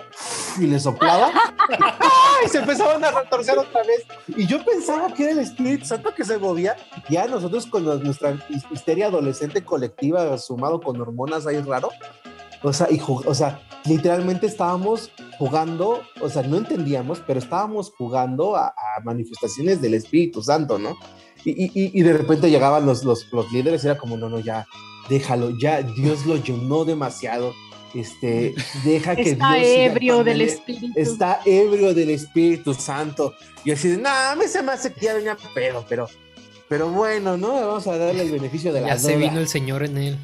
y 0.59 0.67
le 0.67 0.79
soplaba. 0.81 1.31
¡Ay! 1.69 2.49
Se 2.49 2.57
empezaban 2.57 3.01
a 3.05 3.11
retorcer 3.11 3.57
otra 3.57 3.81
vez. 3.83 4.03
Y 4.35 4.45
yo 4.47 4.63
pensaba 4.65 5.13
que 5.13 5.23
era 5.23 5.31
el 5.31 5.39
Espíritu 5.39 5.85
Santo 5.85 6.13
que 6.13 6.25
se 6.25 6.37
movía. 6.37 6.75
Ya 7.09 7.25
nosotros 7.27 7.65
con 7.67 7.85
nuestra 8.03 8.33
his- 8.49 8.65
histeria 8.69 9.07
adolescente 9.07 9.63
colectiva 9.63 10.37
sumado 10.37 10.81
con 10.81 10.99
hormonas 10.99 11.47
ahí 11.47 11.61
raro. 11.61 11.89
O 12.63 12.73
sea, 12.73 12.87
y 12.91 12.99
o 13.07 13.33
sea, 13.33 13.61
literalmente 13.85 14.45
estábamos 14.47 15.11
jugando, 15.37 16.01
o 16.21 16.29
sea, 16.29 16.41
no 16.43 16.57
entendíamos, 16.57 17.21
pero 17.25 17.39
estábamos 17.39 17.91
jugando 17.97 18.55
a, 18.55 18.67
a 18.67 19.01
manifestaciones 19.03 19.81
del 19.81 19.93
Espíritu 19.93 20.41
Santo, 20.43 20.77
¿no? 20.77 20.97
Y, 21.45 21.51
y- 21.51 21.71
y- 21.73 22.01
de 22.01 22.13
repente 22.13 22.49
llegaban 22.49 22.85
los, 22.85 23.05
los, 23.05 23.31
los 23.31 23.49
líderes 23.53 23.83
y 23.83 23.87
era 23.87 23.97
como, 23.97 24.17
no, 24.17 24.27
no, 24.29 24.39
ya, 24.39 24.65
déjalo, 25.09 25.57
ya 25.57 25.81
Dios 25.81 26.25
lo 26.25 26.35
llenó 26.35 26.83
demasiado. 26.83 27.53
Este, 27.95 28.53
deja 28.83 29.15
que 29.15 29.31
Está 29.31 29.53
Dios 29.55 29.67
ebrio 29.67 30.23
del 30.23 30.41
espíritu. 30.41 30.87
está 30.99 31.39
ebrio 31.45 31.93
del 31.95 32.11
Espíritu 32.11 32.73
Santo. 32.75 33.33
Y 33.65 33.71
así 33.71 33.87
de, 33.87 33.97
no, 33.97 34.09
a 34.09 34.35
mí 34.35 34.43
se 34.47 34.61
me 34.61 34.73
hace 34.73 34.93
que 34.93 35.05
ya 35.05 35.13
venía 35.15 35.35
pedo, 35.55 35.83
pero, 35.89 36.07
pero 36.67 36.89
bueno, 36.89 37.35
¿no? 37.37 37.53
Vamos 37.53 37.87
a 37.87 37.97
darle 37.97 38.21
el 38.23 38.31
beneficio 38.31 38.71
de 38.73 38.81
la 38.81 38.87
Ya 38.89 38.99
se 38.99 39.15
duda. 39.15 39.27
vino 39.29 39.39
el 39.39 39.47
señor 39.47 39.83
en 39.83 39.97
él. 39.97 40.17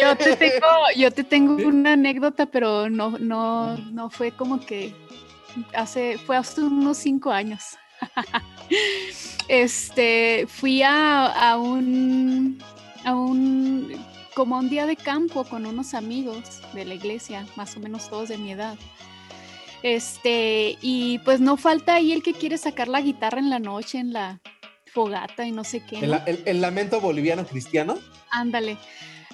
Yo, 0.00 0.16
te 0.16 0.36
tengo, 0.36 0.66
yo 0.96 1.10
te 1.10 1.24
tengo 1.24 1.54
una 1.66 1.94
anécdota, 1.94 2.46
pero 2.46 2.88
no, 2.88 3.18
no, 3.18 3.76
no 3.76 4.10
fue 4.10 4.30
como 4.32 4.60
que 4.60 4.94
hace, 5.74 6.18
fue 6.18 6.36
hace 6.36 6.62
unos 6.62 6.98
cinco 6.98 7.30
años. 7.30 7.76
Este, 9.48 10.46
fui 10.46 10.82
a, 10.82 11.24
a 11.24 11.56
un, 11.56 12.62
a 13.02 13.14
un, 13.14 13.94
como 14.34 14.56
a 14.56 14.58
un 14.58 14.68
día 14.68 14.84
de 14.84 14.94
campo 14.94 15.44
con 15.44 15.64
unos 15.64 15.94
amigos 15.94 16.60
de 16.74 16.84
la 16.84 16.92
iglesia, 16.92 17.46
más 17.56 17.74
o 17.74 17.80
menos 17.80 18.10
todos 18.10 18.28
de 18.28 18.36
mi 18.36 18.52
edad. 18.52 18.76
Este, 19.82 20.76
y 20.82 21.18
pues 21.20 21.40
no 21.40 21.56
falta 21.56 21.94
ahí 21.94 22.12
el 22.12 22.22
que 22.22 22.34
quiere 22.34 22.58
sacar 22.58 22.88
la 22.88 23.00
guitarra 23.00 23.38
en 23.38 23.48
la 23.48 23.58
noche, 23.58 23.98
en 24.00 24.12
la 24.12 24.38
fogata 24.98 25.46
y 25.46 25.52
no 25.52 25.62
sé 25.64 25.84
qué. 25.84 25.98
El, 26.00 26.10
¿no? 26.10 26.20
el- 26.26 26.42
el 26.44 26.60
lamento 26.60 27.00
boliviano 27.00 27.46
cristiano. 27.46 27.98
Ándale. 28.30 28.76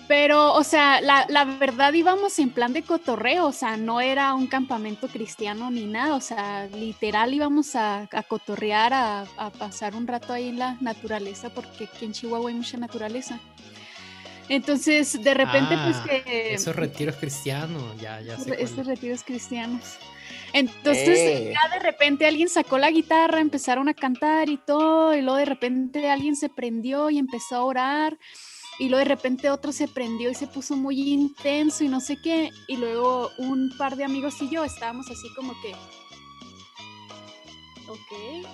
Pero, 0.07 0.53
o 0.53 0.63
sea, 0.65 1.01
la, 1.01 1.25
la 1.31 1.45
verdad 1.47 1.91
íbamos 1.95 2.39
en 2.39 2.51
plan 2.51 2.75
de 2.75 2.83
cotorreo, 2.83 3.47
o 3.47 3.53
sea, 3.53 3.79
no 3.79 4.03
era 4.03 4.35
un 4.35 4.47
campamento 4.47 5.09
cristiano 5.09 5.71
ni 5.71 5.87
nada, 5.87 6.15
o 6.17 6.21
sea, 6.21 6.67
literal 6.67 7.33
íbamos 7.33 7.75
a, 7.75 8.07
a 8.13 8.23
cotorrear, 8.23 8.93
a, 8.93 9.23
a 9.39 9.49
pasar 9.51 9.97
un 9.97 10.07
rato 10.07 10.35
ahí 10.35 10.49
en 10.51 10.59
la 10.59 10.77
naturaleza, 10.83 11.49
porque 11.49 11.85
aquí 11.85 12.05
en 12.05 12.13
Chihuahua 12.13 12.51
hay 12.51 12.55
mucha 12.57 12.77
naturaleza. 12.77 13.41
Entonces, 14.51 15.23
de 15.23 15.33
repente, 15.33 15.75
Ah, 15.75 15.91
pues 16.05 16.23
que... 16.23 16.53
Esos 16.53 16.77
retiros 16.77 17.17
cristianos, 17.17 17.83
ya, 17.99 18.21
ya 18.21 18.37
sé. 18.37 18.51
re- 18.51 18.57
cuál 18.57 18.61
estos 18.61 18.81
es. 18.81 18.87
retiros 18.87 19.23
cristianos. 19.25 19.97
Entonces, 20.55 21.19
Eh. 21.19 21.53
ya 21.53 21.75
de 21.75 21.81
repente 21.81 22.27
alguien 22.27 22.49
sacó 22.49 22.79
la 22.79 22.91
guitarra, 22.91 23.41
empezaron 23.41 23.89
a 23.89 23.95
cantar 23.95 24.49
y 24.49 24.57
todo, 24.57 25.13
y 25.15 25.21
luego 25.21 25.37
de 25.39 25.45
repente 25.47 26.09
alguien 26.09 26.37
se 26.37 26.49
prendió 26.49 27.11
y 27.11 27.19
empezó 27.19 27.57
a 27.57 27.65
orar, 27.65 28.17
y 28.79 28.89
luego 28.89 29.01
de 29.01 29.05
repente 29.17 29.51
otro 29.51 29.73
se 29.73 29.89
prendió 29.89 30.31
y 30.31 30.35
se 30.35 30.47
puso 30.47 30.77
muy 30.77 31.01
intenso 31.13 31.83
y 31.85 31.89
no 31.89 32.01
sé 32.01 32.17
qué, 32.23 32.51
y 32.69 32.77
luego 32.77 33.31
un 33.39 33.77
par 33.77 33.97
de 33.97 34.05
amigos 34.05 34.41
y 34.43 34.49
yo 34.49 34.63
estábamos 34.65 35.11
así 35.11 35.27
como 35.35 35.53
que, 35.61 35.73
ok. 37.89 38.47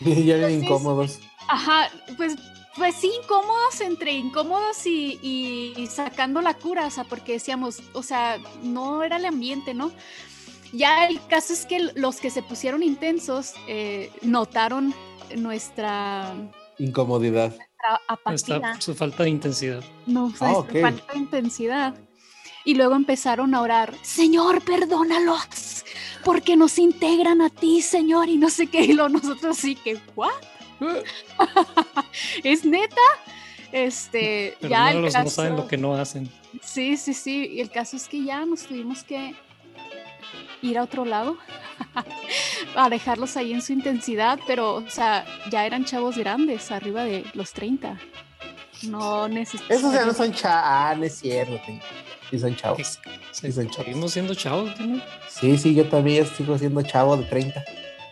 ya 0.26 0.36
eran 0.36 0.50
incómodos. 0.62 1.20
Ajá, 1.48 1.90
pues, 2.16 2.36
pues 2.76 2.94
sí, 2.96 3.10
incómodos, 3.22 3.80
entre 3.82 4.12
incómodos 4.12 4.86
y, 4.86 5.18
y- 5.22 5.74
y 5.76 5.86
sacando 5.88 6.40
la 6.40 6.54
cura, 6.54 6.86
o 6.86 6.90
sea, 6.90 7.04
porque 7.04 7.32
decíamos, 7.32 7.80
o 7.92 8.02
sea, 8.02 8.38
no 8.62 9.02
era 9.02 9.16
el 9.16 9.26
ambiente, 9.26 9.74
¿no? 9.74 9.92
Ya 10.72 11.06
el 11.06 11.20
caso 11.26 11.52
es 11.52 11.66
que 11.66 11.78
los 11.94 12.16
que 12.16 12.30
se 12.30 12.42
pusieron 12.42 12.82
intensos 12.82 13.54
eh, 13.68 14.10
notaron 14.22 14.94
nuestra, 15.36 16.32
Incomodidad. 16.78 17.48
nuestra 17.50 18.00
apatía, 18.08 18.80
su 18.80 18.94
falta 18.94 19.24
de 19.24 19.30
intensidad. 19.30 19.82
no, 20.06 20.32
Ah, 20.40 20.52
ok. 20.52 20.80
falta 20.80 21.12
de 21.12 21.18
intensidad. 21.18 21.94
Y 22.64 22.74
luego 22.74 22.94
empezaron 22.94 23.54
a 23.54 23.60
orar, 23.60 23.92
Señor, 24.02 24.62
perdónalos, 24.62 25.84
porque 26.24 26.56
nos 26.56 26.78
integran 26.78 27.42
a 27.42 27.50
ti, 27.50 27.82
Señor, 27.82 28.28
y 28.28 28.36
no 28.36 28.48
sé 28.50 28.68
qué, 28.68 28.82
y 28.84 28.92
luego 28.92 29.08
nosotros 29.08 29.56
sí 29.58 29.74
que, 29.74 29.98
¿what? 30.14 30.30
¿Es 32.44 32.64
neta? 32.64 32.96
Este, 33.72 34.56
Pero 34.60 34.70
ya 34.70 34.92
no, 34.92 34.98
el 34.98 35.02
los 35.04 35.12
caso, 35.14 35.24
no 35.24 35.30
saben 35.30 35.56
lo 35.56 35.66
que 35.66 35.76
no 35.76 35.94
hacen. 35.94 36.30
Sí, 36.62 36.96
sí, 36.96 37.14
sí. 37.14 37.48
Y 37.54 37.60
el 37.60 37.70
caso 37.70 37.96
es 37.96 38.06
que 38.06 38.22
ya 38.22 38.44
nos 38.44 38.62
tuvimos 38.64 39.02
que 39.02 39.34
ir 40.62 40.78
a 40.78 40.82
otro 40.82 41.04
lado 41.04 41.36
a 42.76 42.88
dejarlos 42.88 43.36
ahí 43.36 43.52
en 43.52 43.62
su 43.62 43.72
intensidad, 43.72 44.38
pero, 44.46 44.74
o 44.76 44.90
sea, 44.90 45.24
ya 45.50 45.66
eran 45.66 45.84
chavos 45.84 46.16
grandes, 46.16 46.70
arriba 46.70 47.04
de 47.04 47.24
los 47.34 47.52
30. 47.52 47.98
No 48.88 49.28
necesito. 49.28 49.72
Esos 49.72 49.92
ya 49.92 50.04
no 50.04 50.12
son 50.12 50.32
chavos. 50.32 50.62
Ah, 50.64 50.94
no 50.96 51.04
es 51.04 51.14
cierto. 51.14 51.60
sí. 51.66 51.80
Sí 52.30 52.38
son 52.38 52.56
chavos. 52.56 52.98
Sí 53.30 53.52
son 53.52 53.68
chavos. 53.68 53.84
Seguimos 53.84 54.12
siendo 54.12 54.34
chavos, 54.34 54.80
¿no? 54.80 55.00
Sí, 55.28 55.58
sí, 55.58 55.74
yo 55.74 55.88
también 55.88 56.26
sigo 56.26 56.56
siendo 56.58 56.82
chavo 56.82 57.16
de 57.16 57.24
30. 57.24 57.62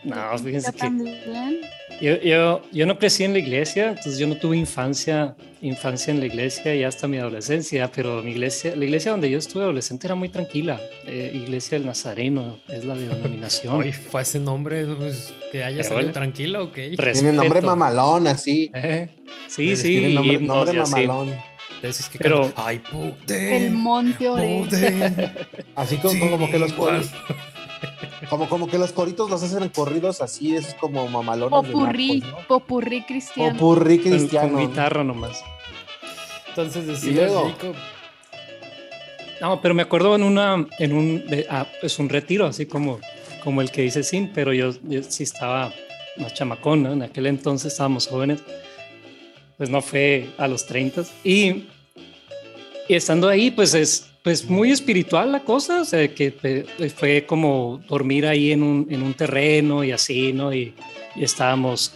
No, 0.03 0.37
fíjense 0.39 0.71
que 0.73 1.61
yo, 2.01 2.19
yo, 2.21 2.61
yo 2.71 2.85
no 2.87 2.97
crecí 2.97 3.23
en 3.23 3.33
la 3.33 3.39
iglesia, 3.39 3.89
entonces 3.89 4.17
yo 4.17 4.25
no 4.25 4.35
tuve 4.37 4.57
infancia, 4.57 5.35
infancia 5.61 6.11
en 6.11 6.19
la 6.19 6.25
iglesia 6.25 6.73
y 6.73 6.83
hasta 6.83 7.07
mi 7.07 7.17
adolescencia, 7.17 7.91
pero 7.93 8.23
mi 8.23 8.31
iglesia, 8.31 8.75
la 8.75 8.85
iglesia 8.85 9.11
donde 9.11 9.29
yo 9.29 9.37
estuve 9.37 9.61
adolescente 9.63 10.07
era 10.07 10.15
muy 10.15 10.29
tranquila. 10.29 10.79
eh, 11.05 11.31
iglesia 11.35 11.77
del 11.77 11.85
Nazareno 11.85 12.57
es 12.67 12.83
la 12.85 12.95
denominación. 12.95 13.75
Oye, 13.75 13.93
fue 13.93 14.23
ese 14.23 14.39
nombre 14.39 14.85
pues, 14.85 15.31
que 15.51 15.63
haya 15.63 15.77
Pero 15.77 15.83
salido 15.83 15.95
bueno. 16.01 16.13
tranquilo, 16.13 16.63
ok. 16.63 16.73
Tiene 16.73 17.33
nombre 17.33 17.49
Respeto. 17.61 17.67
mamalón, 17.67 18.27
así. 18.27 18.71
Eh, 18.73 19.07
Sí, 19.47 19.75
Tiene 19.75 19.75
sí, 19.75 20.13
nombre, 20.15 20.33
himnos 20.35 20.55
nombre 20.65 20.79
mamalón. 20.79 21.35
Esos 21.83 22.09
que 22.09 22.17
Pero- 22.19 22.51
Ay, 22.55 22.75
El 22.75 22.81
Poden, 22.81 23.73
Monte. 23.75 24.27
Así 25.75 25.97
como, 25.97 26.13
Sí, 26.13 26.19
como 26.19 26.49
que 26.49 26.57
los 26.59 26.71
igual. 26.71 27.03
Como, 28.29 28.47
como 28.47 28.67
que 28.67 28.77
los 28.77 28.91
coritos 28.91 29.29
los 29.29 29.41
hacen 29.43 29.63
en 29.63 29.69
corridos 29.69 30.21
así, 30.21 30.55
esos 30.55 30.73
como 30.75 31.07
mamalones. 31.07 31.51
de 31.67 31.73
Popurrí, 31.73 32.23
popurrí 32.47 33.01
cristiano. 33.03 33.53
Popurrí 33.53 33.99
cristiano. 33.99 34.53
Con 34.53 34.67
guitarra 34.67 35.03
nomás. 35.03 35.43
Entonces 36.49 36.85
decía 36.87 37.27
No, 39.39 39.61
pero 39.61 39.73
me 39.73 39.81
acuerdo 39.81 40.15
en 40.15 40.23
una, 40.23 40.67
en 40.79 40.93
un, 40.93 41.25
de- 41.27 41.47
ah, 41.49 41.65
pues 41.79 41.97
un 41.97 42.09
retiro, 42.09 42.45
así 42.45 42.65
como, 42.65 42.99
como 43.43 43.61
el 43.61 43.71
que 43.71 43.81
dice 43.81 44.03
Sin, 44.03 44.31
pero 44.33 44.53
yo, 44.53 44.71
yo 44.83 45.01
sí 45.03 45.23
estaba 45.23 45.73
más 46.17 46.33
chamacón, 46.33 46.83
¿no? 46.83 46.93
En 46.93 47.01
aquel 47.01 47.25
entonces 47.25 47.71
estábamos 47.71 48.07
jóvenes, 48.07 48.43
pues 49.57 49.69
no 49.69 49.81
fue 49.81 50.29
a 50.37 50.47
los 50.47 50.65
30 50.67 51.03
y, 51.23 51.65
y 52.87 52.93
estando 52.95 53.27
ahí, 53.29 53.49
pues 53.49 53.73
es 53.73 54.10
pues 54.23 54.49
muy 54.49 54.71
espiritual 54.71 55.31
la 55.31 55.39
cosa, 55.41 55.81
o 55.81 55.85
sea, 55.85 56.07
que 56.13 56.35
eh, 56.43 56.89
fue 56.95 57.25
como 57.25 57.81
dormir 57.87 58.25
ahí 58.27 58.51
en 58.51 58.61
un, 58.63 58.87
en 58.89 59.01
un 59.01 59.13
terreno 59.13 59.83
y 59.83 59.91
así, 59.91 60.31
¿no? 60.33 60.53
Y, 60.53 60.73
y 61.15 61.23
estábamos 61.23 61.93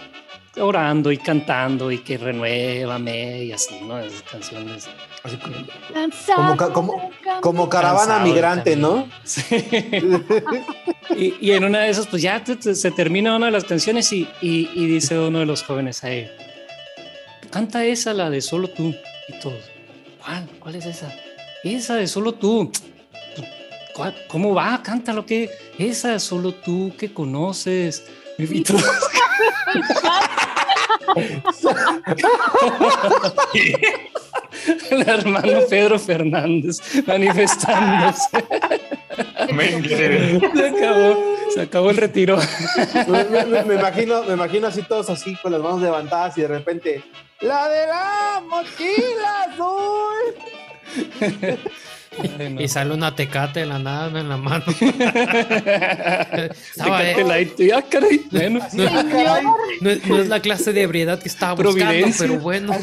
orando 0.57 1.11
y 1.11 1.17
cantando 1.17 1.91
y 1.91 1.99
que 1.99 2.17
renuévame 2.17 3.43
y 3.43 3.51
así, 3.51 3.75
¿no? 3.85 3.99
Esas 3.99 4.21
canciones. 4.23 4.87
Así 5.23 5.37
como, 5.37 5.55
Cansado 5.93 6.71
Como 6.73 7.11
como- 7.41 7.69
caravana 7.69 8.05
Cansado 8.19 8.25
migrante, 8.27 8.71
también. 8.77 8.81
¿no? 8.81 9.09
Sí. 9.23 9.43
y, 11.17 11.33
y 11.41 11.51
en 11.51 11.63
una 11.63 11.81
de 11.81 11.89
esas, 11.89 12.07
pues 12.07 12.21
ya 12.21 12.43
te- 12.43 12.55
te- 12.55 12.75
se 12.75 12.91
termina 12.91 13.35
una 13.35 13.47
de 13.47 13.51
las 13.51 13.65
canciones 13.65 14.11
y, 14.13 14.27
y- 14.41 14.69
y 14.73 14.85
dice 14.87 15.17
uno 15.19 15.39
de 15.39 15.45
los 15.45 15.61
jóvenes 15.63 16.03
ahí, 16.03 16.27
canta 17.51 17.85
esa, 17.85 18.13
la 18.13 18.29
de 18.29 18.41
solo 18.41 18.67
tú. 18.69 18.95
Y 19.27 19.39
todos, 19.39 19.63
¿cuál? 20.23 20.47
¿Cuál 20.59 20.75
es 20.75 20.85
esa? 20.85 21.13
Esa 21.65 21.95
de 21.95 22.07
solo 22.07 22.33
tú. 22.33 22.71
¿Cómo 24.27 24.53
va? 24.53 24.81
Cántalo 24.83 25.25
que 25.25 25.49
esa 25.79 26.09
de 26.11 26.19
solo 26.19 26.53
tú 26.53 26.93
que 26.97 27.13
conoces. 27.13 28.03
Y 28.37 28.61
todos, 28.61 28.83
el 34.91 35.01
hermano 35.07 35.59
Pedro 35.69 35.99
Fernández 35.99 36.79
manifestándose. 37.07 38.27
Se 40.55 40.67
acabó, 40.67 41.17
se 41.53 41.61
acabó 41.61 41.89
el 41.91 41.97
retiro. 41.97 42.37
me- 43.07 43.63
me 43.63 43.75
imagino, 43.75 44.23
me 44.23 44.33
imagino 44.33 44.67
así 44.67 44.81
todos 44.83 45.09
así 45.09 45.35
con 45.37 45.51
las 45.51 45.61
manos 45.61 45.81
levantadas 45.81 46.37
y 46.37 46.41
de 46.41 46.47
repente 46.47 47.03
la 47.41 47.67
de 47.69 47.87
la 47.87 48.41
mochila 48.47 49.43
azul. 49.43 50.35
Ay, 52.39 52.49
no. 52.49 52.61
y 52.61 52.67
sale 52.69 52.93
una 52.93 53.13
tecate 53.13 53.59
de 53.61 53.65
la 53.65 53.77
nada 53.77 54.17
en 54.21 54.29
la 54.29 54.37
mano. 54.37 54.63
Tecate 54.79 56.51
Estaba, 56.69 57.03
eh, 57.09 57.23
Light. 57.25 57.59
Ah, 57.75 57.81
caray, 57.89 58.21
bueno. 58.31 58.59
No, 59.81 59.89
es- 59.89 60.05
no 60.07 60.17
es 60.21 60.29
la 60.29 60.39
clase 60.39 60.71
de 60.71 60.83
ebriedad 60.83 61.19
que 61.19 61.27
estaba 61.27 61.61
buscando, 61.61 62.07
pero 62.17 62.39
bueno. 62.39 62.73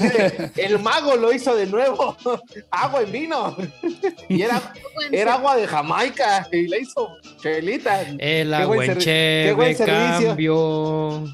El 0.56 0.78
mago 0.80 1.16
lo 1.16 1.32
hizo 1.32 1.56
de 1.56 1.64
nuevo. 1.66 2.14
Agua 2.70 3.00
en 3.02 3.12
vino. 3.12 3.56
Y 4.28 4.42
era, 4.42 4.60
era 5.10 5.34
agua 5.34 5.56
de 5.56 5.66
Jamaica. 5.66 6.46
Y 6.52 6.68
le 6.68 6.80
hizo 6.80 7.08
chelita. 7.40 8.02
El 8.18 8.52
agua 8.52 8.84
en 8.84 8.98
qué 8.98 9.52
buen 9.56 9.74
cambió. 9.76 11.24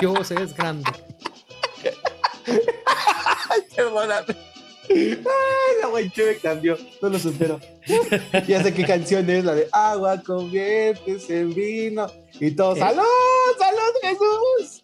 Yo 0.00 0.24
sé, 0.24 0.42
es 0.42 0.54
grande. 0.56 0.90
Perdóname. 3.76 4.34
Ay, 4.90 5.22
la 5.80 5.86
agua 5.86 6.00
en 6.00 6.10
cheve 6.10 6.38
cambió. 6.42 6.76
No 7.00 7.08
lo 7.08 7.18
supero. 7.18 7.60
Ya 8.46 8.62
sé 8.62 8.74
qué 8.74 8.84
canción 8.84 9.28
es 9.30 9.44
la 9.44 9.54
de 9.54 9.68
agua 9.72 10.22
conviertes 10.22 11.28
en 11.30 11.54
vino. 11.54 12.06
Y 12.40 12.52
todos, 12.52 12.74
¿Qué? 12.74 12.80
¡salud! 12.80 13.02
¡Salud, 13.58 13.92
Jesús! 14.02 14.82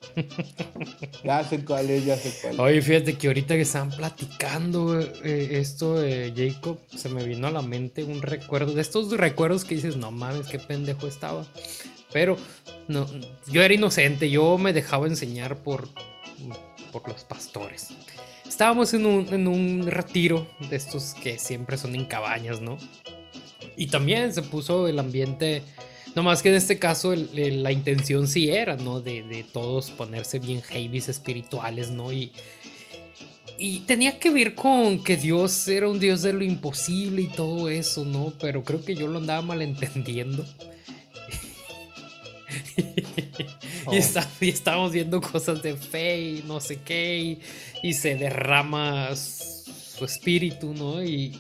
Ya 1.23 1.45
sé 1.45 1.65
cuál 1.65 1.89
es, 1.91 2.05
ya 2.05 2.17
sé 2.17 2.33
cuál 2.41 2.55
es. 2.55 2.61
Oye, 2.61 2.83
fíjate 2.83 3.17
que 3.17 3.29
ahorita 3.29 3.55
que 3.55 3.63
estaban 3.63 3.91
platicando 3.91 5.01
eh, 5.01 5.49
esto 5.53 5.95
de 5.95 6.33
Jacob, 6.37 6.79
se 6.95 7.09
me 7.09 7.25
vino 7.25 7.47
a 7.47 7.51
la 7.51 7.63
mente 7.63 8.03
un 8.05 8.23
recuerdo, 8.23 8.75
de 8.75 8.83
estos 8.83 9.11
recuerdos 9.13 9.65
que 9.65 9.77
dices, 9.77 9.97
no 9.97 10.11
mames, 10.11 10.49
qué 10.49 10.59
pendejo 10.59 11.07
estaba. 11.07 11.47
Pero 12.13 12.37
no, 12.89 13.07
yo 13.49 13.63
era 13.63 13.75
inocente, 13.75 14.31
yo 14.31 14.59
me 14.59 14.73
dejaba 14.73 15.07
enseñar 15.07 15.57
por, 15.63 15.89
por 16.93 17.09
los 17.09 17.25
pastores. 17.25 17.89
Estábamos 18.47 18.95
en 18.95 19.07
un, 19.07 19.33
en 19.33 19.49
un 19.49 19.87
retiro 19.87 20.47
de 20.71 20.77
estos 20.77 21.15
que 21.15 21.39
siempre 21.39 21.77
son 21.77 21.95
en 21.95 22.05
cabañas, 22.05 22.61
¿no? 22.61 22.79
Y 23.77 23.89
también 23.89 24.33
se 24.33 24.43
puso 24.43 24.87
el 24.87 24.99
ambiente, 24.99 25.63
no 26.15 26.23
más 26.23 26.43
que 26.43 26.51
en 26.51 26.55
este 26.55 26.79
caso 26.79 27.15
la 27.15 27.73
intención 27.73 28.29
sí 28.29 28.51
era, 28.51 28.77
¿no? 28.77 29.01
De, 29.01 29.23
de 29.23 29.45
todos 29.45 29.91
ponerse 29.91 30.39
bien 30.39 30.63
heavies 30.63 31.09
espirituales, 31.09 31.91
¿no? 31.91 32.13
Y, 32.13 32.33
y 33.59 33.81
tenía 33.81 34.19
que 34.19 34.31
ver 34.31 34.55
con 34.55 35.03
que 35.03 35.17
Dios 35.17 35.69
era 35.69 35.89
un 35.89 36.01
Dios 36.01 36.23
de 36.23 36.33
lo 36.33 36.45
imposible 36.45 37.23
y 37.23 37.29
todo 37.29 37.69
eso, 37.69 38.05
¿no? 38.05 38.33
Pero 38.41 38.63
creo 38.65 38.85
que 38.85 38.95
yo 38.95 39.07
lo 39.07 39.19
andaba 39.19 39.43
malentendiendo. 39.43 40.45
y, 43.93 43.97
está- 43.97 44.29
y 44.41 44.49
estábamos 44.49 44.93
viendo 44.93 45.21
cosas 45.21 45.63
de 45.63 45.75
fe 45.77 46.21
y 46.21 46.45
no 46.47 46.61
sé 46.61 46.79
qué, 46.85 47.19
y, 47.19 47.41
y 47.89 47.93
se 47.95 48.15
derrama 48.17 49.15
su 49.17 50.05
espíritu, 50.05 50.75
¿no? 50.75 51.03
Y 51.03 51.39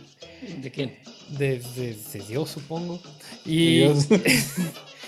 ¿De 0.62 0.70
quién? 0.70 0.96
de, 1.30 1.58
de- 1.76 1.96
de 2.12 2.20
Dios, 2.28 2.50
supongo. 2.50 3.00
Y 3.44 3.76
Dios. 3.78 4.06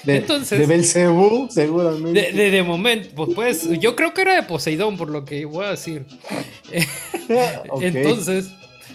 De, 0.05 0.19
Entonces- 0.19 0.57
de 0.61 0.67
Belcebú, 0.67 1.49
seguramente. 1.51 2.21
de, 2.21 2.33
de- 2.33 2.51
de 2.53 2.63
momento, 2.63 3.09
pues, 3.17 3.35
pues, 3.65 3.81
yo 3.81 3.97
creo 3.97 4.15
que 4.15 4.21
era 4.21 4.37
de 4.37 4.45
Poseidón, 4.45 4.97
por 4.97 5.11
lo 5.11 5.25
que 5.25 5.45
voy 5.47 5.65
a 5.65 5.71
decir. 5.71 6.07
Entonces, 7.81 8.51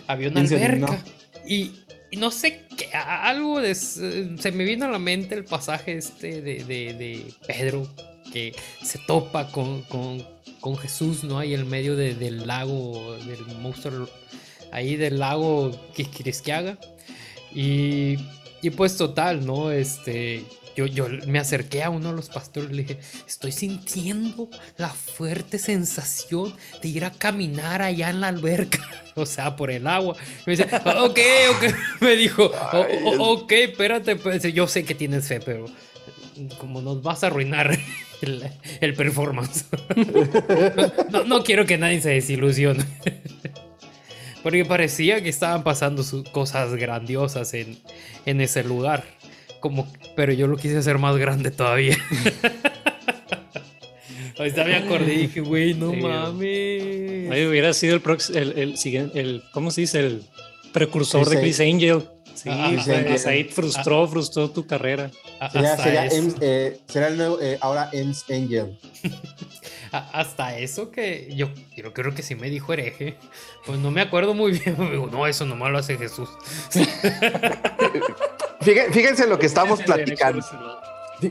había 0.08 0.30
una 0.30 0.46
¿Quién 0.46 0.48
se 0.48 0.56
alberca. 0.66 1.04
y 1.46 1.72
no 2.18 2.32
sé 2.32 2.62
qué, 2.78 2.88
algo 2.96 3.62
de, 3.62 3.72
s- 3.72 4.38
se 4.38 4.52
me 4.52 4.64
vino 4.64 4.86
a 4.86 4.90
la 4.90 5.00
mente 5.00 5.36
el 5.36 5.46
pasaje 5.46 5.98
este 5.98 6.42
de, 6.42 6.64
de- 6.64 7.34
Pedro 7.48 7.88
que 8.32 8.54
se 8.84 9.00
topa 9.00 9.52
con, 9.52 9.82
con- 9.84 10.26
con 10.60 10.78
Jesús, 10.78 11.24
¿no? 11.24 11.40
Ahí 11.40 11.54
en 11.54 11.68
medio 11.70 11.96
de- 11.96 12.16
del 12.16 12.46
lago, 12.48 13.16
del 13.26 13.46
monstruo, 13.58 14.08
ahí 14.72 14.96
del 14.96 15.20
lago 15.20 15.72
Quisquiaga. 15.94 16.78
Y, 17.54 18.18
y 18.62 18.70
pues 18.70 18.96
total, 18.96 19.46
¿no? 19.46 19.72
Este, 19.72 20.44
yo, 20.76 20.86
yo 20.86 21.08
me 21.28 21.40
acerqué 21.40 21.84
a 21.84 21.90
uno 21.90 22.10
de 22.10 22.16
los 22.16 22.30
pastores 22.30 22.70
y 22.72 22.74
le 22.74 22.82
dije, 22.84 23.00
estoy 23.28 23.52
sintiendo 23.52 24.50
la 24.78 24.90
fuerte 24.90 25.60
sensación 25.60 26.54
de 26.82 26.88
ir 26.90 27.06
a 27.06 27.12
caminar 27.12 27.82
allá 27.82 28.10
en 28.10 28.22
la 28.22 28.28
alberca, 28.30 28.80
o 29.16 29.26
sea, 29.26 29.56
por 29.56 29.72
el 29.72 29.88
agua. 29.88 30.16
Me 30.46 30.56
dice, 30.56 30.68
"Ah, 30.72 31.04
ok, 31.04 31.20
ok, 31.52 31.76
me 32.02 32.16
dijo, 32.16 32.52
"O- 32.74 33.10
o- 33.10 33.34
ok, 33.34 33.52
espérate, 33.52 34.16
pues, 34.16 34.44
yo 34.54 34.68
sé 34.68 34.84
que 34.86 34.96
tienes 34.96 35.28
fe, 35.28 35.40
pero 35.40 35.66
como 36.58 36.82
nos 36.82 37.04
vas 37.04 37.24
a 37.24 37.28
arruinar 37.28 37.78
el, 38.22 38.44
el 38.80 38.94
performance. 38.96 39.66
No, 41.12 41.24
no 41.26 41.44
quiero 41.44 41.66
que 41.66 41.78
nadie 41.78 42.02
se 42.02 42.10
desilusione. 42.10 42.84
Porque 44.44 44.66
parecía 44.66 45.22
que 45.22 45.30
estaban 45.30 45.64
pasando 45.64 46.02
sus 46.04 46.28
cosas 46.30 46.74
grandiosas 46.74 47.54
en, 47.54 47.78
en 48.26 48.42
ese 48.42 48.64
lugar. 48.64 49.04
Como, 49.62 49.88
pero 50.18 50.34
yo 50.34 50.48
lo 50.48 50.58
quise 50.58 50.78
hacer 50.78 50.98
más 50.98 51.16
grande 51.18 51.52
todavía. 51.52 51.98
Ahorita 54.38 54.64
me 54.66 54.76
acordé 54.76 55.14
y 55.14 55.18
dije, 55.28 55.42
güey, 55.42 55.74
no 55.76 55.92
Sí. 55.92 55.98
mames. 55.98 57.32
Ahí 57.32 57.46
hubiera 57.46 57.74
sido 57.74 57.96
el, 57.96 58.02
prox- 58.04 58.36
el, 58.36 58.58
el 58.58 58.78
siguiente, 58.78 59.20
el, 59.20 59.44
¿cómo 59.54 59.70
se 59.72 59.82
dice? 59.82 60.00
El 60.00 60.24
precursor 60.74 61.22
Chris 61.28 61.36
de 61.36 61.42
Chris 61.42 61.60
Angel. 61.60 62.04
Sí, 62.34 62.50
Ah, 62.52 62.70
Chris 62.72 62.84
pues, 62.86 62.98
Angel. 62.98 63.28
ahí 63.28 63.44
frustró, 63.44 64.08
frustró 64.08 64.50
tu 64.50 64.66
carrera. 64.66 65.12
Sería, 65.52 65.78
sería, 65.78 66.10
eh, 66.42 66.80
será 66.88 67.10
el 67.10 67.18
nuevo, 67.18 67.40
eh, 67.40 67.60
ahora 67.62 67.90
Ems 67.94 68.26
Angel. 68.32 68.80
hasta 69.92 70.58
eso 70.58 70.90
que 70.90 71.34
yo, 71.36 71.50
yo 71.76 71.94
creo 71.94 72.16
que 72.16 72.24
sí 72.24 72.36
me 72.36 72.50
dijo 72.50 72.72
hereje. 72.72 73.18
Pues 73.66 73.80
no 73.80 73.92
me 73.92 74.02
acuerdo 74.02 74.34
muy 74.34 74.54
bien. 74.54 74.78
Digo, 74.92 75.08
no, 75.12 75.28
eso 75.28 75.46
nomás 75.46 75.72
lo 75.72 75.80
hace 75.80 75.98
Jesús. 75.98 76.30
Fíjense, 78.62 79.28
lo 79.28 79.38
que 79.38 79.48
estamos 79.48 79.82
platicando. 79.82 80.46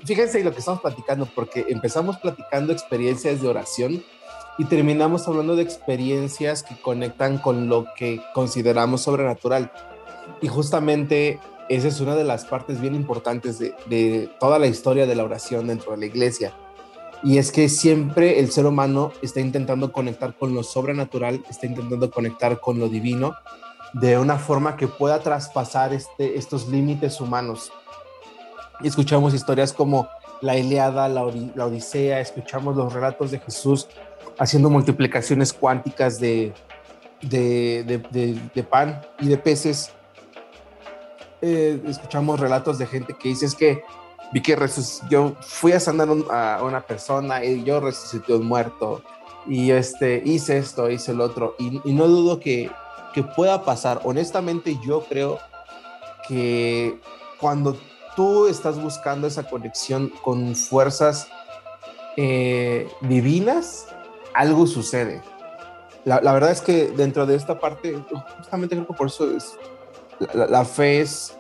Fíjense 0.04 0.44
lo 0.44 0.52
que 0.52 0.58
estamos 0.58 0.80
platicando, 0.80 1.26
porque 1.34 1.66
empezamos 1.68 2.18
platicando 2.18 2.72
experiencias 2.72 3.40
de 3.40 3.48
oración 3.48 4.04
y 4.58 4.64
terminamos 4.66 5.26
hablando 5.26 5.56
de 5.56 5.62
experiencias 5.62 6.62
que 6.62 6.80
conectan 6.80 7.38
con 7.38 7.68
lo 7.68 7.86
que 7.96 8.20
consideramos 8.34 9.02
sobrenatural. 9.02 9.72
Y 10.42 10.48
justamente 10.48 11.40
esa 11.68 11.88
es 11.88 12.00
una 12.00 12.14
de 12.14 12.24
las 12.24 12.44
partes 12.44 12.80
bien 12.80 12.94
importantes 12.94 13.58
de, 13.58 13.74
de 13.86 14.28
toda 14.38 14.58
la 14.58 14.66
historia 14.66 15.06
de 15.06 15.14
la 15.14 15.24
oración 15.24 15.66
dentro 15.66 15.92
de 15.92 15.98
la 15.98 16.06
iglesia. 16.06 16.52
Y 17.22 17.38
es 17.38 17.52
que 17.52 17.68
siempre 17.68 18.40
el 18.40 18.50
ser 18.50 18.66
humano 18.66 19.12
está 19.20 19.40
intentando 19.40 19.92
conectar 19.92 20.34
con 20.34 20.54
lo 20.54 20.62
sobrenatural, 20.62 21.44
está 21.50 21.66
intentando 21.66 22.10
conectar 22.10 22.60
con 22.60 22.78
lo 22.78 22.88
divino 22.88 23.34
de 23.92 24.18
una 24.18 24.38
forma 24.38 24.76
que 24.76 24.88
pueda 24.88 25.20
traspasar 25.20 25.92
este, 25.92 26.38
estos 26.38 26.68
límites 26.68 27.20
humanos. 27.20 27.72
Escuchamos 28.82 29.34
historias 29.34 29.72
como 29.72 30.08
la 30.40 30.56
Iliada, 30.56 31.08
la, 31.08 31.24
Odisea, 31.24 32.20
escuchamos 32.20 32.76
los 32.76 32.92
relatos 32.92 33.30
de 33.30 33.38
Jesús 33.38 33.88
haciendo 34.38 34.70
multiplicaciones 34.70 35.52
cuánticas 35.52 36.18
de 36.18 36.54
pan 38.70 39.02
y 39.18 39.28
de 39.28 39.36
peces. 39.36 39.92
Eh, 41.42 41.80
escuchamos 41.86 42.38
relatos 42.38 42.78
de 42.78 42.86
gente 42.86 43.14
que 43.18 43.30
dice 43.30 43.46
es 43.46 43.54
que 43.54 43.82
vi 44.32 44.40
que 44.42 44.56
yo 45.08 45.34
fui 45.40 45.72
a 45.72 45.80
sanar 45.80 46.08
un- 46.10 46.26
a 46.30 46.60
una 46.62 46.80
persona 46.80 47.44
y 47.44 47.62
yo 47.64 47.80
resucité 47.80 48.34
un 48.34 48.46
muerto 48.46 49.02
y 49.46 49.70
este, 49.72 50.22
hice 50.24 50.58
esto, 50.58 50.90
hice 50.90 51.12
el 51.12 51.20
otro 51.20 51.54
y, 51.58 51.80
y 51.84 51.92
no 51.92 52.06
dudo 52.06 52.38
que, 52.40 52.70
que 53.14 53.22
pueda 53.22 53.64
pasar. 53.64 54.00
Honestamente 54.04 54.78
yo 54.84 55.02
creo 55.08 55.38
que 56.28 57.00
cuando 57.40 57.76
tú 58.16 58.46
estás 58.46 58.80
buscando 58.80 59.26
esa 59.26 59.48
conexión 59.48 60.12
con 60.22 60.54
fuerzas 60.54 61.28
eh, 62.16 62.88
divinas, 63.02 63.86
algo 64.34 64.66
sucede. 64.66 65.22
La, 66.04 66.20
la 66.20 66.32
verdad 66.32 66.50
es 66.50 66.60
que 66.60 66.88
dentro 66.90 67.26
de 67.26 67.34
esta 67.36 67.58
parte, 67.58 67.98
justamente 68.38 68.74
creo 68.74 68.86
que 68.86 68.94
por 68.94 69.06
eso 69.08 69.30
es, 69.36 69.56
la, 70.18 70.28
la- 70.34 70.46
la 70.46 70.64
fe 70.64 71.00
es, 71.00 71.36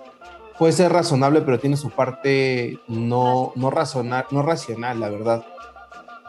puede 0.60 0.74
ser 0.74 0.92
razonable, 0.92 1.40
pero 1.40 1.58
tiene 1.58 1.78
su 1.78 1.88
parte 1.88 2.78
no, 2.86 3.52
no, 3.56 3.70
razonar, 3.70 4.26
no 4.30 4.42
racional, 4.42 5.00
la 5.00 5.08
verdad. 5.08 5.42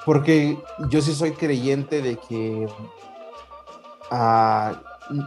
Porque 0.05 0.57
yo 0.89 1.01
sí 1.01 1.13
soy 1.13 1.33
creyente 1.33 2.01
de 2.01 2.15
que 2.15 2.65
ah, 4.09 4.81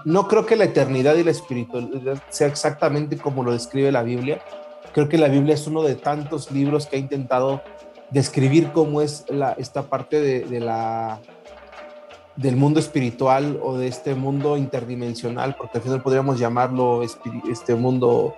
no 0.07 0.27
creo 0.27 0.47
que 0.47 0.57
la 0.57 0.65
eternidad 0.65 1.17
y 1.17 1.23
la 1.23 1.33
espiritualidad 1.33 2.23
sea 2.31 2.47
exactamente 2.47 3.19
como 3.19 3.45
lo 3.45 3.53
describe 3.53 3.93
la 3.93 4.03
Biblia. 4.03 4.41
Creo 4.95 5.07
que 5.11 5.19
la 5.19 5.29
Biblia 5.29 5.53
es 5.53 5.67
uno 5.67 5.83
de 5.83 5.97
tantos 5.97 6.51
libros 6.51 6.87
que 6.87 6.97
ha 6.97 6.99
intentado 6.99 7.61
describir 8.09 8.73
cómo 8.73 9.03
es 9.03 9.27
la, 9.29 9.53
esta 9.59 9.83
parte 9.83 10.19
de, 10.19 10.61
la, 10.61 11.21
del 12.37 12.57
mundo 12.57 12.81
espiritual 12.81 13.61
o 13.63 13.77
de 13.77 13.87
este 13.87 14.15
mundo 14.15 14.57
interdimensional, 14.57 15.57
porque 15.57 15.77
al 15.77 15.85
final 15.85 16.03
podríamos 16.03 16.39
llamarlo 16.39 17.03
este 17.03 17.75
mundo 17.75 18.35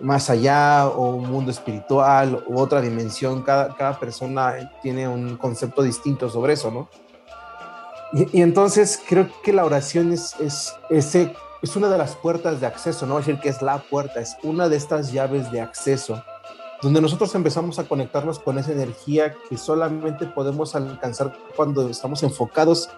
más 0.00 0.30
allá 0.30 0.88
o 0.88 1.10
un 1.16 1.30
mundo 1.30 1.50
espiritual 1.50 2.44
u 2.46 2.58
otra 2.58 2.80
dimensión. 2.80 3.42
Cada, 3.42 3.74
cada 3.76 3.98
persona 3.98 4.70
tiene 4.82 5.08
un 5.08 5.36
concepto 5.36 5.82
distinto 5.82 6.28
sobre 6.28 6.54
eso, 6.54 6.70
¿no? 6.70 6.88
Y, 8.12 8.38
y 8.38 8.42
entonces 8.42 9.00
creo 9.08 9.28
que 9.42 9.52
la 9.52 9.64
oración 9.64 10.12
es, 10.12 10.34
es, 10.38 10.74
ese, 10.90 11.34
es 11.62 11.76
una 11.76 11.88
de 11.88 11.98
las 11.98 12.14
puertas 12.14 12.60
de 12.60 12.66
acceso, 12.66 13.06
no 13.06 13.16
decir 13.16 13.40
que 13.40 13.48
es 13.48 13.62
la 13.62 13.78
puerta, 13.78 14.20
es 14.20 14.36
una 14.42 14.68
de 14.68 14.76
estas 14.76 15.12
llaves 15.12 15.50
de 15.50 15.60
acceso, 15.60 16.22
donde 16.82 17.00
nosotros 17.00 17.34
empezamos 17.34 17.78
a 17.78 17.84
conectarnos 17.84 18.38
con 18.38 18.58
esa 18.58 18.72
energía 18.72 19.34
que 19.48 19.56
solamente 19.56 20.26
podemos 20.26 20.76
alcanzar 20.76 21.32
cuando 21.56 21.88
estamos 21.88 22.22
enfocados 22.22 22.90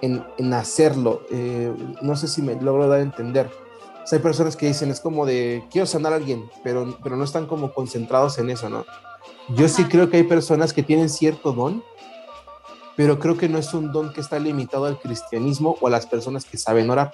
en, 0.00 0.24
en 0.38 0.54
hacerlo. 0.54 1.22
Eh, 1.30 1.72
no 2.00 2.16
sé 2.16 2.28
si 2.28 2.42
me 2.42 2.54
logro 2.60 2.88
dar 2.88 3.00
a 3.00 3.02
entender. 3.02 3.50
O 4.04 4.06
sea, 4.06 4.18
hay 4.18 4.22
personas 4.22 4.54
que 4.54 4.66
dicen, 4.66 4.90
es 4.90 5.00
como 5.00 5.24
de, 5.24 5.64
quiero 5.70 5.86
sanar 5.86 6.12
a 6.12 6.16
alguien, 6.16 6.44
pero, 6.62 6.98
pero 7.02 7.16
no 7.16 7.24
están 7.24 7.46
como 7.46 7.72
concentrados 7.72 8.38
en 8.38 8.50
eso, 8.50 8.68
¿no? 8.68 8.84
Yo 9.56 9.66
sí 9.66 9.84
creo 9.84 10.10
que 10.10 10.18
hay 10.18 10.24
personas 10.24 10.74
que 10.74 10.82
tienen 10.82 11.08
cierto 11.08 11.52
don, 11.52 11.82
pero 12.96 13.18
creo 13.18 13.38
que 13.38 13.48
no 13.48 13.56
es 13.58 13.72
un 13.72 13.92
don 13.92 14.12
que 14.12 14.20
está 14.20 14.38
limitado 14.38 14.84
al 14.84 15.00
cristianismo 15.00 15.76
o 15.80 15.86
a 15.86 15.90
las 15.90 16.06
personas 16.06 16.44
que 16.44 16.58
saben 16.58 16.90
orar. 16.90 17.12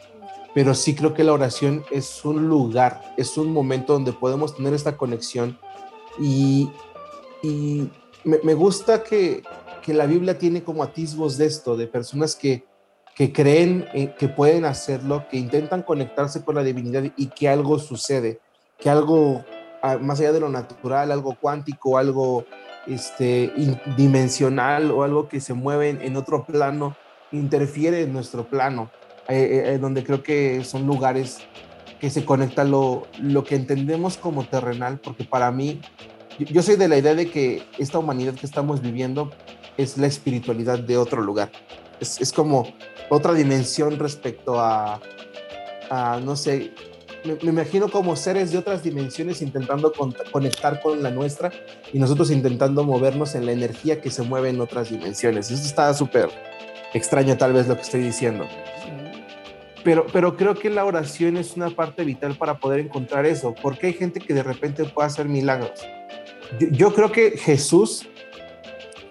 Pero 0.53 0.75
sí 0.75 0.97
creo 0.97 1.15
que 1.15 1.23
la 1.23 1.33
oración 1.33 1.85
es 1.93 2.25
un 2.25 2.49
lugar, 2.49 3.15
es 3.17 3.39
un 3.39 3.53
momento 3.53 3.93
donde 3.93 4.13
podemos 4.13 4.57
tener 4.57 4.75
esta 4.75 4.97
conexión. 4.97 5.59
Y, 6.19 6.71
y 7.41 7.89
me, 8.25 8.41
me 8.43 8.55
gusta 8.55 9.05
que, 9.05 9.45
que 9.81 9.95
la 9.95 10.07
Biblia 10.07 10.39
tiene 10.39 10.65
como 10.65 10.83
atisbos 10.83 11.37
de 11.37 11.47
esto, 11.47 11.77
de 11.77 11.87
personas 11.87 12.35
que, 12.35 12.65
que 13.15 13.33
creen 13.33 13.87
eh, 13.93 14.15
que 14.19 14.29
pueden 14.29 14.65
hacerlo, 14.65 15.27
que 15.31 15.37
intentan 15.37 15.83
conectarse 15.83 16.45
con 16.45 16.55
la 16.55 16.63
divinidad 16.63 17.05
y 17.17 17.27
que 17.27 17.49
algo 17.49 17.79
sucede, 17.79 18.41
que 18.79 18.89
algo 18.91 19.45
ah, 19.83 19.99
más 19.99 20.21
allá 20.21 20.33
de 20.33 20.41
lo 20.41 20.49
natural, 20.49 21.13
algo 21.13 21.37
cuántico, 21.39 21.99
algo 21.99 22.45
este, 22.87 23.53
dimensional 23.97 24.91
o 24.91 25.03
algo 25.03 25.29
que 25.29 25.41
se 25.41 25.55
mueve 25.55 25.91
en, 25.91 26.03
en 26.03 26.17
otro 26.17 26.45
plano, 26.45 26.97
interfiere 27.33 28.03
en 28.03 28.13
nuestro 28.13 28.49
plano, 28.49 28.91
eh, 29.29 29.63
eh, 29.67 29.79
donde 29.79 30.03
creo 30.03 30.23
que 30.23 30.65
son 30.65 30.87
lugares 30.87 31.39
que 32.01 32.11
se 32.11 32.25
conecta 32.25 32.65
lo, 32.65 33.07
lo 33.21 33.45
que 33.45 33.55
entendemos 33.55 34.17
como 34.17 34.45
terrenal, 34.45 34.99
porque 34.99 35.25
para 35.25 35.51
mí, 35.51 35.81
yo, 36.39 36.47
yo 36.47 36.63
soy 36.63 36.77
de 36.77 36.89
la 36.89 36.97
idea 36.97 37.15
de 37.15 37.31
que 37.31 37.63
esta 37.79 37.99
humanidad 37.99 38.35
que 38.35 38.47
estamos 38.47 38.81
viviendo 38.81 39.31
es 39.77 39.99
la 39.99 40.07
espiritualidad 40.07 40.79
de 40.79 40.97
otro 40.97 41.21
lugar. 41.21 41.51
Es, 42.01 42.21
es 42.21 42.33
como 42.33 42.67
otra 43.11 43.35
dimensión 43.35 43.99
respecto 43.99 44.59
a, 44.59 45.01
a 45.91 46.21
no 46.25 46.37
sé, 46.37 46.71
me, 47.25 47.35
me 47.43 47.51
imagino 47.51 47.91
como 47.91 48.17
seres 48.17 48.51
de 48.53 48.59
otras 48.59 48.83
dimensiones 48.83 49.43
intentando 49.43 49.93
con- 49.93 50.15
conectar 50.33 50.81
con 50.81 51.03
la 51.03 51.11
nuestra 51.11 51.51
y 51.93 51.99
nosotros 51.99 52.31
intentando 52.31 52.83
movernos 52.85 53.35
en 53.35 53.45
la 53.45 53.53
energía 53.53 54.01
que 54.01 54.11
se 54.11 54.23
mueve 54.23 54.49
en 54.49 54.61
otras 54.61 54.89
dimensiones. 54.89 55.51
Eso 55.51 55.63
está 55.63 55.93
súper 55.93 56.31
extraño 56.95 57.37
tal 57.37 57.53
vez 57.53 57.69
lo 57.69 57.77
que 57.77 57.83
estoy 57.83 58.01
diciendo. 58.01 58.49
Pero, 59.83 60.07
pero 60.13 60.37
creo 60.37 60.55
que 60.55 60.69
la 60.71 60.85
oración 60.85 61.37
es 61.37 61.57
una 61.57 61.71
parte 61.71 62.05
vital 62.05 62.35
para 62.37 62.59
poder 62.59 62.81
encontrar 62.81 63.25
eso, 63.27 63.55
porque 63.63 63.89
hay 63.89 63.93
gente 63.95 64.21
que 64.21 64.35
de 64.35 64.43
repente 64.43 64.85
puede 64.85 65.07
hacer 65.07 65.27
milagros. 65.27 65.73
Yo, 66.59 66.69
yo 66.71 66.95
creo 66.95 67.11
que 67.11 67.31
Jesús 67.39 68.07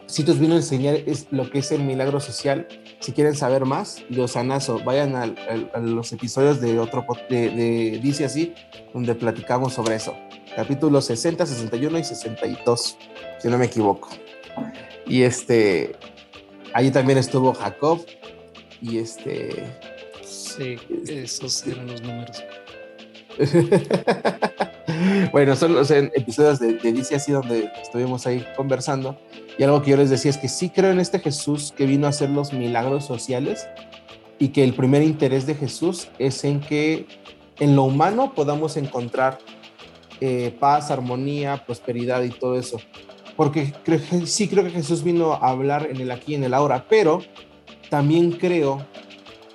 sí 0.10 0.24
nos 0.24 0.40
vino 0.40 0.56
a 0.56 0.58
enseñar 0.58 0.96
es 1.06 1.28
lo 1.32 1.50
que 1.50 1.60
es 1.60 1.72
el 1.72 1.84
milagro 1.84 2.20
social. 2.20 2.68
Si 3.00 3.12
quieren 3.12 3.36
saber 3.36 3.66
más, 3.66 4.04
Diosanazo, 4.10 4.80
vayan 4.84 5.16
al- 5.16 5.38
al- 5.50 5.72
a, 5.74 5.80
los 5.80 6.12
episodios 6.12 6.60
de 6.60 6.80
otro 6.80 7.06
de, 7.30 7.50
de 7.52 8.00
Dice 8.02 8.26
así, 8.26 8.54
donde 8.94 9.14
platicamos 9.16 9.74
sobre 9.74 9.96
eso. 9.96 10.16
Capítulos 10.56 11.06
60, 11.06 11.46
61 11.46 12.00
y 12.00 12.04
62, 12.04 12.98
si 13.40 13.48
no 13.48 13.58
me 13.58 13.66
equivoco. 13.66 14.10
Y 15.06 15.22
este, 15.22 15.96
ahí 16.74 16.90
también 16.92 17.20
estuvo 17.20 17.54
Jacob 17.54 18.04
y 18.82 18.98
este, 18.98 19.64
Sí, 20.24 20.76
esos 21.08 21.66
eran 21.68 21.88
los 21.88 22.02
números. 22.02 22.44
bueno, 25.32 25.56
son 25.56 25.76
los 25.76 25.92
episodios 25.92 26.60
de, 26.60 26.74
de 26.74 26.92
Dice 26.94 27.16
así 27.16 27.32
donde 27.32 27.72
estuvimos 27.82 28.26
ahí 28.28 28.46
conversando. 28.58 29.18
Y 29.60 29.64
algo 29.64 29.82
que 29.82 29.92
yo 29.92 29.98
les 29.98 30.10
decía 30.10 30.32
es 30.32 30.38
que 30.38 30.48
sí 30.48 30.70
creo 30.70 30.90
en 30.90 31.02
este 31.02 31.20
Jesús 31.20 31.74
que 31.76 31.86
vino 31.86 32.08
a 32.08 32.12
hacer 32.12 32.30
los 32.30 32.54
milagros 32.54 33.04
sociales 33.06 33.68
y 34.40 34.48
que 34.48 34.64
el 34.64 34.74
primer 34.74 35.04
interés 35.04 35.46
de 35.46 35.54
Jesús 35.54 36.08
es 36.18 36.46
en 36.46 36.62
que 36.62 37.06
en 37.60 37.76
lo 37.76 37.84
humano 37.84 38.34
podamos 38.34 38.78
encontrar 38.78 39.38
eh, 40.22 40.56
paz, 40.62 40.92
armonía, 40.92 41.66
prosperidad 41.66 42.24
y 42.24 42.30
todo 42.30 42.58
eso. 42.58 42.80
Porque 43.36 43.74
sí 44.24 44.48
creo 44.48 44.64
que 44.64 44.70
Jesús 44.72 45.04
vino 45.04 45.34
a 45.34 45.50
hablar 45.50 45.90
en 45.92 46.00
el 46.00 46.10
aquí 46.12 46.32
y 46.32 46.36
en 46.36 46.46
el 46.46 46.54
ahora, 46.54 46.86
pero 46.88 47.22
también 47.90 48.32
creo 48.32 48.86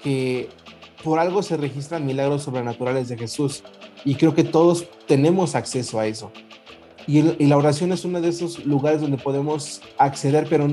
que 0.02 0.50
por 1.02 1.18
algo 1.18 1.42
se 1.42 1.56
registran 1.56 2.04
milagros 2.04 2.42
sobrenaturales 2.42 3.08
de 3.08 3.16
Jesús 3.16 3.64
y 4.04 4.16
creo 4.16 4.34
que 4.34 4.44
todos 4.44 4.86
tenemos 5.06 5.54
acceso 5.54 5.98
a 5.98 6.06
eso. 6.06 6.30
Y, 7.06 7.18
el- 7.18 7.36
la 7.48 7.56
oración 7.56 7.92
es 7.92 8.04
uno 8.04 8.20
de 8.20 8.28
esos 8.28 8.64
lugares 8.64 9.00
donde 9.00 9.18
podemos 9.18 9.80
acceder, 9.98 10.46
pero 10.48 10.68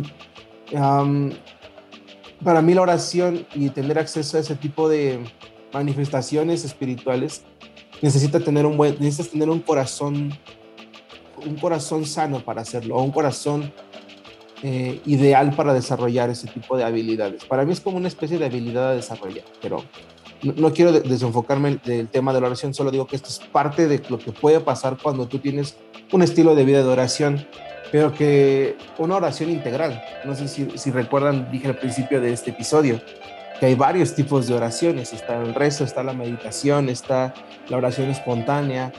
para 2.43 2.61
mí 2.61 2.73
la 2.73 2.81
oración 2.81 3.45
y 3.53 3.69
tener 3.69 3.99
acceso 3.99 4.37
a 4.37 4.39
ese 4.39 4.55
tipo 4.55 4.89
de 4.89 5.19
manifestaciones 5.73 6.65
espirituales 6.65 7.43
necesita 8.01 8.39
tener 8.39 8.65
un 8.65 8.77
buen, 8.77 8.95
necesitas 8.99 9.29
tener 9.31 9.49
un 9.49 9.59
corazón, 9.59 10.33
un 11.45 11.55
corazón 11.55 12.05
sano 12.05 12.39
para 12.43 12.61
hacerlo, 12.61 12.95
o 12.95 13.03
un 13.03 13.11
corazón 13.11 13.71
eh, 14.63 14.99
ideal 15.05 15.55
para 15.55 15.73
desarrollar 15.73 16.29
ese 16.29 16.47
tipo 16.47 16.77
de 16.77 16.83
habilidades. 16.83 17.45
Para 17.45 17.65
mí 17.65 17.73
es 17.73 17.79
como 17.79 17.97
una 17.97 18.07
especie 18.07 18.37
de 18.37 18.45
habilidad 18.45 18.89
a 18.89 18.95
desarrollar, 18.95 19.43
pero 19.61 19.83
no, 20.43 20.71
quiero 20.73 20.91
de- 20.91 21.01
desenfocarme 21.01 21.79
del 21.83 22.07
tema 22.07 22.33
de 22.33 22.41
la 22.41 22.47
oración, 22.47 22.73
solo 22.73 22.91
digo 22.91 23.07
que 23.07 23.15
esto 23.15 23.29
es 23.29 23.39
parte 23.39 23.87
de 23.87 24.01
lo 24.09 24.17
que 24.17 24.31
puede 24.31 24.59
pasar 24.59 24.97
cuando 25.01 25.27
tú 25.27 25.39
tienes 25.39 25.75
un 26.11 26.21
estilo 26.21 26.55
de 26.55 26.65
vida 26.65 26.79
de 26.83 26.89
oración, 26.89 27.45
pero 27.91 28.13
que 28.13 28.77
una 28.97 29.15
oración 29.17 29.49
integral. 29.49 30.01
No 30.25 30.35
sé 30.35 30.47
si, 30.47 30.67
si 30.75 30.91
recuerdan, 30.91 31.51
dije 31.51 31.67
al 31.67 31.77
principio 31.77 32.21
de 32.21 32.33
este 32.33 32.51
episodio, 32.51 33.01
que 33.59 33.67
hay 33.67 33.75
varios 33.75 34.15
tipos 34.15 34.47
de 34.47 34.55
oraciones. 34.55 35.13
Está 35.13 35.37
el 35.41 35.53
rezo, 35.53 35.83
está 35.83 36.01
la 36.01 36.13
meditación, 36.13 36.89
está 36.89 37.33
la 37.69 37.77
oración 37.77 38.09
espontánea. 38.09 38.91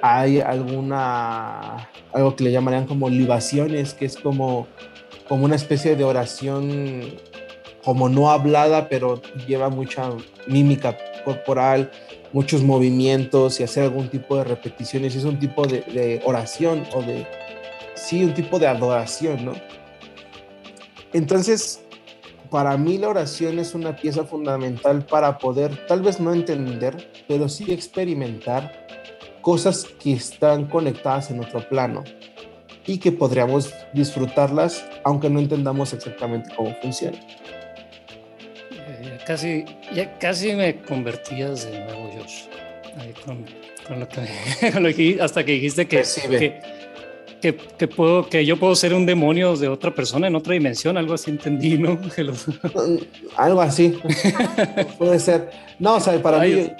Hay 0.00 0.40
alguna, 0.40 1.88
algo 2.12 2.34
que 2.34 2.44
le 2.44 2.52
llamarían 2.52 2.86
como 2.86 3.10
libaciones, 3.10 3.92
que 3.94 4.06
es 4.06 4.16
como, 4.16 4.66
como 5.28 5.44
una 5.44 5.56
especie 5.56 5.96
de 5.96 6.04
oración 6.04 7.02
como 7.88 8.10
no 8.10 8.30
hablada, 8.30 8.90
pero 8.90 9.22
lleva 9.46 9.70
mucha 9.70 10.10
mímica 10.46 10.94
corporal, 11.24 11.90
muchos 12.34 12.62
movimientos 12.62 13.60
y 13.60 13.62
hacer 13.62 13.84
algún 13.84 14.10
tipo 14.10 14.36
de 14.36 14.44
repeticiones. 14.44 15.16
Es 15.16 15.24
un 15.24 15.38
tipo 15.38 15.66
de, 15.66 16.20
oración 16.26 16.84
o 16.92 17.00
de, 17.00 17.26
sí, 17.94 18.22
un 18.22 18.34
tipo 18.34 18.58
de 18.58 18.66
adoración, 18.66 19.42
¿no? 19.42 19.52
Entonces, 21.14 21.82
para 22.50 22.76
mí 22.76 22.98
la 22.98 23.08
oración 23.08 23.58
es 23.58 23.74
una 23.74 23.96
pieza 23.96 24.22
fundamental 24.24 25.06
para 25.06 25.38
poder, 25.38 25.86
tal 25.86 26.02
vez 26.02 26.20
no 26.20 26.34
entender, 26.34 27.10
pero 27.26 27.48
sí 27.48 27.72
experimentar 27.72 28.86
cosas 29.40 29.86
que 29.98 30.12
están 30.12 30.66
conectadas 30.66 31.30
en 31.30 31.40
otro 31.40 31.66
plano 31.66 32.04
y 32.86 32.98
que 32.98 33.12
podríamos 33.12 33.72
disfrutarlas 33.94 34.84
aunque 35.04 35.30
no 35.30 35.40
entendamos 35.40 35.94
exactamente 35.94 36.54
cómo 36.54 36.74
funcionan. 36.82 37.47
Casi, 39.28 39.66
ya 39.94 40.18
casi 40.18 40.54
me 40.54 40.76
convertías 40.76 41.70
de 41.70 41.84
nuevo, 41.84 42.10
Josh. 42.18 42.44
Ahí 42.98 43.12
con, 43.26 43.44
con 43.86 44.00
lo 44.00 44.08
que, 44.08 44.70
con 44.72 44.82
lo 44.82 44.94
que- 44.94 45.18
hasta 45.20 45.44
que 45.44 45.52
dijiste 45.52 45.86
que, 45.86 46.02
que, 46.30 46.60
que, 47.42 47.54
que 47.78 47.88
puedo, 47.88 48.26
que 48.30 48.46
yo 48.46 48.56
puedo 48.58 48.74
ser 48.74 48.94
un 48.94 49.04
demonio 49.04 49.54
de 49.54 49.68
otra 49.68 49.94
persona 49.94 50.28
en 50.28 50.34
otra 50.34 50.54
dimensión, 50.54 50.96
algo 50.96 51.12
así 51.12 51.30
entendí, 51.30 51.76
¿no? 51.76 52.00
Algo 53.36 53.60
así. 53.60 53.98
Puede 54.98 55.20
ser. 55.20 55.50
No, 55.78 55.96
o 55.96 56.00
sea, 56.00 56.20
para 56.22 56.38
mí. 56.40 56.72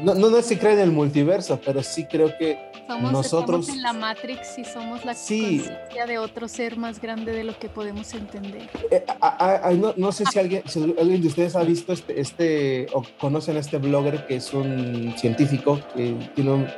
No, 0.00 0.14
no, 0.14 0.30
no 0.30 0.42
se 0.42 0.58
cree 0.58 0.74
en 0.74 0.80
el 0.80 0.92
multiverso, 0.92 1.58
pero 1.64 1.82
sí 1.82 2.04
creo 2.04 2.36
que 2.38 2.58
Somos, 2.86 3.10
Nosotros- 3.10 3.68
en 3.68 3.82
la 3.82 3.92
Matrix 3.92 4.58
y 4.58 4.64
somos 4.64 5.04
la 5.04 5.12
Sí. 5.14 5.58
conciencia 5.58 6.06
de 6.06 6.18
otro 6.18 6.46
ser 6.46 6.76
más 6.76 7.00
grande 7.00 7.32
de 7.32 7.42
lo 7.42 7.58
que 7.58 7.68
podemos 7.68 8.14
entender. 8.14 8.68
Eh, 8.92 9.04
a- 9.20 9.26
a- 9.64 9.68
a- 9.68 9.72
no, 9.72 9.92
no 9.96 10.12
sé 10.12 10.24
si 10.30 10.38
alguien, 10.38 10.62
si 10.66 10.80
alguien 10.96 11.20
de 11.20 11.26
ustedes 11.26 11.56
ha 11.56 11.64
visto 11.64 11.92
este, 11.92 12.20
este 12.20 12.86
o 12.92 13.02
conocen 13.18 13.56
a 13.56 13.58
este 13.58 13.78
blogger 13.78 14.24
que 14.28 14.36
es 14.36 14.54
un 14.54 15.12
científico 15.18 15.80
que 15.96 16.14
tiene 16.36 16.52
un, 16.52 16.68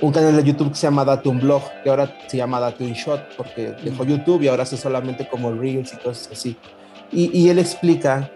un 0.00 0.10
canal 0.10 0.34
de 0.36 0.42
YouTube 0.42 0.70
que 0.70 0.76
se 0.76 0.86
llama 0.86 1.04
Date 1.04 1.28
un 1.28 1.38
Blog, 1.38 1.62
que 1.84 1.90
ahora 1.90 2.16
se 2.28 2.38
llama 2.38 2.58
Date 2.58 2.84
un 2.84 2.94
Shot, 2.94 3.36
porque 3.36 3.74
dejó 3.84 4.04
YouTube 4.06 4.40
y 4.42 4.48
ahora 4.48 4.62
hace 4.62 4.78
solamente 4.78 5.28
como 5.28 5.52
Reels 5.52 5.92
y 5.92 5.96
cosas 5.98 6.30
así. 6.32 6.56
Y, 7.12 7.30
y 7.38 7.50
él 7.50 7.58
explica 7.58 8.30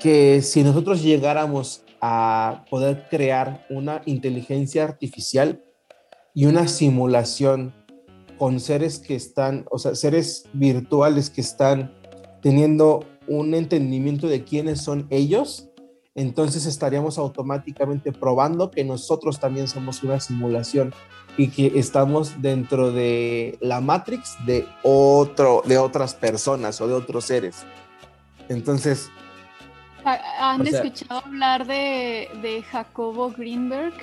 que 0.00 0.40
si 0.40 0.62
nosotros 0.64 1.02
llegáramos 1.02 1.82
a 2.06 2.66
poder 2.68 3.06
crear 3.08 3.64
una 3.70 4.02
inteligencia 4.04 4.84
artificial 4.84 5.64
y 6.34 6.44
una 6.44 6.68
simulación 6.68 7.72
con 8.36 8.60
seres 8.60 8.98
que 8.98 9.14
están, 9.14 9.64
o 9.70 9.78
sea, 9.78 9.94
seres 9.94 10.44
virtuales 10.52 11.30
que 11.30 11.40
están 11.40 11.94
teniendo 12.42 13.06
un 13.26 13.54
entendimiento 13.54 14.28
de 14.28 14.44
quiénes 14.44 14.82
son 14.82 15.06
ellos, 15.08 15.70
entonces 16.14 16.66
estaríamos 16.66 17.16
automáticamente 17.16 18.12
probando 18.12 18.70
que 18.70 18.84
nosotros 18.84 19.40
también 19.40 19.66
somos 19.66 20.02
una 20.02 20.20
simulación 20.20 20.92
y 21.38 21.48
que 21.48 21.72
estamos 21.78 22.42
dentro 22.42 22.92
de 22.92 23.56
la 23.62 23.80
Matrix 23.80 24.36
de 24.44 24.66
otro, 24.82 25.62
de 25.64 25.78
otras 25.78 26.14
personas 26.14 26.82
o 26.82 26.86
de 26.86 26.92
otros 26.92 27.24
seres. 27.24 27.64
Entonces, 28.50 29.08
¿Han 30.04 30.60
O 30.60 30.64
sea- 30.64 30.82
escuchado 30.82 31.20
hablar 31.24 31.66
de, 31.66 32.28
de 32.42 32.62
Jacobo 32.62 33.30
Greenberg? 33.30 33.94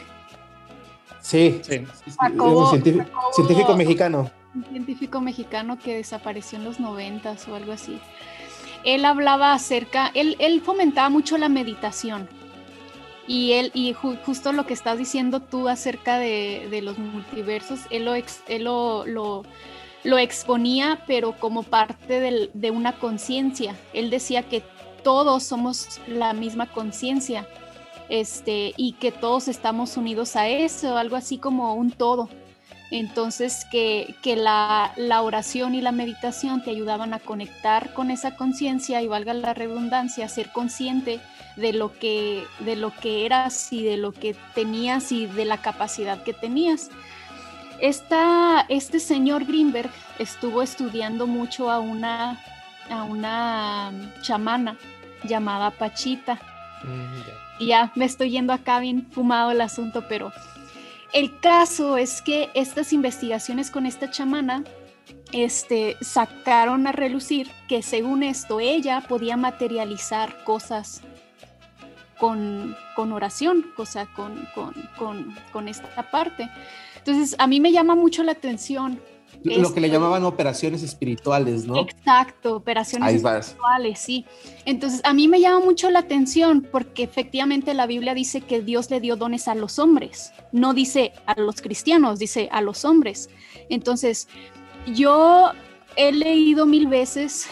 sí, 1.19 1.59
Sí. 1.63 1.85
es 2.07 2.17
Jacobo- 2.17 2.61
un 2.63 2.69
científico, 2.69 3.03
Jacobo- 3.05 3.33
científico 3.33 3.75
mexicano. 3.77 4.31
un 4.55 4.65
científico 4.65 5.21
mexicano 5.21 5.77
que 5.79 5.95
desapareció 5.97 6.57
en 6.57 6.63
los 6.65 6.79
noventas 6.79 7.47
o 7.47 7.55
algo 7.55 7.71
así. 7.71 7.99
Él 8.83 9.05
hablaba 9.05 9.53
acerca, 9.53 10.09
él, 10.15 10.35
él 10.39 10.61
fomentaba 10.61 11.09
mucho 11.09 11.37
la 11.37 11.49
meditación. 11.49 12.27
Y 13.27 13.53
él, 13.53 13.71
y 13.75 13.93
ju- 13.93 14.17
justo 14.25 14.51
lo 14.51 14.65
que 14.65 14.73
estás 14.73 14.97
diciendo 14.97 15.39
tú 15.41 15.69
acerca 15.69 16.17
de, 16.17 16.67
de 16.71 16.81
los 16.81 16.97
multiversos, 16.97 17.81
él 17.91 18.05
lo, 18.05 18.15
ex- 18.15 18.41
él 18.47 18.63
lo, 18.63 19.05
lo- 19.05 19.43
lo 20.03 20.17
exponía, 20.17 21.03
pero 21.05 21.33
como 21.33 21.61
parte 21.61 22.19
del- 22.19 22.49
de 22.55 22.71
una 22.71 22.93
conciencia. 22.93 23.75
Él 23.93 24.09
decía 24.09 24.41
que 24.43 24.63
todos 25.03 25.43
somos 25.43 25.99
la 26.07 26.33
misma 26.33 26.67
conciencia, 26.67 27.47
este, 28.09 28.73
y 28.75 28.93
que 28.93 29.11
todos 29.11 29.47
estamos 29.47 29.95
unidos 29.95 30.35
a 30.35 30.47
eso, 30.47 30.97
algo 30.97 31.15
así 31.15 31.37
como 31.37 31.75
un 31.75 31.91
todo 31.91 32.29
Entonces, 32.91 33.65
que, 33.71 34.15
que 34.21 34.35
la, 34.35 34.91
la 34.97 35.21
oración 35.21 35.75
y 35.75 35.81
la 35.81 35.93
meditación 35.93 36.61
te 36.61 36.71
ayudaban 36.71 37.13
a 37.13 37.19
conectar 37.19 37.93
con 37.93 38.11
esa 38.11 38.35
conciencia 38.35 39.01
y 39.01 39.07
valga 39.07 39.33
la 39.33 39.53
redundancia, 39.53 40.27
ser 40.27 40.51
consciente 40.51 41.21
de 41.55 41.73
lo 41.73 41.97
que 41.97 42.43
de 42.59 42.75
lo 42.75 42.93
que 42.95 43.25
eras 43.25 43.71
y 43.71 43.83
de 43.83 43.97
lo 43.97 44.11
que 44.11 44.35
tenías 44.55 45.11
y 45.11 45.25
de 45.25 45.45
la 45.45 45.57
capacidad 45.57 46.21
que 46.23 46.33
tenías. 46.33 46.89
Esta, 47.79 48.65
este 48.69 48.99
señor 48.99 49.45
Greenberg 49.45 49.89
estuvo 50.19 50.61
estudiando 50.61 51.25
mucho 51.25 51.71
a 51.71 51.79
una, 51.79 52.39
a 52.91 53.03
una 53.03 53.91
chamana 54.21 54.77
llamada 55.23 55.71
Pachita. 55.71 56.35
Mm, 56.83 57.17
ya. 57.27 57.33
Y 57.59 57.67
ya 57.67 57.91
me 57.95 58.05
estoy 58.05 58.31
yendo 58.31 58.53
acá 58.53 58.79
bien 58.79 59.07
fumado 59.11 59.51
el 59.51 59.61
asunto, 59.61 60.05
pero 60.07 60.31
el 61.13 61.39
caso 61.39 61.97
es 61.97 62.21
que 62.21 62.49
estas 62.53 62.93
investigaciones 62.93 63.69
con 63.69 63.85
esta 63.85 64.09
chamana 64.09 64.63
este, 65.31 65.97
sacaron 66.01 66.87
a 66.87 66.91
relucir 66.91 67.49
que 67.67 67.81
según 67.81 68.23
esto 68.23 68.59
ella 68.59 69.01
podía 69.07 69.37
materializar 69.37 70.43
cosas 70.43 71.01
con, 72.17 72.75
con 72.95 73.11
oración, 73.11 73.65
o 73.77 73.85
sea, 73.85 74.05
con, 74.07 74.47
con, 74.53 74.73
con, 74.97 75.35
con 75.51 75.67
esta 75.67 76.09
parte. 76.11 76.49
Entonces, 76.97 77.35
a 77.39 77.47
mí 77.47 77.59
me 77.59 77.71
llama 77.71 77.95
mucho 77.95 78.23
la 78.23 78.33
atención. 78.33 79.01
Lo 79.43 79.73
que 79.73 79.79
le 79.81 79.87
esto- 79.87 79.97
llamaban 79.99 80.23
operaciones 80.23 80.83
espirituales, 80.83 81.65
¿no? 81.65 81.77
Exacto, 81.79 82.55
operaciones 82.55 83.07
Ahí 83.09 83.17
vas. 83.19 83.47
espirituales, 83.47 83.99
sí. 83.99 84.25
Entonces, 84.65 85.01
a 85.03 85.13
mí 85.13 85.27
me 85.27 85.39
llama 85.39 85.59
mucho 85.65 85.89
la 85.89 85.99
atención 85.99 86.67
porque 86.71 87.03
efectivamente 87.03 87.73
la 87.73 87.87
Biblia 87.87 88.13
dice 88.13 88.41
que 88.41 88.61
Dios 88.61 88.89
le 88.91 88.99
dio 88.99 89.15
dones 89.15 89.47
a 89.47 89.55
los 89.55 89.79
hombres, 89.79 90.31
no 90.51 90.73
dice 90.73 91.13
a 91.25 91.39
los 91.39 91.61
cristianos, 91.61 92.19
dice 92.19 92.49
a 92.51 92.61
los 92.61 92.85
hombres. 92.85 93.29
Entonces, 93.69 94.27
yo 94.93 95.51
he 95.95 96.11
leído 96.11 96.65
mil 96.65 96.87
veces 96.87 97.47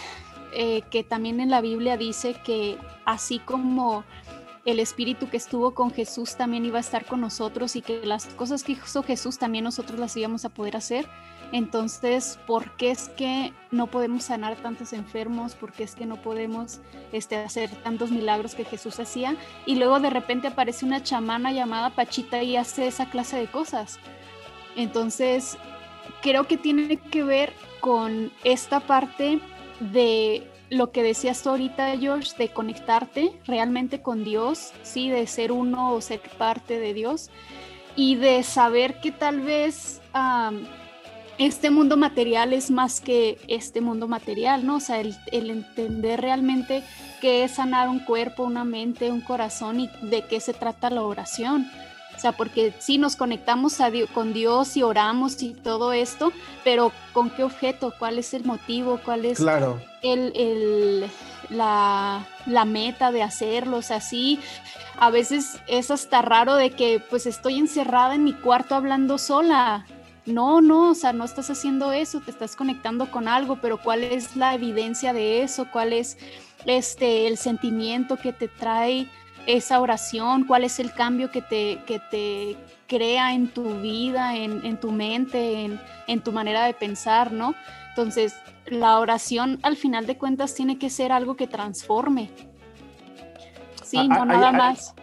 eh, 0.54 0.82
que 0.90 1.04
también 1.04 1.40
en 1.40 1.50
la 1.50 1.62
Biblia 1.62 1.98
dice 1.98 2.36
que 2.46 2.78
así 3.06 3.40
como 3.40 4.04
el 4.66 4.80
espíritu 4.80 5.30
que 5.30 5.38
estuvo 5.38 5.74
con 5.74 5.92
Jesús 5.92 6.36
también 6.36 6.66
iba 6.66 6.78
a 6.78 6.82
estar 6.82 7.06
con 7.06 7.22
nosotros 7.22 7.76
y 7.76 7.82
que 7.82 8.06
las 8.06 8.26
cosas 8.28 8.64
que 8.64 8.74
hizo 8.74 9.02
Jesús 9.04 9.38
también 9.40 9.64
nosotros 9.64 10.00
las 10.00 10.16
íbamos 10.18 10.46
a 10.46 10.50
poder 10.50 10.76
hacer. 10.78 11.08
Entonces, 11.52 12.38
¿por 12.46 12.76
qué 12.78 12.92
es 12.92 13.10
que 13.10 13.54
no 13.72 13.88
podemos 13.88 14.26
sanar 14.26 14.56
tantos 14.58 14.94
enfermos? 14.94 15.56
¿Por 15.56 15.72
qué 15.72 15.84
es 15.84 15.96
que 15.96 16.06
no 16.06 16.22
podemos 16.22 16.80
este, 17.12 17.38
hacer 17.38 17.72
tantos 17.84 18.12
milagros 18.12 18.54
que 18.54 18.66
Jesús 18.66 19.00
hacía? 19.00 19.36
Y 19.66 19.76
luego 19.76 20.00
de 20.00 20.12
repente 20.12 20.48
aparece 20.48 20.86
una 20.86 21.02
chamana 21.02 21.52
llamada 21.52 21.90
Pachita 21.90 22.44
y 22.44 22.56
hace 22.56 22.88
esa 22.88 23.10
clase 23.10 23.38
de 23.38 23.48
cosas. 23.48 24.00
Entonces, 24.76 25.58
creo 26.22 26.46
que 26.46 26.58
tiene 26.58 26.98
que 26.98 27.24
ver 27.24 27.54
con 27.80 28.32
esta 28.44 28.80
parte 28.80 29.40
de 29.80 30.48
lo 30.70 30.92
que 30.92 31.02
decías 31.02 31.46
ahorita, 31.48 31.98
George, 31.98 32.34
de 32.38 32.50
conectarte 32.50 33.32
realmente 33.48 34.02
con 34.02 34.24
Dios, 34.24 34.72
sí, 34.84 35.10
de 35.10 35.26
ser 35.26 35.52
uno 35.52 35.94
o 35.94 36.02
ser 36.02 36.22
parte 36.38 36.80
de 36.80 36.94
Dios 36.94 37.32
y 37.96 38.16
de 38.16 38.44
saber 38.44 39.00
que 39.02 39.12
tal 39.12 39.42
vez 39.42 40.02
este 41.40 41.72
mundo 41.72 41.98
material 41.98 42.54
es 42.54 42.70
más 42.70 43.02
que 43.02 43.40
este 43.48 43.82
mundo 43.82 44.08
material, 44.08 44.66
¿no? 44.66 44.76
O 44.76 44.80
sea, 44.80 45.00
el, 45.00 45.16
el 45.32 45.50
entender 45.50 46.22
realmente 46.22 46.84
qué 47.22 47.44
es 47.44 47.54
sanar 47.54 47.90
un 47.90 48.00
cuerpo, 48.00 48.44
una 48.44 48.64
mente, 48.66 49.10
un 49.12 49.22
corazón 49.22 49.80
y 49.80 49.90
de 50.04 50.24
qué 50.26 50.40
se 50.40 50.54
trata 50.54 50.90
la 50.90 51.02
oración. 51.02 51.70
O 52.16 52.20
sea, 52.22 52.34
porque 52.34 52.74
sí 52.80 52.98
nos 52.98 53.16
conectamos 53.16 53.80
a 53.80 53.90
Dio- 53.90 54.08
con 54.14 54.34
Dios 54.34 54.76
y 54.76 54.84
oramos 54.84 55.42
y 55.42 55.54
todo 55.54 55.94
esto, 55.94 56.34
pero 56.66 56.92
¿con 57.14 57.30
qué 57.30 57.44
objeto? 57.46 57.94
¿Cuál 57.98 58.20
es 58.20 58.34
el 58.34 58.44
motivo? 58.44 59.00
¿Cuál 59.06 59.24
es 59.24 59.38
Claro. 59.38 59.82
el, 60.02 60.34
el- 60.36 61.06
la, 61.50 62.28
la 62.46 62.66
meta 62.66 63.14
de 63.14 63.24
hacerlo? 63.24 63.78
O 63.78 63.82
sea, 63.82 64.02
sí, 64.02 64.38
a 65.00 65.10
veces 65.10 65.60
es 65.68 65.92
hasta 65.92 66.22
raro 66.22 66.56
de 66.56 66.72
que 66.72 67.00
pues 67.00 67.26
estoy 67.26 67.58
encerrada 67.58 68.16
en 68.16 68.26
mi 68.26 68.34
cuarto 68.34 68.76
hablando 68.76 69.18
sola. 69.18 69.86
No, 70.30 70.62
no, 70.62 70.92
o 70.92 70.96
sea, 70.96 71.14
no 71.14 71.24
estás 71.26 71.50
haciendo 71.50 71.92
eso, 71.92 72.20
te 72.22 72.32
estás 72.32 72.56
conectando 72.56 73.10
con 73.12 73.28
algo, 73.28 73.58
pero 73.62 73.78
¿cuál 73.78 74.04
es 74.04 74.36
la 74.36 74.54
evidencia 74.54 75.14
de 75.14 75.42
eso? 75.44 75.68
¿Cuál 75.72 75.94
es 75.94 76.18
este 76.66 77.28
el 77.28 77.38
sentimiento 77.38 78.18
que 78.18 78.32
te 78.34 78.48
trae 78.48 79.08
esa 79.48 79.80
oración? 79.82 80.44
¿Cuál 80.46 80.64
es 80.64 80.80
el 80.80 80.94
cambio 80.94 81.32
que 81.32 81.42
te, 81.42 81.82
que 81.88 82.00
te 82.12 82.58
crea 82.88 83.34
en 83.34 83.48
tu 83.50 83.64
vida, 83.82 84.36
en, 84.36 84.66
en 84.66 84.78
tu 84.80 84.92
mente, 84.92 85.64
en, 85.66 85.80
en 86.08 86.22
tu 86.22 86.32
manera 86.32 86.64
de 86.66 86.74
pensar, 86.74 87.32
¿no? 87.32 87.56
Entonces, 87.90 88.36
la 88.68 89.00
oración 89.00 89.60
al 89.64 89.78
final 89.78 90.06
de 90.06 90.18
cuentas 90.18 90.54
tiene 90.54 90.78
que 90.78 90.90
ser 90.90 91.12
algo 91.12 91.36
que 91.36 91.48
transforme. 91.48 92.30
Sí, 93.84 93.98
Ah, 93.98 94.04
no 94.08 94.22
ah, 94.22 94.26
nada 94.26 94.50
hay- 94.50 94.54
hay- 94.54 94.58
más. 94.58 94.94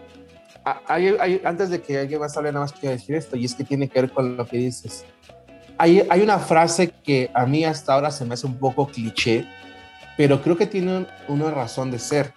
Hay- 0.88 1.16
hay- 1.20 1.40
antes 1.44 1.70
de 1.70 1.80
que 1.80 1.98
alguien 1.98 2.18
más 2.18 2.36
hable, 2.36 2.50
nada 2.50 2.64
más 2.64 2.72
quiero 2.72 2.96
decir 2.96 3.14
esto, 3.14 3.36
y 3.36 3.44
es 3.44 3.54
que 3.54 3.62
tiene 3.62 3.88
que 3.88 4.00
ver 4.00 4.10
con 4.10 4.36
lo 4.36 4.46
que 4.46 4.56
dices. 4.58 5.04
Hay, 5.78 6.04
hay 6.08 6.20
una 6.22 6.38
frase 6.38 6.90
que 7.04 7.30
a 7.34 7.46
mí 7.46 7.64
hasta 7.64 7.94
ahora 7.94 8.10
se 8.10 8.24
me 8.24 8.34
hace 8.34 8.46
un 8.46 8.58
poco 8.58 8.86
cliché, 8.88 9.46
pero 10.16 10.42
creo 10.42 10.56
que 10.56 10.66
tiene 10.66 10.96
un- 10.98 11.06
una 11.28 11.50
razón 11.50 11.90
de 11.90 11.98
ser. 12.00 12.32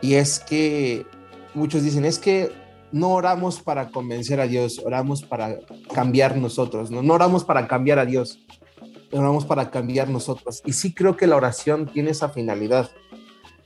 Y 0.00 0.14
es 0.14 0.40
que 0.40 1.06
muchos 1.54 1.84
dicen, 1.84 2.04
es 2.04 2.18
que 2.18 2.50
no 2.90 3.10
oramos 3.10 3.60
para 3.60 3.90
convencer 3.90 4.40
a 4.40 4.46
Dios, 4.48 4.80
oramos 4.84 5.22
para 5.22 5.58
cambiar 5.94 6.36
nosotros, 6.36 6.90
no, 6.90 7.02
no 7.02 7.14
oramos 7.14 7.44
para 7.44 7.68
cambiar 7.68 7.98
a 8.00 8.06
Dios, 8.06 8.40
oramos 9.12 9.44
para 9.44 9.70
cambiar 9.70 10.08
nosotros. 10.08 10.62
Y 10.66 10.72
sí 10.72 10.92
creo 10.92 11.16
que 11.16 11.28
la 11.28 11.36
oración 11.36 11.86
tiene 11.86 12.10
esa 12.10 12.28
finalidad. 12.28 12.90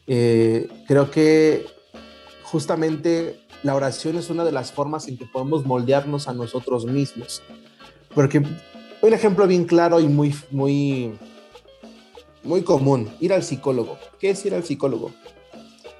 Eh, 0.07 0.68
creo 0.86 1.11
que 1.11 1.64
justamente 2.42 3.40
la 3.62 3.74
oración 3.74 4.16
es 4.16 4.30
una 4.30 4.44
de 4.44 4.52
las 4.52 4.72
formas 4.72 5.09
en 5.09 5.16
que 5.18 5.26
podemos 5.26 5.64
moldearnos 5.66 6.28
a 6.28 6.32
nosotros 6.32 6.84
mismos. 6.86 7.42
Porque 8.14 8.38
un 9.02 9.12
ejemplo 9.12 9.46
bien 9.46 9.64
claro 9.64 10.00
y 10.00 10.07
muy, 10.09 10.34
muy, 10.50 11.12
muy 12.42 12.62
común, 12.62 13.11
ir 13.20 13.32
al 13.32 13.42
psicólogo. 13.42 13.98
¿Qué 14.20 14.30
es 14.30 14.44
ir 14.46 14.54
al 14.54 14.64
psicólogo? 14.64 15.11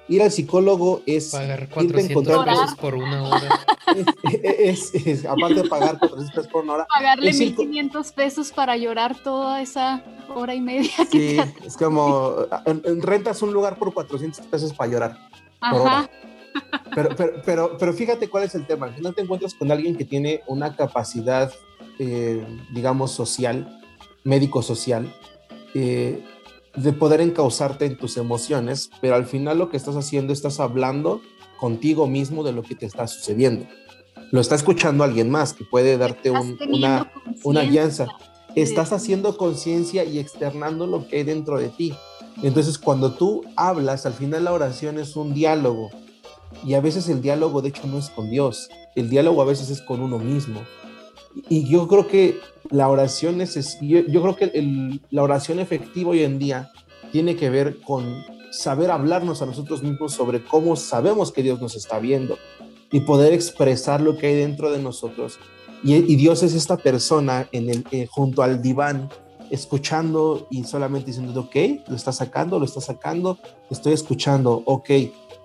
Ir 0.09 0.23
al 0.23 0.31
psicólogo 0.31 1.03
es 1.05 1.31
Pagar 1.33 1.63
irte 1.63 1.73
a 1.73 1.75
400 1.75 2.11
encontrar 2.11 2.45
pesos 2.45 2.77
por 2.79 2.95
una 2.95 3.23
hora. 3.29 3.61
es, 3.97 4.93
es- 4.95 5.07
es- 5.07 5.25
aparte 5.25 5.55
de 5.63 5.69
pagar 5.69 5.99
400 5.99 6.31
pesos 6.33 6.47
por 6.53 6.63
una 6.63 6.75
hora, 6.75 6.87
Pagarle 6.87 7.31
es 7.31 7.41
ir 7.41 7.57
co- 7.57 7.63
1500 7.65 8.13
pesos 8.13 8.53
para 8.53 8.77
llorar 8.77 9.17
toda 9.25 9.61
esa 9.61 10.05
hora 10.33 10.55
y 10.55 10.61
media 10.61 10.91
que 11.11 11.41
sí, 11.43 11.53
te 11.61 11.67
es 11.67 11.77
como 11.77 12.37
en- 12.67 12.83
en 12.85 13.03
rentas 13.03 13.43
un 13.43 13.53
lugar 13.53 13.79
por 13.79 13.93
400 13.93 14.47
pesos 14.47 14.73
para 14.73 14.91
llorar. 14.93 15.19
por 15.71 15.81
hora. 15.81 16.11
Pero, 16.95 17.11
pero, 17.17 17.33
pero, 17.45 17.77
pero 17.79 17.93
fíjate 17.93 18.29
cuál 18.29 18.45
es 18.45 18.55
el 18.55 18.67
tema. 18.67 18.87
Al 18.87 18.95
final 18.95 19.15
te 19.15 19.23
encuentras 19.23 19.55
con 19.55 19.71
alguien 19.71 19.97
que 19.97 20.05
tiene 20.05 20.41
una 20.47 20.75
capacidad, 20.77 21.53
eh, 21.99 22.45
digamos, 22.73 23.11
social, 23.13 23.81
médico-social, 24.25 25.13
eh, 25.75 26.23
de 26.75 26.93
poder 26.93 27.21
encauzarte 27.21 27.87
en 27.87 27.97
tus 27.97 28.17
emociones, 28.17 28.91
pero 29.01 29.15
al 29.15 29.25
final 29.27 29.59
lo 29.59 29.71
que 29.71 29.77
estás 29.77 29.97
haciendo, 29.97 30.33
estás 30.33 30.61
hablando 30.61 31.21
contigo 31.59 32.07
mismo 32.07 32.43
de 32.45 32.53
lo 32.53 32.63
que 32.63 32.75
te 32.75 32.87
está 32.87 33.07
sucediendo. 33.07 33.67
Lo 34.31 34.41
está 34.41 34.55
escuchando 34.57 35.05
alguien 35.05 35.31
más 35.31 35.53
que 35.53 35.65
puede 35.65 35.97
darte 35.97 36.31
un- 36.31 36.59
una, 36.69 37.11
una 37.45 37.63
guianza. 37.63 38.09
Estás 38.55 38.93
haciendo 38.93 39.37
conciencia 39.37 40.05
y 40.05 40.19
externando 40.19 40.87
lo 40.87 41.07
que 41.07 41.17
hay 41.19 41.23
dentro 41.23 41.59
de 41.59 41.69
ti. 41.69 41.95
Entonces, 42.43 42.79
cuando 42.79 43.13
tú 43.15 43.43
hablas, 43.57 44.05
al 44.05 44.13
final 44.15 44.45
la 44.45 44.53
oración 44.53 44.99
es 44.99 45.17
un 45.17 45.33
diálogo. 45.33 45.91
Y 46.65 46.75
a 46.75 46.81
veces 46.81 47.09
el 47.09 47.23
diálogo, 47.23 47.63
de 47.63 47.69
hecho, 47.69 47.87
no 47.87 47.99
es 47.99 48.11
con 48.11 48.31
Dios. 48.31 48.69
El 48.95 49.11
diálogo 49.11 49.43
a 49.43 49.45
veces 49.45 49.71
es 49.71 49.83
con 49.83 50.01
uno 50.01 50.19
mismo. 50.19 50.61
Y 51.49 51.69
yo 51.69 51.87
creo 51.87 52.07
que 52.07 52.41
la 52.71 52.89
oración 52.89 53.41
es, 53.41 53.79
yo, 53.81 54.01
yo 54.01 54.23
creo 54.23 54.37
que 54.37 54.45
el- 54.47 55.01
la 55.11 55.23
oración 55.23 55.59
efectiva 55.61 56.11
hoy 56.11 56.23
en 56.23 56.39
día 56.39 56.71
tiene 57.13 57.37
que 57.37 57.51
ver 57.51 57.81
con 57.81 58.25
saber 58.51 58.91
hablarnos 58.91 59.43
a 59.43 59.47
nosotros 59.47 59.83
mismos 59.83 60.13
sobre 60.13 60.43
cómo 60.43 60.77
sabemos 60.77 61.31
que 61.33 61.43
Dios 61.43 61.61
nos 61.61 61.77
está 61.77 61.99
viendo 61.99 62.39
y 62.91 63.01
poder 63.01 63.33
expresar 63.33 64.01
lo 64.01 64.17
que 64.17 64.29
hay 64.29 64.35
dentro 64.35 64.71
de 64.71 64.79
nosotros. 64.79 65.39
Y, 65.85 66.17
Dios 66.17 66.43
es 66.43 66.55
esta 66.55 66.79
persona 66.79 67.49
en 67.53 67.69
el, 67.69 67.85
eh, 67.91 68.07
junto 68.11 68.43
al 68.43 68.63
diván, 68.63 69.09
escuchando 69.51 70.49
y 70.51 70.65
solamente 70.65 71.09
diciendo, 71.09 71.41
ok, 71.41 71.87
lo 71.89 71.97
está 71.97 72.13
sacando, 72.13 72.59
lo 72.59 72.65
está 72.65 72.81
sacando, 72.81 73.39
estoy 73.71 73.93
escuchando, 73.93 74.63
ok, 74.65 74.91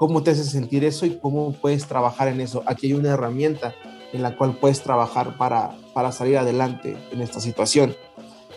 ¿cómo 0.02 0.24
te 0.24 0.32
hace 0.32 0.44
sentir 0.44 0.84
eso 0.84 1.06
y 1.06 1.20
cómo 1.20 1.52
puedes 1.52 1.86
trabajar 1.86 2.28
en 2.28 2.42
eso? 2.42 2.64
Aquí 2.66 2.88
hay 2.88 2.94
una 2.94 3.10
herramienta 3.10 3.76
en 4.12 4.24
la 4.24 4.36
cual 4.36 4.58
puedes 4.58 4.82
trabajar 4.82 5.38
para, 5.38 5.78
para 5.94 6.12
salir 6.12 6.40
adelante 6.40 6.98
en 7.12 7.22
esta 7.22 7.40
situación. 7.40 7.96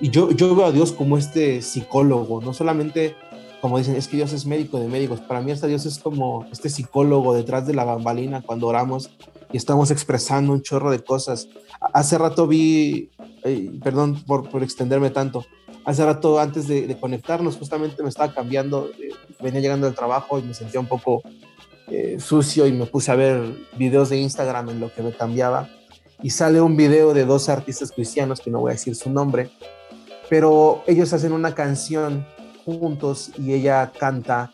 Y 0.00 0.08
yo, 0.08 0.30
yo 0.30 0.56
veo 0.56 0.64
a 0.64 0.72
Dios 0.72 0.92
como 0.92 1.18
este 1.18 1.60
psicólogo, 1.60 2.40
no 2.40 2.54
solamente 2.54 3.14
como 3.60 3.76
dicen, 3.76 3.94
es 3.94 4.08
que 4.08 4.16
Dios 4.16 4.32
es 4.32 4.46
médico 4.46 4.78
de 4.78 4.88
médicos. 4.88 5.20
Para 5.20 5.42
mí 5.42 5.52
hasta 5.52 5.66
Dios 5.66 5.84
es 5.84 5.98
como 5.98 6.46
este 6.50 6.70
psicólogo 6.70 7.34
detrás 7.34 7.66
de 7.66 7.74
la 7.74 7.84
bambalina 7.84 8.40
cuando 8.40 8.66
oramos 8.66 9.10
y 9.52 9.58
estamos 9.58 9.90
expresando 9.90 10.50
un 10.50 10.62
chorro 10.62 10.90
de 10.90 11.04
cosas. 11.04 11.48
Hace 11.92 12.16
rato 12.16 12.46
vi 12.46 13.10
eh, 13.44 13.70
perdón 13.82 14.22
por, 14.26 14.48
por 14.48 14.62
extenderme 14.62 15.10
tanto. 15.10 15.44
Hace 15.84 16.04
rato, 16.04 16.40
antes 16.40 16.66
de, 16.66 16.96
conectarnos, 16.98 17.56
justamente 17.56 18.02
me 18.02 18.08
estaba 18.08 18.32
cambiando, 18.32 18.88
eh, 18.98 19.10
venía 19.40 19.60
llegando 19.60 19.86
del 19.86 19.94
trabajo 19.94 20.38
y 20.38 20.42
me 20.42 20.54
sentía 20.54 20.80
un 20.80 20.86
poco 20.86 21.22
eh, 21.88 22.16
sucio 22.18 22.66
y 22.66 22.72
me 22.72 22.86
puse 22.86 23.12
a 23.12 23.16
ver 23.16 23.42
videos 23.76 24.08
de 24.08 24.16
Instagram 24.16 24.70
en 24.70 24.80
lo 24.80 24.92
que 24.92 25.02
me 25.02 25.12
cambiaba. 25.12 25.68
Y 26.22 26.30
sale 26.30 26.62
un 26.62 26.76
video 26.76 27.12
de 27.12 27.26
dos 27.26 27.50
artistas 27.50 27.92
cristianos, 27.92 28.40
que 28.40 28.50
no 28.50 28.60
voy 28.60 28.70
a 28.70 28.74
decir 28.74 28.94
su 28.94 29.10
nombre, 29.10 29.50
pero 30.30 30.82
ellos 30.86 31.12
hacen 31.12 31.32
una 31.32 31.54
canción 31.54 32.26
juntos 32.64 33.32
y 33.36 33.52
ella 33.52 33.92
canta, 33.98 34.52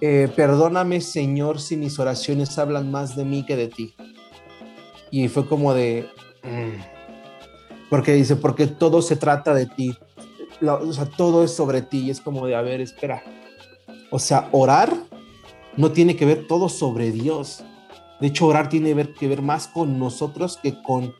eh, 0.00 0.30
perdóname 0.34 1.02
Señor 1.02 1.60
si 1.60 1.76
mis 1.76 1.98
oraciones 1.98 2.58
hablan 2.58 2.90
más 2.90 3.16
de 3.16 3.26
mí 3.26 3.44
que 3.44 3.56
de 3.56 3.68
ti. 3.68 3.94
Y 5.10 5.28
fue 5.28 5.46
como 5.46 5.74
de, 5.74 6.08
mm. 6.42 7.88
porque 7.90 8.14
dice, 8.14 8.36
porque 8.36 8.66
todo 8.66 9.02
se 9.02 9.16
trata 9.16 9.52
de 9.52 9.66
ti, 9.66 9.94
La- 10.60 10.74
o 10.74 10.92
sea, 10.92 11.06
todo 11.06 11.44
es 11.44 11.52
sobre 11.54 11.82
ti 11.82 12.00
y 12.06 12.10
es 12.10 12.20
como 12.20 12.46
de, 12.46 12.54
a 12.54 12.62
ver, 12.62 12.80
espera. 12.80 13.22
O 14.10 14.18
sea, 14.18 14.48
orar 14.52 14.94
no 15.76 15.92
tiene 15.92 16.16
que 16.16 16.24
ver 16.24 16.46
todo 16.46 16.68
sobre 16.68 17.10
Dios. 17.10 17.64
De 18.20 18.28
hecho, 18.28 18.46
orar 18.46 18.68
tiene 18.68 18.94
que 19.12 19.28
ver 19.28 19.42
más 19.42 19.66
con 19.68 19.98
nosotros 19.98 20.58
que 20.62 20.80
con 20.82 21.12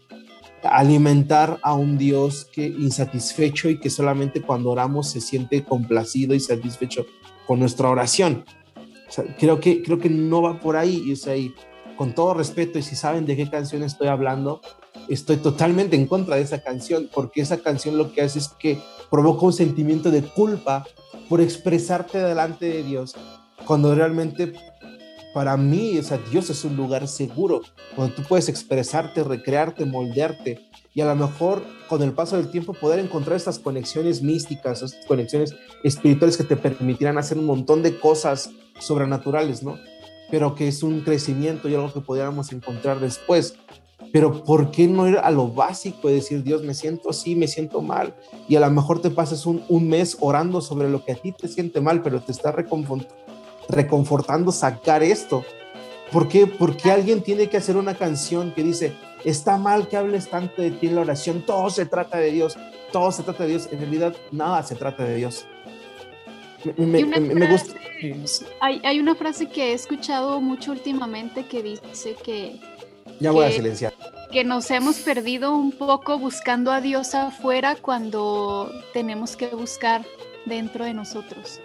alimentar 0.63 1.59
a 1.63 1.75
un 1.75 1.99
Dios 1.99 2.47
que 2.53 2.67
insatisfecho 2.67 3.69
y 3.69 3.79
que 3.79 3.91
solamente 3.91 4.41
cuando 4.41 4.71
oramos 4.71 5.11
se 5.11 5.21
siente 5.21 5.63
complacido 5.65 6.35
y 6.35 6.41
satisfecho 6.41 7.05
con 7.47 7.59
nuestra 7.59 7.91
oración. 7.91 8.45
Creo 9.39 9.61
que 9.61 9.83
creo 9.83 9.99
que 9.99 10.09
no 10.09 10.41
va 10.43 10.61
por 10.61 10.77
ahí 10.77 11.05
y 11.13 11.55
con 11.97 12.15
todo 12.15 12.35
respeto 12.35 12.79
y 12.79 12.83
si 12.83 12.97
saben 12.97 13.27
de 13.27 13.37
qué 13.37 13.49
canción 13.51 13.83
estoy 13.83 14.09
hablando, 14.09 14.61
estoy 15.09 15.37
totalmente 15.37 15.97
en 15.97 16.07
contra 16.07 16.37
de 16.37 16.43
esa 16.43 16.63
canción 16.63 17.09
porque 17.13 17.41
esa 17.41 17.59
canción 17.59 17.99
lo 17.99 18.13
que 18.13 18.23
hace 18.23 18.39
es 18.39 18.49
que 18.49 18.79
provoca 19.11 19.47
un 19.47 19.53
sentimiento 19.53 20.11
de 20.11 20.23
culpa 20.23 20.87
por 21.29 21.41
expresarte 21.41 22.19
delante 22.19 22.67
de 22.67 22.83
Dios 22.83 23.15
cuando 23.67 23.95
realmente 23.95 24.53
para 25.35 25.57
mí, 25.57 25.99
o 25.99 26.03
sea, 26.03 26.19
Dios 26.31 26.49
es 26.49 26.65
un 26.65 26.77
lugar 26.77 27.09
seguro 27.09 27.63
donde 27.97 28.15
tú 28.15 28.23
puedes 28.23 28.49
expresarte, 28.49 29.25
recrearte, 29.25 29.85
moldearte 29.85 30.61
y 30.95 31.01
a 31.01 31.07
lo 31.07 31.17
mejor 31.17 31.65
con 31.89 32.03
el 32.03 32.13
paso 32.13 32.37
del 32.37 32.51
tiempo 32.51 32.73
poder 32.73 33.01
encontrar 33.01 33.37
estas 33.37 33.59
conexiones 33.59 34.23
místicas, 34.23 34.83
estas 34.83 35.05
conexiones 35.07 35.55
espirituales 35.83 36.37
que 36.37 36.45
te 36.45 36.57
permitirán 36.57 37.19
hacer 37.19 37.37
un 37.37 37.47
montón 37.47 37.83
de 37.83 37.99
cosas 37.99 38.51
sobrenaturales, 38.79 39.65
¿no? 39.65 39.77
Pero 40.31 40.55
que 40.55 40.69
es 40.69 40.85
un 40.85 41.01
crecimiento 41.01 41.69
y 41.69 41.75
algo 41.75 41.93
que 41.93 42.01
pudiéramos 42.01 42.53
encontrar 42.53 43.01
después. 43.01 43.57
Pero 44.13 44.45
¿por 44.45 44.71
qué 44.71 44.87
no 44.87 45.09
ir 45.09 45.19
a 45.19 45.31
lo 45.31 45.49
básico 45.49 46.09
y 46.09 46.15
decir, 46.15 46.43
Dios, 46.43 46.63
me 46.63 46.75
siento 46.75 47.11
así, 47.11 47.35
me 47.35 47.49
siento 47.49 47.81
mal? 47.83 48.15
Y 48.49 48.57
a 48.57 48.61
lo 48.61 48.71
mejor 48.71 49.01
te 49.01 49.11
pasas 49.11 49.45
un, 49.47 49.65
un 49.69 49.89
mes 49.89 50.17
orando 50.21 50.61
sobre 50.61 50.89
lo 50.89 51.05
que 51.05 51.13
a 51.13 51.17
ti 51.17 51.33
te 51.33 51.49
siente 51.49 51.81
mal, 51.81 52.03
pero 52.03 52.21
te 52.21 52.31
está 52.33 52.53
reconfort- 52.55 53.09
reconfortando 53.69 54.53
sacar 54.53 55.03
esto. 55.03 55.45
¿Por 56.13 56.29
qué? 56.29 56.47
Porque 56.47 56.91
alguien 56.93 57.23
tiene 57.23 57.49
que 57.49 57.57
hacer 57.57 57.77
una 57.77 57.95
canción 57.95 58.53
que 58.53 58.63
dice, 58.63 58.93
está 59.25 59.57
mal 59.57 59.89
que 59.89 59.97
hables 59.97 60.29
tanto 60.29 60.63
de 60.63 60.71
ti 60.71 60.87
en 60.87 60.95
la 60.97 61.01
oración, 61.01 61.43
todo 61.45 61.71
se 61.71 61.87
trata 61.87 62.19
de 62.19 62.31
Dios, 62.31 62.57
todo 62.93 63.11
se 63.11 63.23
trata 63.25 63.45
de 63.45 63.51
Dios. 63.51 63.69
En 63.73 63.81
realidad, 63.81 64.15
nada 64.31 64.63
se 64.63 64.75
trata 64.77 65.05
de 65.05 65.17
Dios. 65.17 65.47
Me, 66.77 66.87
me- 66.87 67.05
una 67.05 67.19
me- 67.19 67.51
gusta. 67.51 67.73
frase- 67.75 68.47
Hay, 68.61 68.81
hay 68.85 69.01
una 69.01 69.15
frase 69.15 69.47
que 69.49 69.71
he 69.71 69.73
escuchado 69.73 70.41
mucho 70.41 70.73
últimamente 70.73 71.47
que 71.47 71.63
dice 71.63 72.15
que, 72.23 72.61
Ya 73.21 73.31
voy 73.31 73.45
a 73.45 73.49
que- 73.49 73.55
silenciar. 73.57 73.95
que 74.33 74.45
nos 74.45 74.71
hemos 74.71 74.97
perdido 74.97 75.55
un 75.57 75.71
poco 75.73 76.19
buscando 76.19 76.73
a 76.73 76.81
Dios 76.81 77.15
afuera 77.15 77.77
cuando 77.81 78.71
tenemos 78.93 79.37
que 79.37 79.47
buscar 79.49 80.05
dentro 80.47 80.85
de 80.85 80.93
nosotros. 80.95 81.61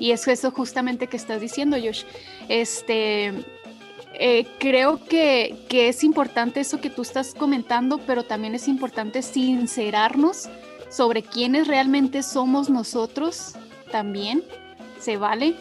Y 0.00 0.10
es 0.10 0.26
eso 0.26 0.50
justamente 0.50 1.06
que 1.06 1.16
estás 1.16 1.40
diciendo, 1.40 1.76
Josh. 1.80 2.02
Este, 2.48 3.32
eh, 4.14 4.46
creo 4.58 5.04
que, 5.04 5.56
que 5.68 5.88
es 5.88 6.02
importante 6.02 6.58
eso 6.60 6.80
que 6.80 6.90
tú 6.90 7.02
estás 7.02 7.32
comentando, 7.34 7.98
pero 7.98 8.24
también 8.24 8.56
es 8.56 8.66
importante 8.66 9.22
sincerarnos 9.22 10.48
sobre 10.90 11.22
quiénes 11.22 11.68
realmente 11.68 12.24
somos 12.24 12.68
nosotros 12.70 13.52
también. 13.92 14.42
Se 14.98 15.16
vale. 15.16 15.54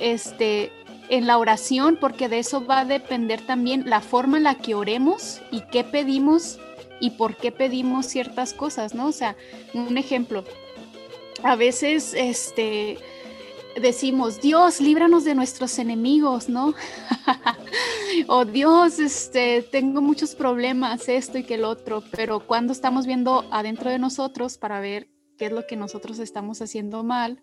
Este, 0.00 0.70
en 1.08 1.26
la 1.26 1.38
oración, 1.38 1.96
porque 2.00 2.28
de 2.28 2.38
eso 2.38 2.64
va 2.64 2.80
a 2.80 2.84
depender 2.84 3.40
también 3.40 3.84
la 3.86 4.00
forma 4.00 4.36
en 4.36 4.44
la 4.44 4.56
que 4.56 4.74
oremos 4.74 5.40
y 5.50 5.60
qué 5.72 5.84
pedimos 5.84 6.58
y 7.00 7.10
por 7.10 7.36
qué 7.36 7.52
pedimos 7.52 8.06
ciertas 8.06 8.52
cosas, 8.52 8.94
¿no? 8.94 9.06
O 9.08 9.12
sea, 9.12 9.36
un 9.74 9.98
ejemplo, 9.98 10.44
a 11.42 11.56
veces 11.56 12.14
este 12.14 12.98
decimos, 13.80 14.40
Dios, 14.40 14.80
líbranos 14.80 15.24
de 15.24 15.34
nuestros 15.34 15.78
enemigos, 15.78 16.48
¿no? 16.48 16.74
o 18.26 18.44
Dios, 18.44 18.98
este, 18.98 19.62
tengo 19.62 20.00
muchos 20.00 20.34
problemas, 20.34 21.08
esto 21.08 21.38
y 21.38 21.44
que 21.44 21.54
el 21.54 21.64
otro, 21.64 22.02
pero 22.10 22.40
cuando 22.40 22.72
estamos 22.72 23.06
viendo 23.06 23.44
adentro 23.50 23.90
de 23.90 23.98
nosotros 23.98 24.58
para 24.58 24.80
ver 24.80 25.08
qué 25.36 25.46
es 25.46 25.52
lo 25.52 25.66
que 25.66 25.76
nosotros 25.76 26.18
estamos 26.18 26.62
haciendo 26.62 27.04
mal 27.04 27.42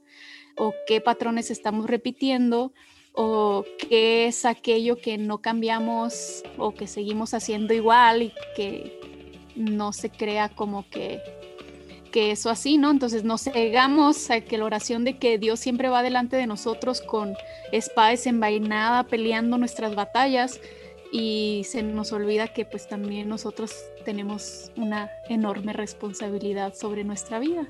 o 0.58 0.74
qué 0.88 1.02
patrones 1.02 1.52
estamos 1.52 1.88
repitiendo 1.88 2.74
o 3.14 3.64
qué 3.78 4.28
es 4.28 4.46
aquello 4.46 4.98
que 4.98 5.18
no 5.18 5.40
cambiamos 5.40 6.44
o 6.58 6.74
que 6.74 6.88
seguimos 6.88 7.34
haciendo 7.34 7.74
igual 7.74 8.24
y 8.24 8.34
que 8.56 9.00
no 9.56 9.94
se 9.94 10.10
crea 10.10 10.50
como 10.50 10.90
que 10.90 11.22
que 12.12 12.30
eso 12.30 12.52
así, 12.52 12.78
¿no? 12.78 12.92
Entonces 12.92 13.24
nos 13.24 13.42
cegamos 13.42 14.30
a 14.30 14.40
que 14.40 14.60
la 14.60 14.66
oración 14.66 15.04
de 15.04 15.18
que 15.18 15.40
Dios 15.40 15.60
siempre 15.60 15.90
va 15.90 16.04
delante 16.04 16.38
de 16.38 16.46
nosotros 16.46 17.02
con 17.02 17.34
espada 17.72 18.10
desenvainada 18.10 19.04
peleando 19.06 19.58
nuestras 19.58 19.96
batallas 19.96 20.62
y 21.12 21.64
se 21.66 21.82
nos 21.82 22.12
olvida 22.12 22.48
que 22.48 22.66
pues 22.66 22.88
también 22.88 23.30
nosotros 23.30 23.74
tenemos 24.06 24.72
una 24.78 25.10
enorme 25.28 25.74
responsabilidad 25.74 26.76
sobre 26.76 27.04
nuestra 27.04 27.40
vida. 27.40 27.68